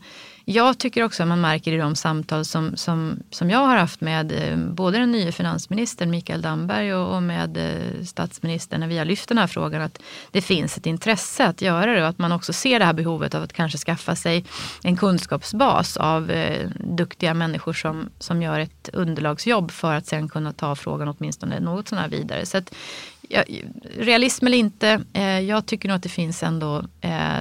jag 0.49 0.77
tycker 0.77 1.03
också 1.03 1.23
att 1.23 1.29
man 1.29 1.41
märker 1.41 1.73
i 1.73 1.77
de 1.77 1.95
samtal 1.95 2.45
som, 2.45 2.77
som, 2.77 3.19
som 3.29 3.49
jag 3.49 3.59
har 3.59 3.77
haft 3.77 4.01
med 4.01 4.31
eh, 4.31 4.57
både 4.57 4.97
den 4.97 5.11
nya 5.11 5.31
finansministern 5.31 6.09
Mikael 6.09 6.41
Damberg 6.41 6.95
och, 6.95 7.15
och 7.15 7.23
med 7.23 7.57
eh, 7.57 8.05
statsministern 8.05 8.79
när 8.79 8.87
vi 8.87 8.97
har 8.97 9.05
lyft 9.05 9.29
den 9.29 9.37
här 9.37 9.47
frågan 9.47 9.81
att 9.81 10.01
det 10.31 10.41
finns 10.41 10.77
ett 10.77 10.85
intresse 10.85 11.45
att 11.45 11.61
göra 11.61 11.93
det 11.93 12.01
och 12.01 12.07
att 12.07 12.17
man 12.17 12.31
också 12.31 12.53
ser 12.53 12.79
det 12.79 12.85
här 12.85 12.93
behovet 12.93 13.35
av 13.35 13.43
att 13.43 13.53
kanske 13.53 13.77
skaffa 13.77 14.15
sig 14.15 14.45
en 14.83 14.97
kunskapsbas 14.97 15.97
av 15.97 16.31
eh, 16.31 16.69
duktiga 16.79 17.33
människor 17.33 17.73
som, 17.73 18.09
som 18.19 18.41
gör 18.41 18.59
ett 18.59 18.89
underlagsjobb 18.93 19.71
för 19.71 19.93
att 19.93 20.05
sen 20.05 20.29
kunna 20.29 20.53
ta 20.53 20.75
frågan 20.75 21.07
åtminstone 21.07 21.59
något 21.59 21.87
sådär 21.87 22.07
vidare. 22.07 22.45
Så 22.45 22.57
att, 22.57 22.73
ja, 23.29 23.43
realism 23.97 24.47
eller 24.47 24.57
inte, 24.57 25.01
eh, 25.13 25.39
jag 25.39 25.65
tycker 25.65 25.89
nog 25.89 25.95
att 25.95 26.03
det 26.03 26.09
finns 26.09 26.43
ändå 26.43 26.83
eh, 27.01 27.39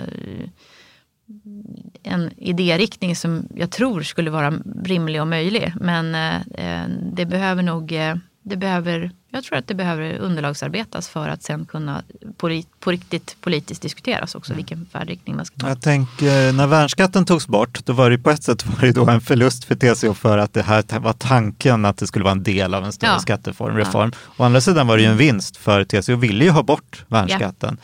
en 2.02 2.30
idériktning 2.36 3.16
som 3.16 3.48
jag 3.54 3.70
tror 3.70 4.02
skulle 4.02 4.30
vara 4.30 4.54
rimlig 4.84 5.20
och 5.20 5.28
möjlig. 5.28 5.72
Men 5.80 6.14
eh, 6.14 6.36
eh 6.36 6.88
det 7.12 7.26
behöver 7.26 7.62
nog 7.62 7.92
eh, 7.92 8.14
det 8.48 8.56
behöver, 8.56 9.10
jag 9.30 9.44
tror 9.44 9.58
att 9.58 9.66
det 9.68 9.74
behöver 9.74 10.18
underlagsarbetas 10.18 11.08
för 11.08 11.28
att 11.28 11.42
sen 11.42 11.64
kunna 11.66 12.02
på, 12.36 12.62
på 12.80 12.90
riktigt 12.90 13.36
politiskt 13.40 13.82
diskuteras 13.82 14.34
också 14.34 14.52
Mm. 14.52 14.56
vilken 14.56 14.86
färdriktning 14.92 15.36
man 15.36 15.44
ska 15.46 15.56
ta. 15.56 15.68
Jag 15.68 15.82
tänker, 15.82 16.52
när 16.52 16.66
värnskatten 16.66 17.24
togs 17.24 17.46
bort, 17.48 17.84
då 17.84 17.92
var 17.92 18.10
det 18.10 18.18
på 18.18 18.30
ett 18.30 18.42
sätt 18.42 18.66
var 18.66 18.80
det 18.80 18.92
då 18.92 19.08
en 19.08 19.20
förlust 19.20 19.64
för 19.64 19.74
TCO 19.74 20.14
för 20.14 20.38
att 20.38 20.52
det 20.52 20.62
här 20.62 20.98
var 20.98 21.12
tanken 21.12 21.84
att 21.84 21.96
det 21.98 22.06
skulle 22.06 22.22
vara 22.24 22.32
en 22.32 22.42
del 22.42 22.74
av 22.74 22.84
en 22.84 22.92
större 22.92 23.10
Ja. 23.10 23.18
skattereform. 23.18 23.76
Reform. 23.76 24.12
Å 24.36 24.44
andra 24.44 24.60
sidan 24.60 24.86
var 24.86 24.96
det 24.96 25.02
ju 25.02 25.08
en 25.08 25.16
vinst 25.16 25.56
för 25.56 25.84
TCO 25.84 26.16
ville 26.16 26.44
ju 26.44 26.50
ha 26.50 26.62
bort 26.62 27.04
värnskatten. 27.08 27.78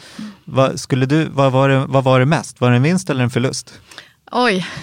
Vad, 0.44 0.80
skulle 0.80 1.06
du, 1.06 1.24
vad, 1.24 1.52
var 1.52 1.68
det, 1.68 1.86
vad 1.86 2.04
var 2.04 2.20
det 2.20 2.26
mest? 2.26 2.60
Var 2.60 2.70
det 2.70 2.76
en 2.76 2.82
vinst 2.82 3.10
eller 3.10 3.24
en 3.24 3.30
förlust? 3.30 3.72
Oj. 4.32 4.66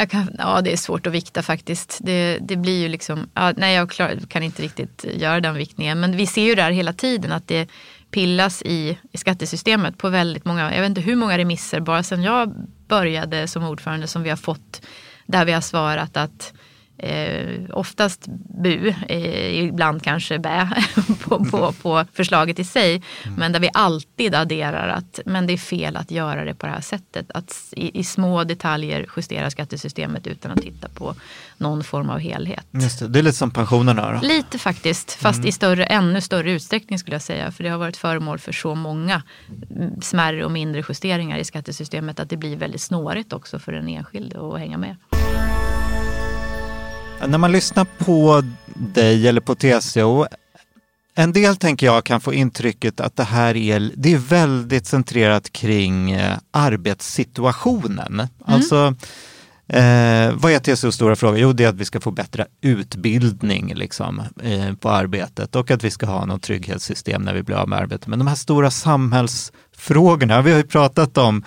jag 0.00 0.10
kan, 0.10 0.30
ja, 0.38 0.60
det 0.60 0.72
är 0.72 0.76
svårt 0.76 1.06
att 1.06 1.12
vikta 1.12 1.42
faktiskt. 1.42 1.98
Det, 2.02 2.38
det 2.40 2.56
blir 2.56 2.82
ju 2.82 2.88
liksom, 2.88 3.30
ja, 3.34 3.52
nej 3.56 3.74
jag 3.74 3.90
klar, 3.90 4.18
kan 4.28 4.42
inte 4.42 4.62
riktigt 4.62 5.04
göra 5.14 5.40
den 5.40 5.54
viktningen. 5.54 6.00
Men 6.00 6.16
vi 6.16 6.26
ser 6.26 6.42
ju 6.42 6.54
där 6.54 6.70
hela 6.70 6.92
tiden 6.92 7.32
att 7.32 7.48
det 7.48 7.68
pillas 8.10 8.62
i, 8.62 8.98
i 9.12 9.18
skattesystemet 9.18 9.98
på 9.98 10.08
väldigt 10.08 10.44
många, 10.44 10.74
jag 10.74 10.80
vet 10.80 10.88
inte 10.88 11.00
hur 11.00 11.16
många 11.16 11.38
remisser 11.38 11.80
bara 11.80 12.02
sedan 12.02 12.22
jag 12.22 12.54
började 12.88 13.48
som 13.48 13.64
ordförande 13.64 14.06
som 14.06 14.22
vi 14.22 14.30
har 14.30 14.36
fått 14.36 14.82
där 15.26 15.44
vi 15.44 15.52
har 15.52 15.60
svarat 15.60 16.16
att 16.16 16.52
Eh, 16.98 17.60
oftast 17.70 18.26
bu, 18.62 18.94
eh, 19.08 19.64
ibland 19.64 20.02
kanske 20.02 20.38
bä 20.38 20.70
på, 21.24 21.44
på, 21.44 21.72
på 21.72 22.04
förslaget 22.12 22.58
i 22.58 22.64
sig. 22.64 23.02
Men 23.36 23.52
där 23.52 23.60
vi 23.60 23.70
alltid 23.74 24.34
adderar 24.34 24.88
att 24.88 25.20
men 25.26 25.46
det 25.46 25.52
är 25.52 25.58
fel 25.58 25.96
att 25.96 26.10
göra 26.10 26.44
det 26.44 26.54
på 26.54 26.66
det 26.66 26.72
här 26.72 26.80
sättet. 26.80 27.30
Att 27.34 27.54
i, 27.70 27.98
i 28.00 28.04
små 28.04 28.44
detaljer 28.44 29.06
justera 29.16 29.50
skattesystemet 29.50 30.26
utan 30.26 30.50
att 30.50 30.62
titta 30.62 30.88
på 30.88 31.14
någon 31.56 31.84
form 31.84 32.10
av 32.10 32.18
helhet. 32.18 32.66
Det, 32.70 33.12
det 33.12 33.18
är 33.18 33.22
lite 33.22 33.36
som 33.36 33.50
pensionerna 33.50 34.12
då. 34.12 34.26
Lite 34.26 34.58
faktiskt, 34.58 35.12
fast 35.12 35.44
i 35.44 35.52
större, 35.52 35.84
ännu 35.84 36.20
större 36.20 36.52
utsträckning 36.52 36.98
skulle 36.98 37.14
jag 37.14 37.22
säga. 37.22 37.52
För 37.52 37.64
det 37.64 37.70
har 37.70 37.78
varit 37.78 37.96
föremål 37.96 38.38
för 38.38 38.52
så 38.52 38.74
många 38.74 39.22
mm, 39.70 40.00
smärre 40.00 40.44
och 40.44 40.50
mindre 40.50 40.82
justeringar 40.88 41.38
i 41.38 41.44
skattesystemet 41.44 42.20
att 42.20 42.30
det 42.30 42.36
blir 42.36 42.56
väldigt 42.56 42.82
snårigt 42.82 43.32
också 43.32 43.58
för 43.58 43.72
den 43.72 43.88
enskilde 43.88 44.48
att 44.48 44.58
hänga 44.58 44.78
med. 44.78 44.96
När 47.26 47.38
man 47.38 47.52
lyssnar 47.52 47.86
på 47.98 48.42
dig 48.74 49.28
eller 49.28 49.40
på 49.40 49.54
TCO, 49.54 50.26
en 51.14 51.32
del 51.32 51.56
tänker 51.56 51.86
jag 51.86 52.04
kan 52.04 52.20
få 52.20 52.34
intrycket 52.34 53.00
att 53.00 53.16
det 53.16 53.24
här 53.24 53.56
är, 53.56 53.92
det 53.96 54.12
är 54.12 54.18
väldigt 54.18 54.86
centrerat 54.86 55.52
kring 55.52 56.10
eh, 56.10 56.38
arbetssituationen. 56.50 58.22
Alltså, 58.44 58.94
eh, 59.66 60.32
vad 60.32 60.52
är 60.52 60.58
TCOs 60.58 60.94
stora 60.94 61.16
fråga? 61.16 61.38
Jo, 61.38 61.52
det 61.52 61.64
är 61.64 61.68
att 61.68 61.74
vi 61.74 61.84
ska 61.84 62.00
få 62.00 62.10
bättre 62.10 62.46
utbildning 62.60 63.74
liksom, 63.74 64.22
eh, 64.42 64.74
på 64.74 64.90
arbetet 64.90 65.56
och 65.56 65.70
att 65.70 65.84
vi 65.84 65.90
ska 65.90 66.06
ha 66.06 66.24
något 66.24 66.42
trygghetssystem 66.42 67.22
när 67.22 67.34
vi 67.34 67.42
blir 67.42 67.56
av 67.56 67.68
med 67.68 67.78
arbetet. 67.78 68.06
Men 68.06 68.18
de 68.18 68.28
här 68.28 68.34
stora 68.34 68.70
samhällsfrågorna, 68.70 70.42
vi 70.42 70.50
har 70.50 70.58
ju 70.58 70.66
pratat 70.66 71.18
om 71.18 71.44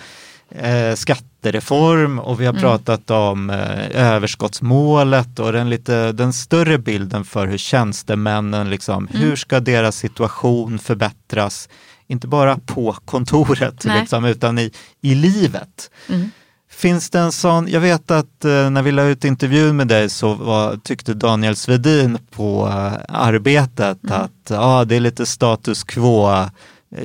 eh, 0.50 0.94
skattereform 1.42 2.18
och 2.18 2.40
vi 2.40 2.46
har 2.46 2.52
pratat 2.52 3.10
om 3.10 3.50
eh, 3.50 4.14
överskottsmålet 4.14 5.38
och 5.38 5.52
den, 5.52 5.70
lite, 5.70 6.12
den 6.12 6.32
större 6.32 6.78
bilden 6.78 7.24
för 7.24 7.46
hur 7.46 7.58
tjänstemännen, 7.58 8.70
liksom, 8.70 9.08
hur 9.10 9.36
ska 9.36 9.60
deras 9.60 9.96
situation 9.96 10.78
förbättras? 10.78 11.68
Inte 12.06 12.28
bara 12.28 12.58
på 12.66 12.96
kontoret 13.04 13.84
liksom, 13.84 14.24
utan 14.24 14.58
i, 14.58 14.70
i 15.02 15.14
livet. 15.14 15.90
Mm. 16.08 16.30
Finns 16.70 17.10
det 17.10 17.18
en 17.18 17.32
sån, 17.32 17.68
jag 17.68 17.80
vet 17.80 18.10
att 18.10 18.44
eh, 18.44 18.70
när 18.70 18.82
vi 18.82 18.92
la 18.92 19.02
ut 19.02 19.24
intervjun 19.24 19.76
med 19.76 19.88
dig 19.88 20.10
så 20.10 20.34
var, 20.34 20.76
tyckte 20.76 21.14
Daniel 21.14 21.56
Svedin 21.56 22.18
på 22.30 22.68
eh, 22.68 22.92
Arbetet 23.08 23.98
att 24.10 24.50
ja, 24.50 24.84
det 24.84 24.96
är 24.96 25.00
lite 25.00 25.26
status 25.26 25.84
quo 25.84 26.46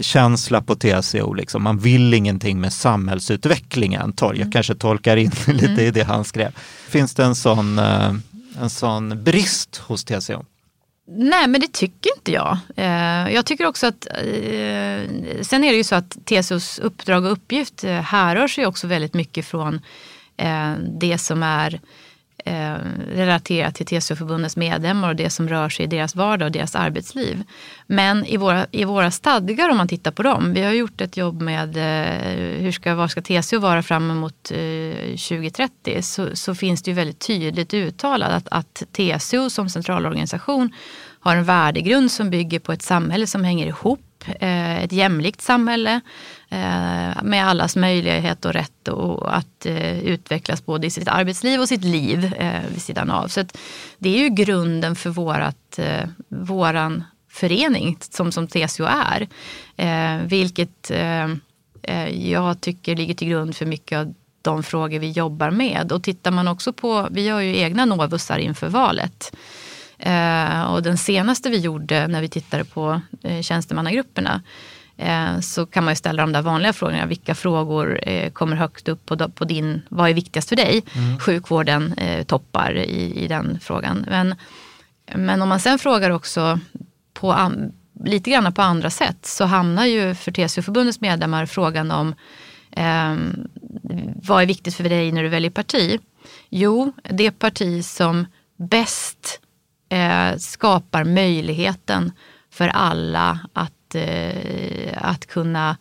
känsla 0.01 0.61
på 0.61 0.75
TCO, 0.75 1.33
liksom. 1.33 1.63
man 1.63 1.77
vill 1.77 2.13
ingenting 2.13 2.61
med 2.61 2.73
samhällsutvecklingen. 2.73 4.13
Jag 4.35 4.51
kanske 4.51 4.75
tolkar 4.75 5.17
in 5.17 5.31
lite 5.47 5.81
i 5.83 5.91
det 5.91 6.03
han 6.03 6.23
skrev. 6.23 6.51
Finns 6.89 7.15
det 7.15 7.23
en 7.23 7.35
sån, 7.35 7.79
eh, 7.79 8.13
en 8.61 8.69
sån 8.69 9.23
brist 9.23 9.77
hos 9.77 10.05
TCO? 10.05 10.45
Nej, 11.09 11.47
men 11.47 11.61
det 11.61 11.73
tycker 11.73 12.09
inte 12.17 12.31
jag. 12.31 12.57
Eh, 12.75 13.33
jag 13.33 13.45
tycker 13.45 13.65
också 13.65 13.87
att, 13.87 14.07
eh, 14.11 15.41
sen 15.41 15.63
är 15.63 15.71
det 15.71 15.77
ju 15.77 15.83
så 15.83 15.95
att 15.95 16.17
TCOs 16.25 16.79
uppdrag 16.79 17.25
och 17.25 17.31
uppgift 17.31 17.83
eh, 17.83 17.91
härrör 17.91 18.47
sig 18.47 18.65
också 18.65 18.87
väldigt 18.87 19.13
mycket 19.13 19.45
från 19.45 19.81
eh, 20.37 20.73
det 20.99 21.17
som 21.17 21.43
är 21.43 21.79
eh, 22.47 22.75
relaterat 23.15 23.75
till 23.75 23.85
TCO-förbundets 23.85 24.57
medlemmar 24.57 25.09
och 25.09 25.15
det 25.15 25.29
som 25.29 25.49
rör 25.49 25.69
sig 25.69 25.85
i 25.85 25.87
deras 25.87 26.15
vardag 26.15 26.45
och 26.45 26.51
deras 26.51 26.75
arbetsliv. 26.75 27.43
Men 27.87 28.25
i 28.25 28.37
våra, 28.37 28.65
i 28.71 28.83
våra 28.83 29.11
stadgar 29.11 29.69
om 29.69 29.77
man 29.77 29.87
tittar 29.87 30.11
på 30.11 30.23
dem, 30.23 30.53
vi 30.53 30.63
har 30.63 30.71
gjort 30.71 31.01
ett 31.01 31.17
jobb 31.17 31.41
med 31.41 31.77
eh, 31.77 32.61
hur 32.61 32.71
ska, 32.71 32.95
vad 32.95 33.11
ska 33.11 33.21
TCO 33.21 33.59
vara 33.59 33.83
fram 33.83 34.11
emot 34.11 34.51
eh, 34.51 35.07
2030 35.07 36.01
så, 36.01 36.35
så 36.35 36.55
finns 36.55 36.83
det 36.83 36.91
ju 36.91 36.95
väldigt 36.95 37.19
tydligt 37.19 37.73
uttalat 37.73 38.31
att, 38.31 38.47
att 38.51 38.83
TCO 38.91 39.49
som 39.49 39.69
centralorganisation 39.69 40.73
har 41.19 41.35
en 41.35 41.43
värdegrund 41.43 42.11
som 42.11 42.29
bygger 42.29 42.59
på 42.59 42.71
ett 42.71 42.81
samhälle 42.81 43.27
som 43.27 43.43
hänger 43.43 43.67
ihop, 43.67 44.06
Eh, 44.39 44.83
ett 44.83 44.91
jämlikt 44.91 45.41
samhälle 45.41 46.01
eh, 46.49 47.23
med 47.23 47.47
allas 47.47 47.75
möjlighet 47.75 48.45
och 48.45 48.53
rätt 48.53 48.87
och 48.87 49.37
att 49.37 49.65
eh, 49.65 49.99
utvecklas 49.99 50.65
både 50.65 50.87
i 50.87 50.89
sitt 50.89 51.07
arbetsliv 51.07 51.59
och 51.59 51.67
sitt 51.67 51.83
liv 51.83 52.33
eh, 52.37 52.61
vid 52.73 52.81
sidan 52.81 53.09
av. 53.09 53.27
Så 53.27 53.39
att 53.39 53.57
det 53.97 54.09
är 54.09 54.23
ju 54.23 54.29
grunden 54.29 54.95
för 54.95 55.09
vårat, 55.09 55.79
eh, 55.79 56.09
våran 56.27 57.03
förening 57.29 57.97
som, 57.99 58.31
som 58.31 58.47
TCO 58.47 58.83
är. 58.83 59.27
Eh, 59.75 60.21
vilket 60.25 60.91
eh, 60.91 61.25
eh, 61.83 62.29
jag 62.29 62.61
tycker 62.61 62.95
ligger 62.95 63.13
till 63.13 63.29
grund 63.29 63.55
för 63.55 63.65
mycket 63.65 63.97
av 63.97 64.13
de 64.41 64.63
frågor 64.63 64.99
vi 64.99 65.11
jobbar 65.11 65.51
med. 65.51 65.91
Och 65.91 66.03
tittar 66.03 66.31
man 66.31 66.47
också 66.47 66.73
på, 66.73 67.07
vi 67.11 67.25
gör 67.25 67.39
ju 67.39 67.57
egna 67.57 67.85
Novusar 67.85 68.37
inför 68.37 68.69
valet. 68.69 69.35
Eh, 69.99 70.63
och 70.63 70.83
den 70.83 70.97
senaste 70.97 71.49
vi 71.49 71.57
gjorde 71.57 72.07
när 72.07 72.21
vi 72.21 72.29
tittade 72.29 72.63
på 72.63 73.01
eh, 73.23 73.41
tjänstemannagrupperna 73.41 74.41
eh, 74.97 75.39
så 75.39 75.65
kan 75.65 75.83
man 75.83 75.91
ju 75.91 75.95
ställa 75.95 76.21
de 76.21 76.31
där 76.31 76.41
vanliga 76.41 76.73
frågorna. 76.73 77.05
Vilka 77.05 77.35
frågor 77.35 77.99
eh, 78.03 78.31
kommer 78.31 78.55
högt 78.55 78.87
upp 78.87 79.05
på, 79.35 79.45
din, 79.45 79.81
vad 79.89 80.09
är 80.09 80.13
viktigast 80.13 80.49
för 80.49 80.55
dig? 80.55 80.83
Sjukvården 81.25 81.93
eh, 81.93 82.23
toppar 82.23 82.77
i, 82.77 83.23
i 83.23 83.27
den 83.27 83.59
frågan. 83.61 84.05
Men, 84.09 84.35
men 85.15 85.41
om 85.41 85.49
man 85.49 85.59
sen 85.59 85.79
frågar 85.79 86.09
också 86.09 86.59
på 87.13 87.51
lite 88.03 88.29
grann 88.29 88.53
på 88.53 88.61
andra 88.61 88.89
sätt 88.89 89.25
så 89.25 89.45
hamnar 89.45 89.85
ju 89.85 90.15
för 90.15 90.31
TCO-förbundets 90.31 91.01
medlemmar 91.01 91.45
frågan 91.45 91.91
om 91.91 92.15
eh, 92.71 93.15
vad 94.23 94.41
är 94.41 94.45
viktigt 94.45 94.75
för 94.75 94.83
dig 94.83 95.11
när 95.11 95.23
du 95.23 95.29
väljer 95.29 95.51
parti? 95.51 95.99
Jo, 96.49 96.93
det 97.03 97.31
parti 97.31 97.85
som 97.85 98.25
bäst 98.57 99.39
eh, 99.89 100.37
skapar 100.37 101.03
möjligheten 101.03 102.11
för 102.51 102.67
alla 102.67 103.39
att, 103.53 103.95
eh, 103.95 104.93
att 104.95 105.25
kunna 105.25 105.77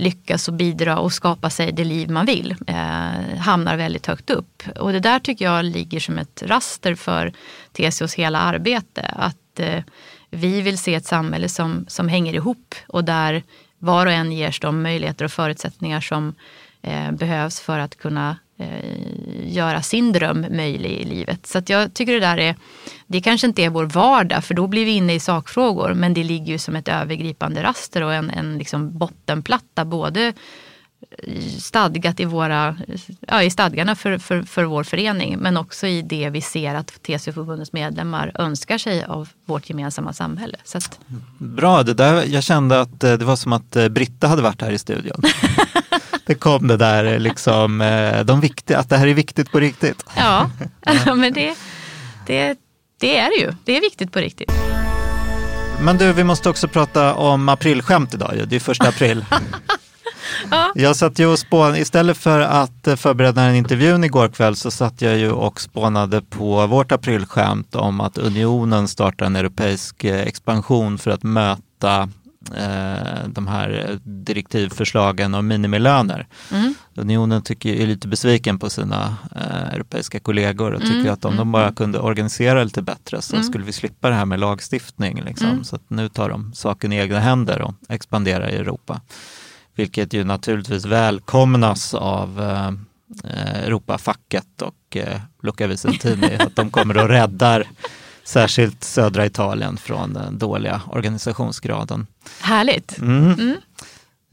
lyckas 0.00 0.48
och 0.48 0.54
bidra 0.54 0.98
och 0.98 1.12
skapa 1.12 1.50
sig 1.50 1.72
det 1.72 1.84
liv 1.84 2.10
man 2.10 2.26
vill 2.26 2.56
eh, 2.66 3.38
hamnar 3.38 3.76
väldigt 3.76 4.06
högt 4.06 4.30
upp. 4.30 4.62
Och 4.76 4.92
det 4.92 5.00
där 5.00 5.18
tycker 5.18 5.44
jag 5.44 5.64
ligger 5.64 6.00
som 6.00 6.18
ett 6.18 6.42
raster 6.46 6.94
för 6.94 7.32
TCOs 7.72 8.14
hela 8.14 8.40
arbete. 8.40 9.14
Att 9.16 9.60
eh, 9.60 9.82
vi 10.30 10.60
vill 10.60 10.78
se 10.78 10.94
ett 10.94 11.06
samhälle 11.06 11.48
som, 11.48 11.84
som 11.88 12.08
hänger 12.08 12.34
ihop 12.34 12.74
och 12.88 13.04
där 13.04 13.42
var 13.78 14.06
och 14.06 14.12
en 14.12 14.32
ges 14.32 14.60
de 14.60 14.82
möjligheter 14.82 15.24
och 15.24 15.32
förutsättningar 15.32 16.00
som 16.00 16.34
eh, 16.82 17.12
behövs 17.12 17.60
för 17.60 17.78
att 17.78 17.96
kunna 17.96 18.36
Eh, 18.60 19.52
göra 19.52 19.82
sin 19.82 20.12
dröm 20.12 20.46
möjlig 20.50 20.90
i 20.90 21.04
livet. 21.04 21.46
Så 21.46 21.58
att 21.58 21.68
jag 21.68 21.94
tycker 21.94 22.12
det 22.12 22.20
där 22.20 22.38
är, 22.38 22.56
det 23.06 23.20
kanske 23.20 23.46
inte 23.46 23.64
är 23.64 23.70
vår 23.70 23.84
vardag 23.84 24.44
för 24.44 24.54
då 24.54 24.66
blir 24.66 24.84
vi 24.84 24.90
inne 24.90 25.14
i 25.14 25.20
sakfrågor 25.20 25.94
men 25.94 26.14
det 26.14 26.24
ligger 26.24 26.52
ju 26.52 26.58
som 26.58 26.76
ett 26.76 26.88
övergripande 26.88 27.62
raster 27.62 28.02
och 28.02 28.14
en, 28.14 28.30
en 28.30 28.58
liksom 28.58 28.98
bottenplatta 28.98 29.84
både 29.84 30.32
stadgat 31.58 32.20
i, 32.20 32.24
våra, 32.24 32.76
ja, 33.20 33.42
i 33.42 33.50
stadgarna 33.50 33.96
för, 33.96 34.18
för, 34.18 34.42
för 34.42 34.64
vår 34.64 34.84
förening 34.84 35.38
men 35.38 35.56
också 35.56 35.86
i 35.86 36.02
det 36.02 36.30
vi 36.30 36.40
ser 36.40 36.74
att 36.74 37.02
TCO-förbundets 37.02 37.72
medlemmar 37.72 38.32
önskar 38.34 38.78
sig 38.78 39.04
av 39.04 39.28
vårt 39.44 39.70
gemensamma 39.70 40.12
samhälle. 40.12 40.56
Så 40.64 40.78
att, 40.78 40.98
Bra, 41.38 41.82
det 41.82 41.94
där, 41.94 42.24
jag 42.26 42.42
kände 42.42 42.80
att 42.80 43.04
eh, 43.04 43.12
det 43.12 43.24
var 43.24 43.36
som 43.36 43.52
att 43.52 43.76
eh, 43.76 43.88
Britta 43.88 44.28
hade 44.28 44.42
varit 44.42 44.62
här 44.62 44.70
i 44.70 44.78
studion. 44.78 45.22
det 46.26 46.34
kom 46.34 46.68
det 46.68 46.76
där 46.76 47.04
eh, 47.04 47.18
liksom, 47.18 47.78
de 48.24 48.40
viktiga, 48.40 48.78
att 48.78 48.88
det 48.88 48.96
här 48.96 49.06
är 49.06 49.14
viktigt 49.14 49.52
på 49.52 49.60
riktigt. 49.60 50.04
ja, 50.16 50.50
men 51.16 51.32
det, 51.32 51.54
det, 52.26 52.58
det 53.00 53.18
är 53.18 53.30
det 53.30 53.46
ju. 53.46 53.54
Det 53.64 53.76
är 53.76 53.80
viktigt 53.80 54.12
på 54.12 54.18
riktigt. 54.18 54.52
Men 55.80 55.96
du, 55.96 56.12
vi 56.12 56.24
måste 56.24 56.48
också 56.48 56.68
prata 56.68 57.14
om 57.14 57.48
aprilskämt 57.48 58.14
idag. 58.14 58.44
Det 58.46 58.56
är 58.56 58.60
första 58.60 58.88
april. 58.88 59.24
Ja. 60.50 60.72
Jag 60.74 60.96
satt 60.96 61.18
ju 61.18 61.26
och 61.26 61.38
spånade, 61.38 61.78
istället 61.78 62.16
för 62.16 62.40
att 62.40 62.86
eh, 62.86 62.96
förbereda 62.96 63.42
den 63.42 63.54
intervjun 63.54 64.04
igår 64.04 64.28
kväll 64.28 64.56
så 64.56 64.70
satt 64.70 65.02
jag 65.02 65.18
ju 65.18 65.30
och 65.30 65.60
spånade 65.60 66.20
på 66.22 66.66
vårt 66.66 66.92
aprilskämt 66.92 67.74
om 67.74 68.00
att 68.00 68.18
unionen 68.18 68.88
startar 68.88 69.26
en 69.26 69.36
europeisk 69.36 70.04
eh, 70.04 70.20
expansion 70.20 70.98
för 70.98 71.10
att 71.10 71.22
möta 71.22 72.08
eh, 72.56 73.28
de 73.28 73.46
här 73.46 73.98
direktivförslagen 74.04 75.34
om 75.34 75.46
minimilöner. 75.46 76.26
Mm. 76.52 76.74
Unionen 76.94 77.42
tycker, 77.42 77.74
är 77.74 77.86
lite 77.86 78.08
besviken 78.08 78.58
på 78.58 78.70
sina 78.70 79.16
eh, 79.36 79.74
europeiska 79.74 80.20
kollegor 80.20 80.72
och 80.72 80.80
tycker 80.80 80.94
Mm, 81.00 81.12
att 81.12 81.24
om 81.24 81.32
mm, 81.32 81.38
de 81.38 81.52
bara 81.52 81.62
mm. 81.62 81.74
kunde 81.74 81.98
organisera 81.98 82.64
lite 82.64 82.82
bättre 82.82 83.22
så 83.22 83.36
Mm. 83.36 83.44
skulle 83.48 83.64
vi 83.64 83.72
slippa 83.72 84.08
det 84.08 84.14
här 84.14 84.24
med 84.24 84.40
lagstiftning. 84.40 85.22
Liksom. 85.24 85.48
Mm. 85.48 85.64
Så 85.64 85.78
nu 85.88 86.08
tar 86.08 86.28
de 86.28 86.52
saken 86.54 86.92
i 86.92 86.96
egna 86.96 87.20
händer 87.20 87.62
och 87.62 87.74
expanderar 87.88 88.48
i 88.50 88.56
Europa. 88.56 89.00
Vilket 89.80 90.12
ju 90.12 90.24
naturligtvis 90.24 90.84
välkomnas 90.84 91.94
av 91.94 92.40
eh, 92.40 92.66
eh, 93.30 93.64
Europafacket 93.64 94.62
och 94.62 94.96
eh, 94.96 95.20
Luca 95.42 95.66
Vicentini. 95.66 96.36
att 96.38 96.56
de 96.56 96.70
kommer 96.70 96.96
och 96.96 97.08
räddar 97.08 97.64
särskilt 98.24 98.84
södra 98.84 99.26
Italien 99.26 99.76
från 99.76 100.12
den 100.12 100.38
dåliga 100.38 100.80
organisationsgraden. 100.88 102.06
Härligt. 102.40 102.98
Mm. 102.98 103.32
Mm. 103.32 103.56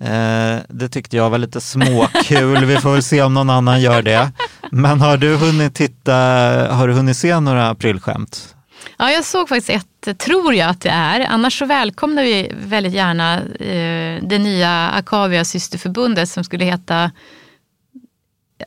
Eh, 0.01 0.63
det 0.69 0.89
tyckte 0.89 1.17
jag 1.17 1.29
var 1.29 1.37
lite 1.37 1.61
småkul. 1.61 2.65
Vi 2.65 2.77
får 2.77 2.91
väl 2.91 3.03
se 3.03 3.21
om 3.21 3.33
någon 3.33 3.49
annan 3.49 3.81
gör 3.81 4.01
det. 4.01 4.31
Men 4.71 5.01
har 5.01 5.17
du 5.17 5.35
hunnit 5.35 5.75
titta, 5.75 6.13
har 6.71 6.87
du 6.87 6.93
hunnit 6.93 7.17
se 7.17 7.39
några 7.39 7.69
aprilskämt? 7.69 8.55
Ja, 8.97 9.11
jag 9.11 9.23
såg 9.25 9.49
faktiskt 9.49 9.69
ett, 9.69 10.19
tror 10.19 10.53
jag 10.53 10.69
att 10.69 10.81
det 10.81 10.89
är. 10.89 11.19
Annars 11.29 11.59
så 11.59 11.65
välkomnar 11.65 12.23
vi 12.23 12.51
väldigt 12.53 12.93
gärna 12.93 13.35
eh, 13.39 14.23
det 14.23 14.39
nya 14.39 14.89
Akavia 14.89 15.45
systerförbundet 15.45 16.29
som 16.29 16.43
skulle 16.43 16.65
heta 16.65 17.11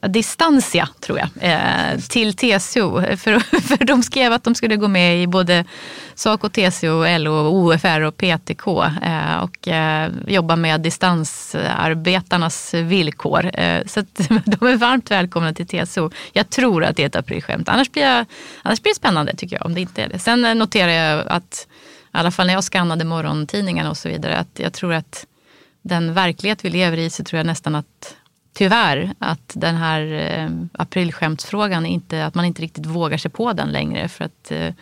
Distantia, 0.08 0.88
tror 1.00 1.18
jag, 1.18 1.28
eh, 1.40 1.98
till 1.98 2.34
TCO. 2.34 3.02
För, 3.16 3.38
för 3.60 3.84
de 3.84 4.02
skrev 4.02 4.32
att 4.32 4.44
de 4.44 4.54
skulle 4.54 4.76
gå 4.76 4.88
med 4.88 5.22
i 5.22 5.26
både 5.26 5.64
Saco, 6.14 6.48
TCO, 6.48 7.18
LO, 7.18 7.32
OFR 7.32 8.00
och 8.00 8.16
PTK 8.16 8.66
eh, 9.02 9.36
och 9.42 9.68
eh, 9.68 10.10
jobba 10.26 10.56
med 10.56 10.80
distansarbetarnas 10.80 12.74
villkor. 12.74 13.50
Eh, 13.54 13.86
så 13.86 14.00
att 14.00 14.14
de 14.44 14.66
är 14.66 14.76
varmt 14.76 15.10
välkomna 15.10 15.54
till 15.54 15.66
TCO. 15.66 16.10
Jag 16.32 16.50
tror 16.50 16.84
att 16.84 16.96
det 16.96 17.02
är 17.02 17.06
ett 17.06 17.16
aprilskämt. 17.16 17.68
Annars 17.68 17.90
blir, 17.90 18.02
jag, 18.02 18.26
annars 18.62 18.82
blir 18.82 18.90
det 18.90 18.96
spännande 18.96 19.36
tycker 19.36 19.56
jag, 19.56 19.66
om 19.66 19.74
det 19.74 19.80
inte 19.80 20.02
är 20.02 20.08
det. 20.08 20.18
Sen 20.18 20.44
eh, 20.44 20.54
noterar 20.54 20.92
jag 20.92 21.26
att, 21.28 21.66
i 22.04 22.08
alla 22.10 22.30
fall 22.30 22.46
när 22.46 22.54
jag 22.54 22.64
skannade 22.64 23.04
morgontidningarna 23.04 23.90
och 23.90 23.96
så 23.96 24.08
vidare, 24.08 24.38
att 24.38 24.58
jag 24.58 24.72
tror 24.72 24.94
att 24.94 25.26
den 25.82 26.14
verklighet 26.14 26.64
vi 26.64 26.70
lever 26.70 26.96
i 26.96 27.10
så 27.10 27.24
tror 27.24 27.38
jag 27.38 27.46
nästan 27.46 27.74
att 27.74 28.16
tyvärr 28.60 29.14
att 29.18 29.52
den 29.54 29.76
här 29.76 30.12
eh, 30.12 30.50
aprilskämtsfrågan 30.72 31.86
inte, 31.86 32.26
att 32.26 32.34
man 32.34 32.44
inte 32.44 32.62
riktigt 32.62 32.86
vågar 32.86 33.18
sig 33.18 33.30
på 33.30 33.52
den 33.52 33.68
längre. 33.68 34.08
För 34.08 34.24
att 34.24 34.50
eh, 34.50 34.74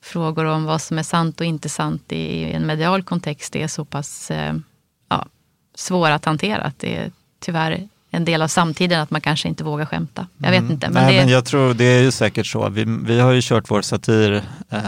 frågor 0.00 0.44
om 0.44 0.64
vad 0.64 0.82
som 0.82 0.98
är 0.98 1.02
sant 1.02 1.40
och 1.40 1.46
inte 1.46 1.68
sant 1.68 2.12
i 2.12 2.52
en 2.52 2.66
medial 2.66 3.02
kontext 3.02 3.56
är 3.56 3.68
så 3.68 3.84
pass 3.84 4.30
eh, 4.30 4.54
ja, 5.08 5.26
svåra 5.74 6.14
att 6.14 6.24
hantera. 6.24 6.62
Att 6.62 6.78
det 6.78 6.96
är 6.96 7.12
tyvärr 7.40 7.88
en 8.16 8.24
del 8.24 8.42
av 8.42 8.48
samtiden 8.48 9.00
att 9.00 9.10
man 9.10 9.20
kanske 9.20 9.48
inte 9.48 9.64
vågar 9.64 9.86
skämta. 9.86 10.26
Jag 10.38 10.50
vet 10.50 10.70
inte. 10.70 10.88
Men 10.88 10.96
Mm. 10.96 11.04
Nej, 11.06 11.14
det, 11.14 11.20
men 11.20 11.28
jag 11.32 11.44
tror 11.44 11.74
det 11.74 11.84
är 11.84 12.02
ju 12.02 12.10
säkert 12.10 12.46
så. 12.46 12.68
Vi, 12.68 12.84
vi 13.04 13.20
har 13.20 13.32
ju 13.32 13.40
kört 13.42 13.70
vår 13.70 13.82
satir 13.82 14.32
eh, 14.70 14.80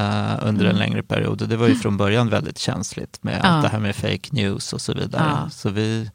under 0.43 0.65
en 0.65 0.71
Mm. 0.71 0.77
längre 0.77 1.03
period 1.03 1.43
och 1.43 1.49
det 1.49 1.57
var 1.57 1.69
ju 1.69 1.75
från 1.75 1.97
början 1.97 2.29
väldigt 2.29 2.59
känsligt 2.59 3.19
med 3.23 3.41
Ja. 3.43 3.49
allt 3.49 3.63
det 3.63 3.69
här 3.69 3.79
med 3.79 3.97
fake 3.97 4.29
news 4.31 4.73
och 4.73 4.81
så 4.81 4.95
vidare. 4.95 5.25
Ja. 5.45 5.51
Så 5.51 5.71
vi, 5.71 6.11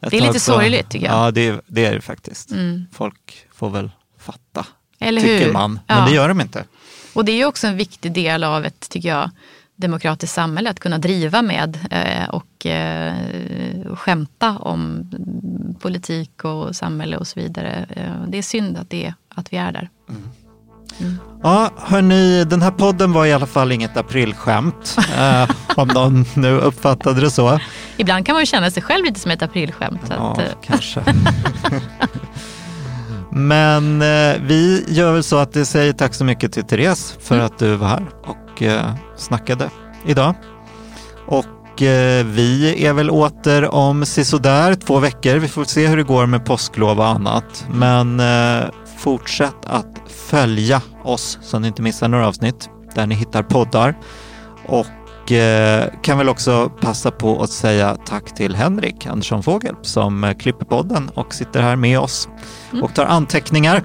Det 0.00 0.16
är 0.16 0.20
lite 0.20 0.40
så- 0.40 0.52
sorgligt, 0.52 0.90
tycker 0.90 1.06
jag. 1.06 1.14
Ja, 1.14 1.30
det, 1.30 1.48
är- 1.48 1.60
det 1.66 1.84
är 1.86 1.94
det 1.94 2.00
faktiskt. 2.00 2.50
Mm. 2.50 2.86
Folk 2.92 3.46
får 3.54 3.70
väl 3.70 3.90
fatta, 4.18 4.66
eller 5.00 5.20
tycker 5.20 5.46
hur? 5.46 5.52
man. 5.52 5.80
Ja. 5.86 5.94
Men 5.94 6.08
det 6.08 6.14
gör 6.14 6.28
de 6.28 6.40
inte. 6.40 6.64
Och 7.12 7.24
det 7.24 7.32
är 7.32 7.36
ju 7.36 7.44
också 7.44 7.66
en 7.66 7.76
viktig 7.76 8.12
del 8.12 8.44
av 8.44 8.64
ett, 8.64 8.88
tycker 8.90 9.08
jag, 9.08 9.30
demokratiskt 9.76 10.34
samhälle 10.34 10.70
att 10.70 10.80
kunna 10.80 10.98
driva 10.98 11.42
med 11.42 11.78
eh, 11.90 12.28
och 12.28 12.66
eh, 12.66 13.14
skämta 13.94 14.58
om 14.58 15.10
politik 15.80 16.44
och 16.44 16.76
samhälle 16.76 17.16
och 17.16 17.26
så 17.26 17.40
vidare. 17.40 17.86
Eh, 17.90 18.28
det 18.28 18.38
är 18.38 18.42
synd 18.42 18.76
att, 18.78 18.90
det, 18.90 19.14
att 19.34 19.52
vi 19.52 19.56
är 19.56 19.72
där. 19.72 19.88
Ja, 21.42 21.70
hörni, 21.76 22.44
den 22.44 22.62
här 22.62 22.70
podden 22.70 23.12
var 23.12 23.26
i 23.26 23.32
alla 23.32 23.46
fall 23.46 23.72
inget 23.72 23.96
aprilskämt. 23.96 24.96
eh, 25.18 25.50
om 25.76 25.88
någon 25.88 26.24
nu 26.34 26.50
uppfattade 26.58 27.20
det 27.20 27.30
så. 27.30 27.60
Ibland 27.96 28.26
kan 28.26 28.32
man 28.32 28.42
ju 28.42 28.46
känna 28.46 28.70
sig 28.70 28.82
själv 28.82 29.04
lite 29.04 29.20
som 29.20 29.30
ett 29.30 29.42
aprilskämt. 29.42 30.00
Ja, 30.10 30.32
att, 30.32 30.38
eh, 30.38 30.44
kanske. 30.62 31.00
Men 33.30 34.02
eh, 34.02 34.40
vi 34.42 34.84
gör 34.88 35.12
väl 35.12 35.22
så 35.22 35.36
att 35.36 35.56
vi 35.56 35.64
säger 35.64 35.92
tack 35.92 36.14
så 36.14 36.24
mycket 36.24 36.52
till 36.52 36.64
Therese 36.64 37.16
för 37.20 37.34
Mm. 37.34 37.46
att 37.46 37.58
du 37.58 37.76
var 37.76 37.88
här 37.88 38.06
och 38.24 38.36
eh, 38.62 38.94
snackade 39.16 39.70
idag. 40.06 40.34
Och 41.26 41.82
eh, 41.82 42.26
vi 42.26 42.84
är 42.86 42.92
väl 42.92 43.10
åter 43.10 43.74
om 43.74 44.06
sisådär 44.06 44.74
två 44.74 44.98
veckor. 44.98 45.34
Vi 45.34 45.48
får 45.48 45.64
se 45.64 45.86
hur 45.86 45.96
det 45.96 46.02
går 46.02 46.26
med 46.26 46.44
påsklov 46.44 46.98
och 46.98 47.06
annat. 47.06 47.66
Men 47.70 48.20
eh, 48.20 48.64
fortsätt 48.98 49.66
att 49.66 50.02
följa 50.30 50.82
oss 51.04 51.38
så 51.42 51.58
ni 51.58 51.68
inte 51.68 51.82
missar 51.82 52.08
några 52.08 52.28
avsnitt 52.28 52.68
där 52.94 53.06
ni 53.06 53.14
hittar 53.14 53.42
poddar. 53.42 53.98
Och 54.66 54.86
kan 56.02 56.18
väl 56.18 56.28
också 56.28 56.72
passa 56.80 57.10
på 57.10 57.42
att 57.42 57.50
säga 57.50 57.96
tack 58.06 58.34
till 58.34 58.54
Henrik 58.54 59.06
Andersson 59.06 59.42
Fågel 59.42 59.74
som 59.82 60.34
klipper 60.38 60.64
podden 60.64 61.08
och 61.08 61.34
sitter 61.34 61.62
här 61.62 61.76
med 61.76 61.98
oss 61.98 62.28
och 62.82 62.94
tar 62.94 63.04
anteckningar. 63.04 63.82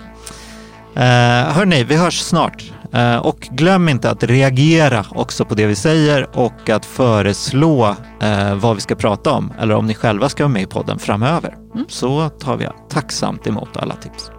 Eh, 0.95 1.53
hörni, 1.53 1.83
vi 1.83 1.95
hörs 1.95 2.19
snart. 2.19 2.71
Eh, 2.93 3.17
och 3.17 3.39
glöm 3.39 3.89
inte 3.89 4.09
att 4.09 4.23
reagera 4.23 5.05
också 5.11 5.45
på 5.45 5.55
det 5.55 5.65
vi 5.65 5.75
säger 5.75 6.37
och 6.37 6.69
att 6.69 6.85
föreslå 6.85 7.95
eh, 8.21 8.55
vad 8.55 8.75
vi 8.75 8.81
ska 8.81 8.95
prata 8.95 9.31
om 9.31 9.53
eller 9.59 9.75
om 9.75 9.85
ni 9.85 9.93
själva 9.93 10.29
ska 10.29 10.43
vara 10.43 10.53
med 10.53 10.61
i 10.61 10.65
podden 10.65 10.99
framöver. 10.99 11.55
Så 11.87 12.29
tar 12.29 12.57
vi 12.57 12.67
tacksamt 12.89 13.47
emot 13.47 13.77
alla 13.77 13.95
tips. 13.95 14.31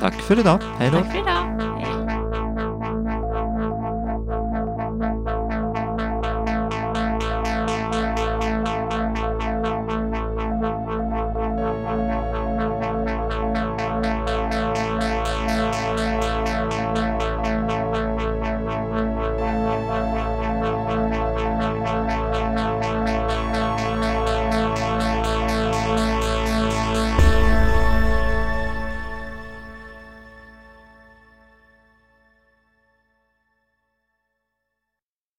Tack 0.00 0.14
för 0.14 0.38
idag. 0.38 0.58
Hej 0.78 0.90
då. 0.90 0.98